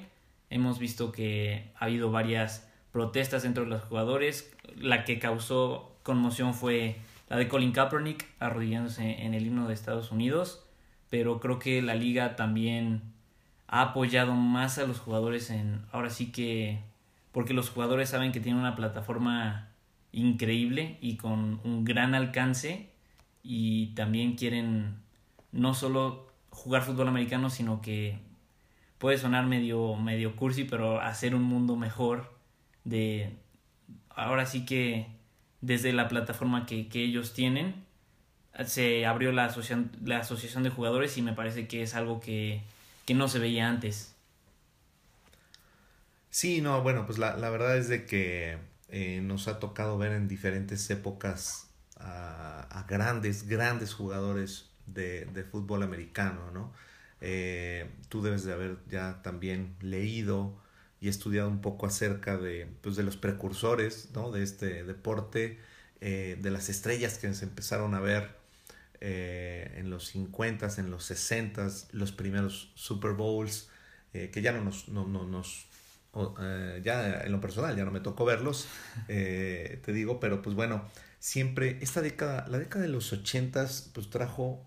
Hemos 0.48 0.78
visto 0.78 1.10
que 1.10 1.72
ha 1.74 1.86
habido 1.86 2.12
varias 2.12 2.70
protestas 2.92 3.44
entre 3.44 3.66
los 3.66 3.82
jugadores, 3.82 4.54
la 4.76 5.02
que 5.04 5.18
causó 5.18 5.90
conmoción 6.04 6.54
fue 6.54 6.98
la 7.28 7.36
de 7.36 7.48
Colin 7.48 7.72
Kaepernick 7.72 8.28
arrodillándose 8.38 9.24
en 9.24 9.34
el 9.34 9.44
himno 9.44 9.66
de 9.66 9.74
Estados 9.74 10.12
Unidos, 10.12 10.64
pero 11.10 11.40
creo 11.40 11.58
que 11.58 11.82
la 11.82 11.94
liga 11.94 12.36
también 12.36 13.02
ha 13.68 13.82
apoyado 13.82 14.32
más 14.34 14.78
a 14.78 14.86
los 14.86 14.98
jugadores 14.98 15.50
en 15.50 15.82
ahora 15.92 16.10
sí 16.10 16.32
que 16.32 16.80
porque 17.32 17.54
los 17.54 17.70
jugadores 17.70 18.08
saben 18.08 18.32
que 18.32 18.40
tienen 18.40 18.60
una 18.60 18.76
plataforma 18.76 19.68
increíble 20.12 20.98
y 21.00 21.16
con 21.16 21.60
un 21.64 21.84
gran 21.84 22.14
alcance 22.14 22.90
y 23.42 23.88
también 23.88 24.34
quieren 24.34 24.96
no 25.52 25.74
solo 25.74 26.32
jugar 26.50 26.82
fútbol 26.82 27.08
americano 27.08 27.50
sino 27.50 27.80
que 27.80 28.18
puede 28.98 29.18
sonar 29.18 29.46
medio 29.46 29.96
medio 29.96 30.36
cursi 30.36 30.64
pero 30.64 31.00
hacer 31.00 31.34
un 31.34 31.42
mundo 31.42 31.76
mejor 31.76 32.38
de 32.84 33.36
ahora 34.10 34.46
sí 34.46 34.64
que 34.64 35.20
desde 35.60 35.92
la 35.92 36.08
plataforma 36.08 36.66
que, 36.66 36.88
que 36.88 37.02
ellos 37.02 37.32
tienen. 37.32 37.84
Se 38.66 39.06
abrió 39.06 39.32
la 39.32 39.46
asociación, 39.46 39.90
la 40.04 40.18
asociación 40.18 40.62
de 40.62 40.70
jugadores 40.70 41.16
y 41.16 41.22
me 41.22 41.32
parece 41.32 41.66
que 41.68 41.82
es 41.82 41.94
algo 41.94 42.20
que, 42.20 42.62
que 43.06 43.14
no 43.14 43.28
se 43.28 43.38
veía 43.38 43.68
antes. 43.68 44.14
Sí, 46.30 46.60
no, 46.60 46.82
bueno, 46.82 47.06
pues 47.06 47.18
la, 47.18 47.36
la 47.36 47.50
verdad 47.50 47.76
es 47.76 47.88
de 47.88 48.06
que 48.06 48.58
eh, 48.88 49.20
nos 49.22 49.48
ha 49.48 49.58
tocado 49.58 49.98
ver 49.98 50.12
en 50.12 50.28
diferentes 50.28 50.88
épocas 50.90 51.68
a, 51.96 52.62
a 52.70 52.84
grandes, 52.84 53.48
grandes 53.48 53.94
jugadores 53.94 54.70
de, 54.86 55.24
de 55.26 55.44
fútbol 55.44 55.82
americano, 55.82 56.50
¿no? 56.52 56.72
Eh, 57.20 57.90
tú 58.08 58.22
debes 58.22 58.44
de 58.44 58.52
haber 58.52 58.78
ya 58.88 59.20
también 59.22 59.76
leído 59.80 60.56
y 61.00 61.08
estudiado 61.08 61.48
un 61.48 61.60
poco 61.60 61.86
acerca 61.86 62.38
de, 62.38 62.66
pues, 62.82 62.96
de 62.96 63.02
los 63.02 63.16
precursores 63.16 64.10
¿no? 64.14 64.30
de 64.30 64.42
este 64.42 64.84
deporte, 64.84 65.58
eh, 66.00 66.38
de 66.40 66.50
las 66.50 66.68
estrellas 66.70 67.18
que 67.18 67.32
se 67.34 67.44
empezaron 67.44 67.94
a 67.94 68.00
ver 68.00 68.39
eh, 69.00 69.74
en 69.76 69.90
los 69.90 70.08
50 70.08 70.68
en 70.78 70.90
los 70.90 71.04
60 71.04 71.68
los 71.92 72.12
primeros 72.12 72.72
Super 72.74 73.12
Bowls, 73.12 73.68
eh, 74.12 74.30
que 74.30 74.42
ya 74.42 74.52
no 74.52 74.62
nos, 74.62 74.88
no, 74.88 75.06
no, 75.06 75.26
nos 75.26 75.66
ya 76.82 77.20
en 77.20 77.30
lo 77.30 77.40
personal 77.40 77.76
ya 77.76 77.84
no 77.84 77.92
me 77.92 78.00
tocó 78.00 78.24
verlos, 78.24 78.66
te 79.06 79.92
digo, 79.92 80.18
pero 80.18 80.42
pues 80.42 80.56
bueno, 80.56 80.84
siempre 81.20 81.78
esta 81.82 82.00
década, 82.00 82.46
la 82.48 82.58
década 82.58 82.82
de 82.82 82.90
los 82.90 83.12
80 83.12 83.68
pues 83.92 84.10
trajo 84.10 84.66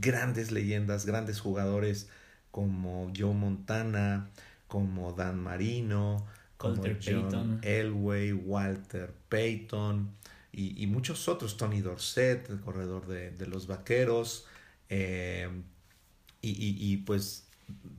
grandes 0.00 0.50
leyendas, 0.50 1.06
grandes 1.06 1.40
jugadores 1.40 2.08
como 2.50 3.12
Joe 3.16 3.34
Montana, 3.34 4.30
como 4.66 5.12
Dan 5.12 5.38
Marino, 5.40 6.26
como 6.56 6.74
Walter 6.74 6.98
John 7.04 7.22
Payton. 7.22 7.60
Elway, 7.62 8.32
Walter 8.32 9.12
Payton 9.28 10.10
y, 10.56 10.86
muchos 10.86 11.28
otros, 11.28 11.56
Tony 11.56 11.80
Dorset, 11.80 12.48
el 12.48 12.60
corredor 12.60 13.06
de, 13.06 13.30
de 13.30 13.46
los 13.46 13.66
Vaqueros, 13.66 14.46
eh, 14.88 15.48
y, 16.40 16.92
y, 16.92 16.96
pues 16.98 17.48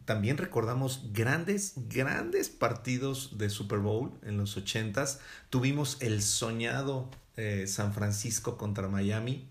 también 0.05 0.37
recordamos 0.37 1.09
grandes, 1.11 1.73
grandes 1.89 2.49
partidos 2.49 3.37
de 3.39 3.49
Super 3.49 3.79
Bowl 3.79 4.11
en 4.23 4.37
los 4.37 4.55
ochentas. 4.55 5.19
Tuvimos 5.49 6.01
el 6.01 6.21
soñado 6.21 7.09
eh, 7.37 7.65
San 7.67 7.93
Francisco 7.93 8.57
contra 8.57 8.87
Miami, 8.87 9.49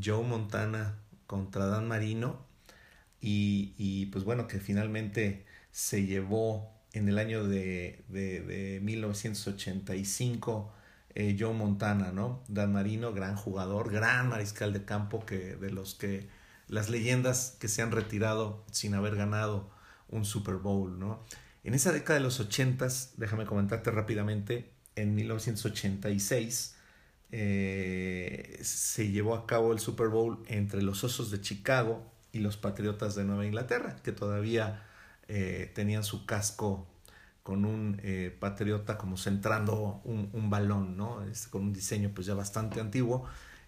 Joe 0.00 0.24
Montana 0.24 0.96
contra 1.26 1.66
Dan 1.66 1.88
Marino, 1.88 2.46
y, 3.20 3.74
y 3.76 4.06
pues 4.06 4.24
bueno, 4.24 4.46
que 4.46 4.60
finalmente 4.60 5.44
se 5.72 6.06
llevó 6.06 6.72
en 6.92 7.08
el 7.08 7.18
año 7.18 7.44
de, 7.44 8.04
de, 8.08 8.40
de 8.40 8.80
1985 8.80 10.72
eh, 11.18 11.36
Joe 11.36 11.52
Montana, 11.52 12.12
¿no? 12.12 12.44
Dan 12.46 12.72
Marino, 12.72 13.12
gran 13.12 13.34
jugador, 13.34 13.90
gran 13.90 14.28
mariscal 14.28 14.72
de 14.72 14.84
campo, 14.84 15.26
que 15.26 15.56
de 15.56 15.70
los 15.72 15.96
que 15.96 16.28
las 16.68 16.90
leyendas 16.90 17.56
que 17.58 17.66
se 17.66 17.82
han 17.82 17.90
retirado 17.90 18.64
sin 18.70 18.94
haber 18.94 19.16
ganado 19.16 19.68
un 20.08 20.24
Super 20.24 20.54
Bowl, 20.54 20.96
¿no? 21.00 21.24
En 21.64 21.74
esa 21.74 21.90
década 21.90 22.20
de 22.20 22.24
los 22.24 22.38
80, 22.38 22.86
déjame 23.16 23.46
comentarte 23.46 23.90
rápidamente, 23.90 24.70
en 24.94 25.16
1986 25.16 26.76
eh, 27.32 28.60
se 28.62 29.10
llevó 29.10 29.34
a 29.34 29.44
cabo 29.44 29.72
el 29.72 29.80
Super 29.80 30.08
Bowl 30.10 30.44
entre 30.46 30.82
los 30.82 31.02
Osos 31.02 31.32
de 31.32 31.40
Chicago 31.40 32.12
y 32.30 32.38
los 32.38 32.56
Patriotas 32.56 33.16
de 33.16 33.24
Nueva 33.24 33.44
Inglaterra, 33.44 33.96
que 34.04 34.12
todavía 34.12 34.86
eh, 35.26 35.72
tenían 35.74 36.04
su 36.04 36.26
casco 36.26 36.86
con 37.48 37.64
un 37.64 37.98
eh, 38.02 38.36
patriota 38.38 38.98
como 38.98 39.16
centrando 39.16 40.02
un, 40.04 40.28
un 40.34 40.50
balón, 40.50 40.98
¿no? 40.98 41.22
Este, 41.24 41.48
con 41.48 41.62
un 41.62 41.72
diseño 41.72 42.10
pues 42.14 42.26
ya 42.26 42.34
bastante 42.34 42.78
antiguo. 42.78 43.24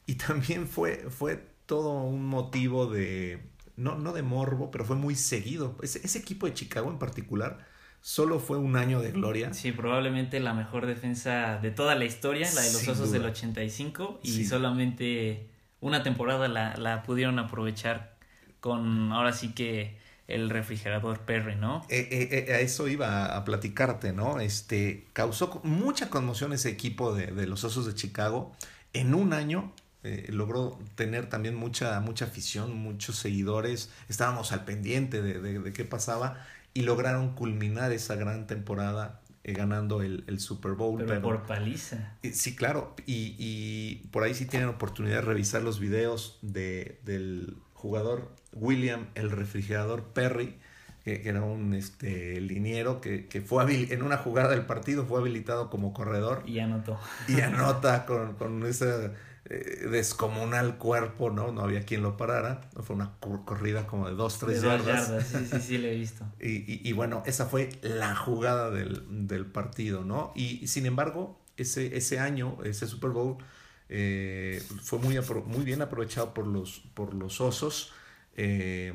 Y 0.06 0.16
también 0.16 0.68
fue, 0.68 1.06
fue 1.08 1.42
todo 1.64 2.02
un 2.04 2.26
motivo 2.26 2.86
de, 2.92 3.40
no, 3.76 3.96
no 3.96 4.12
de 4.12 4.22
morbo, 4.22 4.70
pero 4.70 4.84
fue 4.84 4.96
muy 4.96 5.14
seguido. 5.14 5.76
Ese, 5.82 5.98
ese 6.04 6.18
equipo 6.18 6.44
de 6.46 6.52
Chicago 6.52 6.90
en 6.90 6.98
particular 6.98 7.66
solo 8.02 8.38
fue 8.38 8.58
un 8.58 8.76
año 8.76 9.00
de 9.00 9.12
gloria. 9.12 9.54
Sí, 9.54 9.72
probablemente 9.72 10.40
la 10.40 10.52
mejor 10.52 10.84
defensa 10.84 11.58
de 11.62 11.70
toda 11.70 11.94
la 11.94 12.04
historia, 12.04 12.50
la 12.54 12.60
de 12.60 12.72
los 12.72 12.82
Sin 12.82 12.90
Osos 12.90 13.08
duda. 13.08 13.18
del 13.20 13.28
85, 13.30 14.20
y 14.22 14.28
Sí. 14.32 14.44
solamente 14.44 15.48
una 15.80 16.02
temporada 16.02 16.48
la, 16.48 16.76
la 16.76 17.02
pudieron 17.02 17.38
aprovechar 17.38 18.18
con 18.60 19.10
ahora 19.12 19.32
sí 19.32 19.54
que 19.54 19.98
el 20.34 20.50
refrigerador 20.50 21.20
Perry, 21.20 21.56
¿no? 21.56 21.84
Eh, 21.88 22.08
eh, 22.10 22.46
eh, 22.48 22.54
a 22.54 22.60
eso 22.60 22.88
iba 22.88 23.36
a, 23.36 23.44
platicarte, 23.44 24.12
¿no? 24.12 24.40
Este, 24.40 25.06
causó 25.12 25.60
mucha 25.64 26.10
conmoción 26.10 26.52
ese 26.52 26.68
equipo 26.70 27.14
de, 27.14 27.26
de 27.28 27.46
los 27.46 27.64
Osos 27.64 27.86
de 27.86 27.94
Chicago. 27.94 28.52
En 28.92 29.14
un 29.14 29.32
año 29.32 29.72
eh, 30.02 30.26
logró 30.30 30.78
tener 30.94 31.28
también 31.28 31.54
mucha, 31.54 32.00
mucha 32.00 32.24
afición, 32.26 32.76
muchos 32.76 33.16
seguidores. 33.16 33.90
Estábamos 34.08 34.52
al 34.52 34.64
pendiente 34.64 35.22
de, 35.22 35.40
de- 35.40 35.58
de 35.58 35.72
qué 35.72 35.84
pasaba 35.84 36.44
y 36.72 36.82
lograron 36.82 37.34
culminar 37.34 37.92
esa 37.92 38.14
gran 38.14 38.46
temporada 38.46 39.20
eh, 39.42 39.52
ganando 39.52 40.02
el, 40.02 40.24
el 40.26 40.38
Super 40.40 40.72
Bowl. 40.72 40.96
Pero, 40.98 41.08
pero- 41.08 41.22
por 41.22 41.42
paliza. 41.46 42.16
eh, 42.22 42.32
Sí, 42.32 42.54
claro. 42.56 42.94
Y, 43.06 43.34
y 43.38 44.06
por 44.10 44.22
ahí 44.22 44.34
sí 44.34 44.46
tienen 44.46 44.68
oportunidad 44.68 45.16
de 45.16 45.22
revisar 45.22 45.62
los 45.62 45.80
videos 45.80 46.38
de, 46.42 47.00
del 47.04 47.56
jugador 47.80 48.28
William, 48.52 49.06
el 49.14 49.30
refrigerador 49.30 50.04
Perry, 50.12 50.56
que, 51.04 51.22
que 51.22 51.28
era 51.30 51.42
un 51.42 51.72
este, 51.74 52.40
liniero 52.40 53.00
que, 53.00 53.26
que 53.26 53.40
fue 53.40 53.64
habil- 53.64 53.90
en 53.90 54.02
una 54.02 54.18
jugada 54.18 54.50
del 54.50 54.66
partido 54.66 55.06
fue 55.06 55.18
habilitado 55.20 55.70
como 55.70 55.92
corredor 55.94 56.42
Y 56.46 56.58
anotó. 56.58 56.98
y 57.26 57.40
anota 57.40 58.04
con, 58.10 58.34
con 58.34 58.66
ese 58.66 59.12
eh, 59.46 59.86
descomunal 59.90 60.76
cuerpo, 60.76 61.30
¿no? 61.30 61.52
No 61.52 61.62
había 61.62 61.84
quien 61.86 62.02
lo 62.02 62.18
parara. 62.18 62.60
Fue 62.82 62.94
una 62.94 63.12
cor- 63.20 63.44
corrida 63.46 63.86
como 63.86 64.08
de 64.08 64.14
dos, 64.14 64.38
tres 64.38 64.60
De 64.60 64.68
dos 64.68 64.84
yardas. 64.86 65.08
yardas. 65.08 65.26
Sí, 65.26 65.46
sí, 65.50 65.60
sí, 65.60 65.78
lo 65.78 65.88
he 65.88 65.94
visto. 65.94 66.24
Y, 66.40 66.48
y- 66.70 66.80
y 66.84 66.92
bueno, 66.92 67.22
esa 67.24 67.46
fue 67.46 67.70
la 67.82 68.14
jugada 68.14 68.70
del, 68.70 69.26
del 69.26 69.46
partido, 69.46 70.04
¿no? 70.04 70.32
Y, 70.36 70.66
sin 70.68 70.84
embargo, 70.84 71.40
ese, 71.56 71.96
ese 71.96 72.18
año, 72.18 72.58
ese 72.64 72.86
Super 72.86 73.10
Bowl, 73.10 73.38
eh, 73.91 74.62
fue 74.82 74.99
muy, 75.01 75.18
muy 75.47 75.64
bien 75.64 75.82
aprovechado 75.82 76.34
por 76.34 76.47
los, 76.47 76.80
por 76.95 77.14
los 77.14 77.41
osos. 77.43 77.93
eh, 78.36 78.95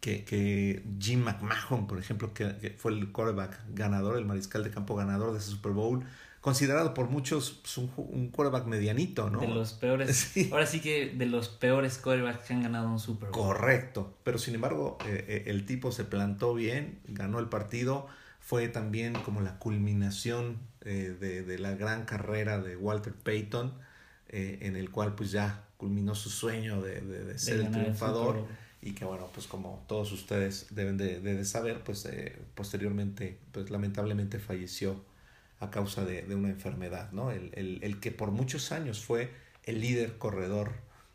que, 0.00 0.24
que 0.24 0.84
Jim 1.00 1.20
McMahon, 1.24 1.86
por 1.88 1.98
ejemplo, 1.98 2.32
que, 2.34 2.56
que 2.58 2.70
fue 2.70 2.92
el 2.92 3.10
quarterback 3.12 3.60
ganador, 3.74 4.18
el 4.18 4.24
mariscal 4.26 4.62
de 4.64 4.70
campo 4.70 4.94
ganador 4.94 5.32
de 5.32 5.38
ese 5.40 5.50
Super 5.50 5.72
Bowl, 5.72 6.04
considerado 6.40 6.94
por 6.94 7.08
muchos 7.08 7.50
pues, 7.62 7.78
un, 7.78 7.90
un 7.96 8.28
quarterback 8.30 8.66
medianito, 8.66 9.30
¿no? 9.30 9.40
De 9.40 9.48
los 9.48 9.72
peores. 9.74 10.16
Sí. 10.32 10.48
Ahora 10.52 10.66
sí 10.66 10.80
que 10.80 11.12
de 11.14 11.26
los 11.26 11.48
peores 11.48 11.98
quarterbacks 11.98 12.44
que 12.46 12.54
han 12.54 12.62
ganado 12.62 12.88
un 12.90 13.00
Super 13.00 13.30
Bowl. 13.32 13.46
Correcto, 13.46 14.16
pero 14.22 14.38
sin 14.38 14.54
embargo 14.54 14.98
eh, 15.04 15.24
eh, 15.28 15.44
el 15.50 15.66
tipo 15.66 15.90
se 15.92 16.04
plantó 16.04 16.54
bien, 16.54 17.00
ganó 17.08 17.38
el 17.40 17.48
partido, 17.48 18.06
fue 18.40 18.68
también 18.68 19.20
como 19.22 19.40
la 19.40 19.58
culminación 19.58 20.58
eh, 20.82 21.16
de, 21.18 21.42
de 21.42 21.58
la 21.58 21.74
gran 21.74 22.04
carrera 22.04 22.60
de 22.60 22.76
Walter 22.76 23.14
Payton, 23.14 23.74
eh, 24.36 24.58
en 24.66 24.76
el 24.76 24.88
cual 24.90 25.14
pues 25.14 25.30
ya 25.32 25.46
culminó 25.78 26.14
su 26.14 26.30
sueño 26.30 26.82
de, 26.82 27.00
de- 27.00 27.24
de 27.24 27.38
ser 27.38 27.54
el 27.60 27.60
triunfador 27.72 28.34
y 28.82 28.92
que 28.94 29.04
bueno, 29.04 29.28
pues 29.34 29.46
como 29.46 29.84
todos 29.88 30.12
ustedes 30.12 30.66
deben 30.70 30.96
de, 30.98 31.44
saber, 31.44 31.82
pues 31.84 32.04
eh, 32.06 32.36
posteriormente, 32.54 33.38
pues 33.52 33.70
lamentablemente 33.70 34.38
falleció 34.38 35.04
a 35.60 35.70
causa 35.70 36.04
de, 36.04 36.22
de 36.22 36.34
una 36.34 36.50
enfermedad, 36.50 37.12
¿no? 37.12 37.30
El, 37.30 37.50
el- 37.54 37.78
el 37.82 38.00
que 38.00 38.10
por 38.12 38.30
muchos 38.30 38.72
años 38.72 39.04
fue 39.04 39.30
el 39.64 39.80
líder 39.80 40.18
corredor 40.18 40.72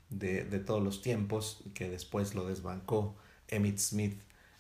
de, 0.10 0.44
de 0.44 0.60
todos 0.60 0.84
los 0.84 1.02
tiempos, 1.02 1.64
que 1.74 1.90
después 1.90 2.36
lo 2.36 2.46
desbancó 2.48 3.16
Emmitt 3.48 3.78
Smith 3.80 4.20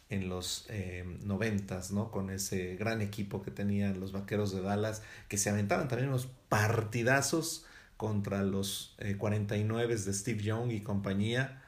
en 0.09 0.29
los 0.29 0.65
eh, 0.69 1.03
noventas, 1.23 1.91
¿no? 1.91 2.11
Con 2.11 2.29
ese 2.29 2.75
gran 2.75 3.01
equipo 3.01 3.41
que 3.41 3.51
tenían 3.51 3.99
los 3.99 4.11
Vaqueros 4.11 4.51
de 4.53 4.61
Dallas, 4.61 5.01
que 5.29 5.37
se 5.37 5.49
aventaban 5.49 5.87
también 5.87 6.09
unos 6.09 6.27
partidazos 6.49 7.65
contra 8.01 8.41
los 8.41 8.95
eh, 8.97 9.15
49 9.15 9.95
de 9.95 10.11
Steve 10.13 10.41
Young 10.41 10.71
y 10.71 10.81
compañía, 10.81 11.61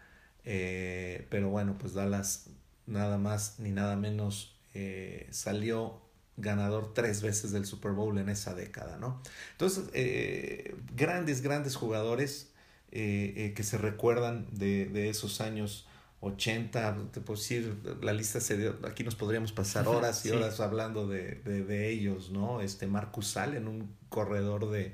eh, 0.45 1.27
pero 1.29 1.49
bueno, 1.49 1.75
pues 1.77 1.93
Dallas 1.93 2.47
nada 2.87 3.19
más 3.19 3.59
ni 3.59 3.69
nada 3.69 3.95
menos 3.95 4.55
eh, 4.73 5.27
salió 5.29 6.01
ganador 6.37 6.91
tres 6.95 7.21
veces 7.21 7.51
del 7.51 7.67
Super 7.67 7.91
Bowl 7.91 8.17
en 8.17 8.29
esa 8.29 8.55
década, 8.55 8.97
¿no? 8.97 9.21
Entonces, 9.51 9.83
eh, 9.93 10.73
grandes, 10.95 11.43
grandes 11.43 11.75
jugadores 11.75 12.49
eh, 12.91 13.33
eh, 13.37 13.53
que 13.53 13.61
se 13.61 13.77
recuerdan 13.77 14.47
de, 14.51 14.87
de 14.87 15.09
esos 15.09 15.39
años 15.39 15.85
80, 16.21 17.09
te 17.11 17.21
puedo 17.21 17.39
decir, 17.39 17.75
la 18.01 18.13
lista 18.13 18.41
sería, 18.41 18.73
aquí 18.87 19.03
nos 19.03 19.13
podríamos 19.13 19.51
pasar 19.51 19.87
horas 19.87 20.25
y 20.25 20.29
Sí. 20.29 20.35
horas 20.35 20.59
hablando 20.61 21.07
de, 21.07 21.35
de, 21.45 21.63
de 21.63 21.89
ellos, 21.91 22.31
¿no? 22.31 22.59
Este 22.61 22.87
Marcus 22.87 23.37
Allen, 23.37 23.67
un 23.67 23.95
corredor 24.09 24.71
de, 24.71 24.93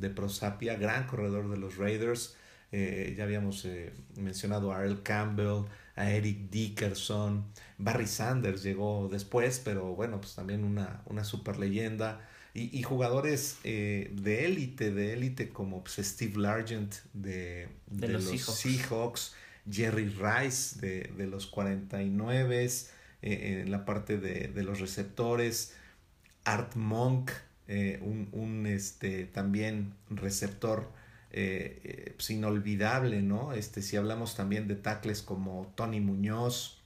de 0.00 0.10
Prosapia, 0.10 0.76
gran 0.76 1.06
corredor 1.06 1.50
de 1.50 1.56
los 1.56 1.76
Raiders, 1.76 2.36
eh, 2.72 3.14
ya 3.16 3.24
habíamos 3.24 3.64
eh, 3.64 3.92
mencionado 4.16 4.72
a 4.72 4.82
Earl 4.82 5.02
Campbell, 5.02 5.64
a 5.96 6.10
Eric 6.10 6.50
Dickerson, 6.50 7.46
Barry 7.78 8.06
Sanders 8.06 8.62
llegó 8.62 9.08
después, 9.10 9.60
pero 9.64 9.94
bueno, 9.94 10.20
pues 10.20 10.34
también 10.34 10.64
una, 10.64 11.02
una 11.06 11.24
super 11.24 11.58
leyenda. 11.58 12.20
Y, 12.54 12.76
y 12.76 12.82
jugadores 12.82 13.58
eh, 13.64 14.10
de 14.14 14.46
élite, 14.46 14.90
de 14.92 15.12
élite 15.12 15.50
como 15.50 15.82
pues, 15.84 15.96
Steve 16.06 16.38
Largent 16.38 16.94
de, 17.12 17.68
De 17.86 18.06
de 18.06 18.08
los 18.08 18.24
los, 18.24 18.24
Seahawks. 18.24 18.60
Seahawks, 18.60 19.34
Jerry 19.70 20.08
Rice 20.08 20.80
de, 20.80 21.12
de 21.16 21.26
los 21.26 21.46
49, 21.46 22.64
eh, 23.22 23.62
en 23.62 23.70
la 23.70 23.84
parte 23.84 24.18
de, 24.18 24.48
de 24.48 24.62
los 24.62 24.80
receptores, 24.80 25.74
Art 26.44 26.74
Monk, 26.76 27.30
eh, 27.68 28.00
un, 28.02 28.28
un, 28.32 28.66
este, 28.66 29.26
también 29.26 29.94
receptor 30.10 30.90
eh, 31.30 31.80
eh, 31.84 32.12
pues 32.16 32.30
inolvidable, 32.30 33.22
¿no? 33.22 33.52
Este, 33.52 33.82
si 33.82 33.96
hablamos 33.96 34.34
también 34.34 34.66
de 34.66 34.74
tackles 34.76 35.22
como 35.22 35.72
Tony 35.76 36.00
Muñoz, 36.00 36.82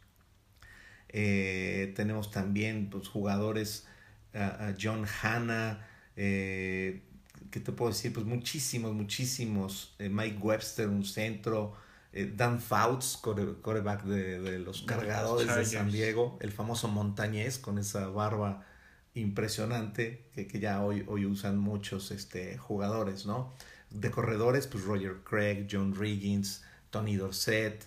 tenemos 1.94 2.30
también 2.30 2.88
pues, 2.90 3.08
jugadores, 3.08 3.86
a, 4.34 4.68
a 4.68 4.74
John 4.80 5.04
Hanna, 5.22 5.86
eh, 6.16 7.02
¿qué 7.50 7.60
te 7.60 7.72
puedo 7.72 7.90
decir? 7.92 8.12
Pues 8.12 8.24
muchísimos, 8.26 8.92
muchísimos, 8.94 9.94
eh, 9.98 10.08
Mike 10.08 10.38
Webster, 10.38 10.88
un 10.88 11.04
centro, 11.04 11.74
eh, 12.12 12.32
Dan 12.34 12.60
Fouts, 12.60 13.18
core- 13.22 13.60
quarterback 13.62 14.04
de, 14.04 14.40
de 14.40 14.58
los 14.58 14.82
cargadores 14.82 15.46
de 15.54 15.64
San. 15.66 15.90
Diego, 15.90 16.38
el 16.40 16.50
famoso 16.50 16.88
montañés 16.88 17.58
con 17.58 17.78
esa 17.78 18.08
barba 18.08 18.64
impresionante 19.14 20.24
que, 20.34 20.46
que 20.46 20.60
ya 20.60 20.82
hoy, 20.82 21.04
hoy 21.08 21.26
usan 21.26 21.58
muchos 21.58 22.10
este, 22.10 22.56
jugadores, 22.58 23.26
¿no? 23.26 23.52
De 23.90 24.10
corredores, 24.10 24.66
pues 24.66 24.84
Roger 24.84 25.18
Craig, 25.24 25.66
John 25.70 25.94
Riggins, 25.94 26.64
Tony 26.90 27.16
Dorsett 27.16 27.84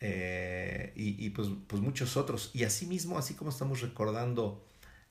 eh, 0.00 0.92
y, 0.96 1.24
y, 1.24 1.30
pues, 1.30 1.48
pues 1.66 1.82
muchos 1.82 2.16
otros. 2.16 2.50
Y 2.54 2.64
así 2.64 2.86
mismo, 2.86 3.18
así 3.18 3.34
como 3.34 3.50
estamos 3.50 3.80
recordando 3.80 4.64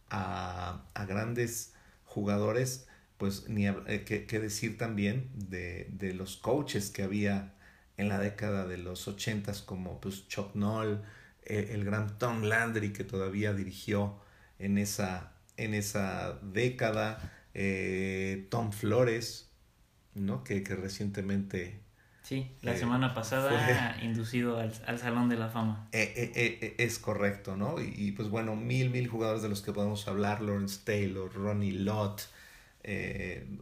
a, 0.09 0.83
a 0.93 1.05
grandes 1.05 1.73
jugadores, 2.05 2.87
pues 3.17 3.47
ni 3.49 3.67
eh, 3.67 4.03
qué 4.05 4.39
decir 4.39 4.77
también 4.77 5.29
de, 5.35 5.89
de 5.93 6.13
los 6.13 6.37
coaches 6.37 6.89
que 6.89 7.03
había 7.03 7.53
en 7.97 8.09
la 8.09 8.19
década 8.19 8.65
de 8.67 8.77
los 8.77 9.07
ochentas 9.07 9.61
como 9.61 9.99
pues 10.01 10.27
Chuck 10.27 10.55
Noll, 10.55 11.03
eh, 11.43 11.69
el 11.73 11.85
gran 11.85 12.17
Tom 12.17 12.43
Landry 12.43 12.93
que 12.93 13.03
todavía 13.03 13.53
dirigió 13.53 14.19
en 14.59 14.77
esa, 14.77 15.32
en 15.57 15.73
esa 15.73 16.39
década, 16.41 17.31
eh, 17.53 18.47
Tom 18.49 18.71
Flores, 18.71 19.51
¿no? 20.15 20.43
que, 20.43 20.63
que 20.63 20.75
recientemente 20.75 21.81
Sí, 22.23 22.49
la 22.61 22.77
semana 22.77 23.13
pasada 23.13 23.97
inducido 24.01 24.57
al, 24.57 24.97
Salón 24.97 25.27
de 25.27 25.35
la 25.35 25.49
Fama. 25.49 25.89
es 25.91 26.97
correcto, 26.99 27.57
¿no? 27.57 27.81
Y, 27.81 27.93
y, 27.97 28.11
pues 28.13 28.29
bueno, 28.29 28.55
mil, 28.55 28.91
mil 28.91 29.09
jugadores 29.09 29.41
de 29.41 29.49
los 29.49 29.61
que 29.61 29.73
podemos 29.73 30.07
hablar, 30.07 30.41
Lawrence 30.41 30.79
Taylor, 30.85 31.33
Ronnie 31.33 31.73
Lott, 31.73 32.21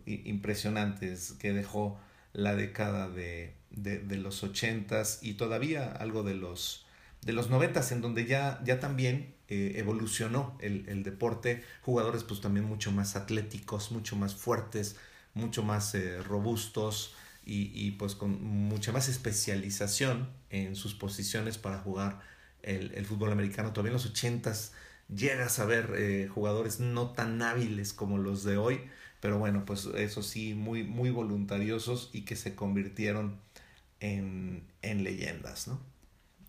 impresionantes 0.05 1.33
que 1.39 1.53
dejó 1.53 1.99
la 2.33 2.55
década 2.55 3.09
de, 3.09 3.55
de, 3.71 4.17
los 4.17 4.43
ochentas 4.43 5.19
y 5.21 5.33
todavía 5.33 5.91
algo 5.91 6.23
de 6.23 6.35
los, 6.35 6.85
de 7.21 7.33
los 7.33 7.49
noventas, 7.49 7.91
en 7.91 8.01
donde 8.01 8.25
ya, 8.25 8.61
ya 8.63 8.79
también 8.79 9.35
eh, 9.47 9.73
evolucionó 9.75 10.57
el, 10.61 10.87
el, 10.87 11.03
deporte, 11.03 11.63
jugadores 11.81 12.23
pues 12.23 12.41
también 12.41 12.65
mucho 12.65 12.91
más 12.91 13.15
atléticos, 13.15 13.91
mucho 13.91 14.15
más 14.15 14.35
fuertes, 14.35 14.95
mucho 15.33 15.63
más 15.63 15.93
eh, 15.95 16.21
robustos 16.21 17.13
y, 17.45 17.71
y, 17.73 17.91
pues 17.91 18.15
con 18.15 18.41
mucha 18.43 18.91
más 18.91 19.09
especialización 19.09 20.29
en 20.49 20.75
sus 20.75 20.93
posiciones 20.95 21.57
para 21.57 21.79
jugar 21.79 22.21
el, 22.63 22.93
el 22.93 23.05
fútbol 23.05 23.31
americano. 23.31 23.71
Todavía 23.73 23.89
en 23.89 23.95
los 23.95 24.05
ochentas 24.05 24.73
llegas 25.13 25.59
a 25.59 25.65
ver 25.65 25.93
eh, 25.97 26.27
jugadores 26.33 26.79
no 26.79 27.11
tan 27.11 27.41
hábiles 27.41 27.93
como 27.93 28.17
los 28.17 28.43
de 28.43 28.57
hoy, 28.57 28.81
pero 29.19 29.37
bueno, 29.37 29.65
pues 29.65 29.85
eso 29.95 30.23
sí, 30.23 30.53
muy, 30.53 30.83
muy 30.83 31.09
voluntariosos 31.11 32.09
y 32.13 32.21
que 32.23 32.35
se 32.35 32.55
convirtieron 32.55 33.39
en, 33.99 34.63
en 34.81 35.03
leyendas, 35.03 35.67
¿no? 35.67 35.90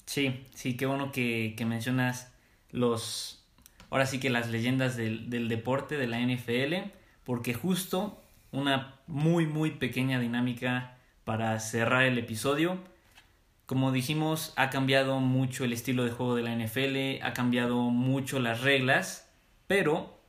Sí, 0.06 0.44
sí, 0.54 0.76
qué 0.76 0.86
bueno 0.86 1.12
que, 1.12 1.54
que, 1.56 1.64
mencionas 1.64 2.32
los, 2.70 3.44
ahora 3.90 4.06
sí 4.06 4.20
que 4.20 4.30
las 4.30 4.50
leyendas 4.50 4.96
del, 4.96 5.30
del 5.30 5.48
deporte, 5.48 5.96
de 5.96 6.06
la 6.06 6.20
NFL, 6.20 6.90
porque 7.24 7.54
justo 7.54 8.20
una 8.50 8.96
muy, 9.06 9.46
muy 9.46 9.70
pequeña 9.70 10.18
dinámica 10.18 10.96
para 11.24 11.58
cerrar 11.60 12.02
el 12.02 12.18
episodio. 12.18 12.78
Como 13.66 13.92
dijimos, 13.92 14.52
ha 14.56 14.70
cambiado 14.70 15.20
mucho 15.20 15.64
el 15.64 15.72
estilo 15.72 16.04
de 16.04 16.10
juego 16.10 16.34
de 16.34 16.42
la 16.42 16.54
NFL, 16.54 17.24
ha 17.24 17.32
cambiado 17.32 17.76
mucho 17.90 18.38
las 18.40 18.60
reglas, 18.60 19.30
pero 19.66 20.22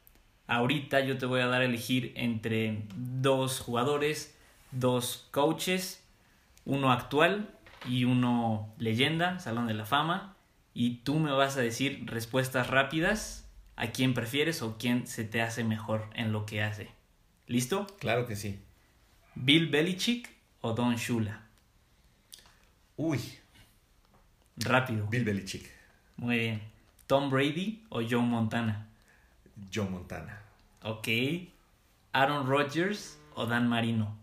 Ahorita 0.47 0.99
yo 0.99 1.17
te 1.17 1.25
voy 1.25 1.41
a 1.41 1.47
dar 1.47 1.61
a 1.61 1.65
elegir 1.65 2.11
entre 2.15 2.83
dos 2.95 3.59
jugadores, 3.59 4.37
dos 4.71 5.27
coaches, 5.31 6.03
uno 6.65 6.91
actual 6.91 7.49
y 7.85 8.05
uno 8.05 8.73
leyenda, 8.77 9.39
Salón 9.39 9.67
de 9.67 9.73
la 9.73 9.85
Fama, 9.85 10.35
y 10.73 10.97
tú 10.97 11.19
me 11.19 11.31
vas 11.31 11.57
a 11.57 11.61
decir 11.61 12.03
respuestas 12.05 12.69
rápidas 12.69 13.47
a 13.75 13.87
quién 13.87 14.13
prefieres 14.13 14.61
o 14.61 14.77
quién 14.77 15.07
se 15.07 15.23
te 15.23 15.41
hace 15.41 15.63
mejor 15.63 16.09
en 16.13 16.31
lo 16.31 16.45
que 16.45 16.63
hace. 16.63 16.89
¿Listo? 17.47 17.87
Claro 17.99 18.25
que 18.25 18.35
sí. 18.35 18.59
¿Bill 19.35 19.69
Belichick 19.69 20.29
o 20.61 20.73
Don 20.73 20.95
Shula? 20.95 21.41
Uy. 22.95 23.19
Rápido. 24.57 25.07
Bill 25.07 25.25
Belichick. 25.25 25.69
Muy 26.17 26.37
bien. 26.37 26.61
¿Tom 27.07 27.29
Brady 27.29 27.83
o 27.89 28.01
Joe 28.01 28.21
Montana? 28.21 28.87
Joe 29.73 29.89
Montana. 29.89 30.41
Ok. 30.83 31.07
¿Aaron 32.13 32.47
Rodgers 32.47 33.19
o 33.35 33.45
Dan 33.45 33.67
Marino? 33.67 34.17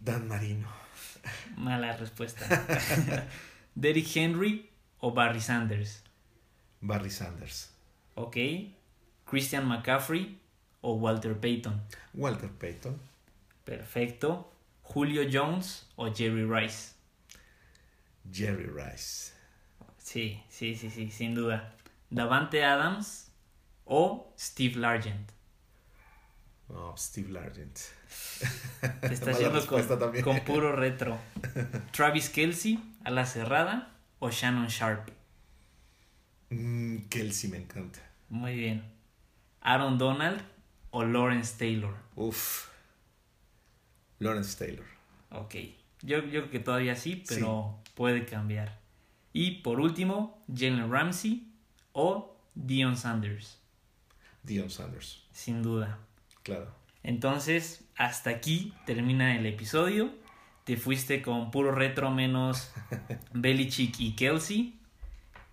Dan 0.00 0.28
Marino. 0.28 0.85
Mala 1.56 1.96
respuesta. 1.96 2.44
¿Derrick 3.74 4.16
Henry 4.16 4.70
o 5.00 5.12
Barry 5.12 5.40
Sanders? 5.40 6.02
Barry 6.80 7.10
Sanders. 7.10 7.70
Ok. 8.14 8.36
¿Christian 9.24 9.66
McCaffrey 9.66 10.38
o 10.80 10.94
Walter 10.94 11.38
Payton? 11.38 11.82
Walter 12.14 12.50
Payton. 12.50 12.98
Perfecto. 13.64 14.52
¿Julio 14.82 15.22
Jones 15.30 15.86
o 15.96 16.12
Jerry 16.14 16.44
Rice? 16.44 16.92
Jerry 18.32 18.66
Rice. 18.66 19.32
Sí, 19.98 20.42
sí, 20.48 20.74
sí, 20.76 20.90
sí, 20.90 21.10
sin 21.10 21.34
duda. 21.34 21.74
¿Davante 22.10 22.64
Adams 22.64 23.26
o 23.86 24.32
Steve 24.36 24.76
Largent. 24.76 25.32
Oh, 26.68 26.94
Steve 26.96 27.30
Largent. 27.30 27.78
Te 29.00 29.06
estás 29.14 29.38
yendo 29.38 29.64
con, 29.66 30.40
puro 30.40 30.72
retro. 30.76 31.18
Travis 31.92 32.28
Kelsey, 32.30 32.78
a 33.04 33.10
la 33.10 33.26
cerrada, 33.26 33.92
o 34.18 34.30
Shannon 34.30 34.68
Sharp. 34.68 35.10
Mm, 36.50 37.08
Kelsey 37.08 37.50
me 37.50 37.58
encanta. 37.58 38.00
Muy 38.28 38.56
bien. 38.56 38.84
Aaron 39.60 39.98
Donald 39.98 40.42
o 40.90 41.04
Lawrence 41.04 41.56
Taylor. 41.58 41.94
Uf. 42.14 42.68
Lawrence 44.18 44.56
Taylor. 44.56 44.86
Ok. 45.30 45.54
Yo, 46.02 46.18
yo 46.18 46.40
creo 46.42 46.50
que 46.50 46.60
todavía 46.60 46.94
sí, 46.94 47.24
pero 47.28 47.80
puede 47.94 48.24
cambiar. 48.26 48.78
Y 49.32 49.62
por 49.62 49.80
último, 49.80 50.42
Jalen 50.48 50.90
Ramsey 50.90 51.52
o 51.92 52.36
Dion 52.54 52.96
Sanders. 52.96 53.58
Dion 54.42 54.70
Sanders. 54.70 55.26
Sin 55.32 55.62
duda. 55.62 55.98
Claro. 56.42 56.72
Entonces, 57.02 57.85
hasta 57.96 58.30
aquí 58.30 58.72
termina 58.84 59.36
el 59.36 59.46
episodio. 59.46 60.10
Te 60.64 60.76
fuiste 60.76 61.22
con 61.22 61.50
puro 61.50 61.72
retro 61.72 62.10
menos 62.10 62.72
Belichick 63.32 63.98
y 64.00 64.14
Kelsey. 64.14 64.78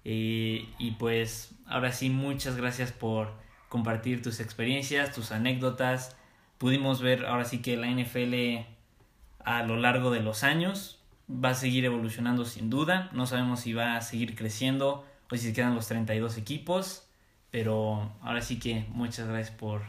Eh, 0.05 0.67
y 0.77 0.91
pues, 0.91 1.55
ahora 1.65 1.91
sí, 1.91 2.09
muchas 2.09 2.57
gracias 2.57 2.91
por 2.91 3.33
compartir 3.69 4.21
tus 4.21 4.39
experiencias, 4.39 5.13
tus 5.13 5.31
anécdotas. 5.31 6.15
Pudimos 6.57 7.01
ver 7.01 7.25
ahora 7.25 7.45
sí 7.45 7.61
que 7.61 7.77
la 7.77 7.87
NFL 7.89 8.65
a 9.45 9.63
lo 9.63 9.77
largo 9.77 10.11
de 10.11 10.21
los 10.21 10.43
años 10.43 10.99
va 11.29 11.49
a 11.49 11.55
seguir 11.55 11.85
evolucionando 11.85 12.45
sin 12.45 12.69
duda. 12.69 13.09
No 13.13 13.25
sabemos 13.25 13.61
si 13.61 13.73
va 13.73 13.95
a 13.95 14.01
seguir 14.01 14.35
creciendo 14.35 15.05
o 15.31 15.35
si 15.35 15.47
se 15.47 15.53
quedan 15.53 15.75
los 15.75 15.87
32 15.87 16.37
equipos. 16.37 17.07
Pero 17.51 18.11
ahora 18.21 18.41
sí 18.41 18.59
que 18.59 18.85
muchas 18.89 19.27
gracias 19.27 19.55
por, 19.55 19.81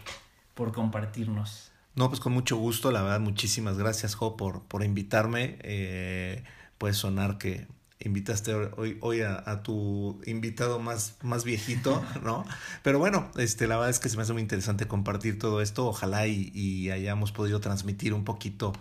por 0.54 0.72
compartirnos. 0.72 1.73
No, 1.94 2.08
pues 2.08 2.20
con 2.20 2.32
mucho 2.32 2.56
gusto, 2.56 2.90
la 2.90 3.02
verdad, 3.02 3.20
muchísimas 3.20 3.78
gracias, 3.78 4.14
Jo, 4.14 4.36
por, 4.36 4.62
por 4.64 4.82
invitarme. 4.82 5.58
Eh, 5.62 6.42
puede 6.78 6.94
sonar 6.94 7.38
que 7.38 7.68
invitaste 8.00 8.54
hoy, 8.54 8.98
hoy 9.00 9.20
a, 9.22 9.62
tu 9.62 10.20
invitado 10.26 10.78
más, 10.80 11.16
más 11.22 11.44
viejito, 11.44 12.04
¿no? 12.24 12.44
Pero 12.82 12.98
bueno, 12.98 13.30
este, 13.36 13.66
la 13.68 13.76
verdad 13.76 13.90
es 13.90 14.00
que 14.00 14.08
se 14.08 14.16
me 14.16 14.22
hace 14.22 14.32
muy 14.32 14.42
interesante 14.42 14.86
compartir 14.88 15.38
todo 15.38 15.62
esto. 15.62 15.86
Ojalá 15.86 16.26
y, 16.26 16.50
y 16.54 16.90
hayamos 16.90 17.32
podido 17.32 17.60
transmitir 17.60 18.12
un 18.12 18.24
poquito 18.24 18.72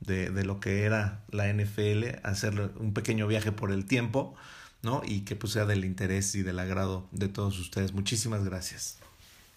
de, 0.00 0.30
de, 0.30 0.44
lo 0.44 0.60
que 0.60 0.82
era 0.82 1.24
la 1.30 1.52
NFL, 1.52 2.04
hacer 2.24 2.72
un 2.76 2.92
pequeño 2.92 3.26
viaje 3.26 3.52
por 3.52 3.70
el 3.72 3.86
tiempo. 3.86 4.34
¿no? 4.82 5.02
Y 5.04 5.22
que 5.22 5.36
pues 5.36 5.52
sea 5.52 5.64
del 5.66 5.84
interés 5.84 6.34
y 6.34 6.42
del 6.42 6.58
agrado 6.58 7.08
de 7.10 7.28
todos 7.28 7.58
ustedes. 7.58 7.92
Muchísimas 7.92 8.44
gracias. 8.44 8.98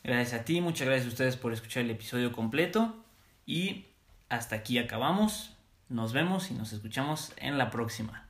Gracias 0.04 0.42
a 0.42 0.46
ti, 0.46 0.62
muchas 0.62 0.88
gracias 0.88 1.08
a 1.08 1.10
ustedes 1.10 1.36
por 1.36 1.54
escuchar 1.54 1.84
el 1.84 1.92
episodio 1.92 2.32
completo 2.32 3.04
y 3.46 3.86
hasta 4.30 4.56
aquí 4.56 4.78
acabamos. 4.78 5.56
Nos 5.90 6.14
vemos 6.14 6.52
y 6.52 6.54
nos 6.54 6.72
escuchamos 6.72 7.34
en 7.38 7.58
la 7.58 7.70
próxima. 7.70 8.28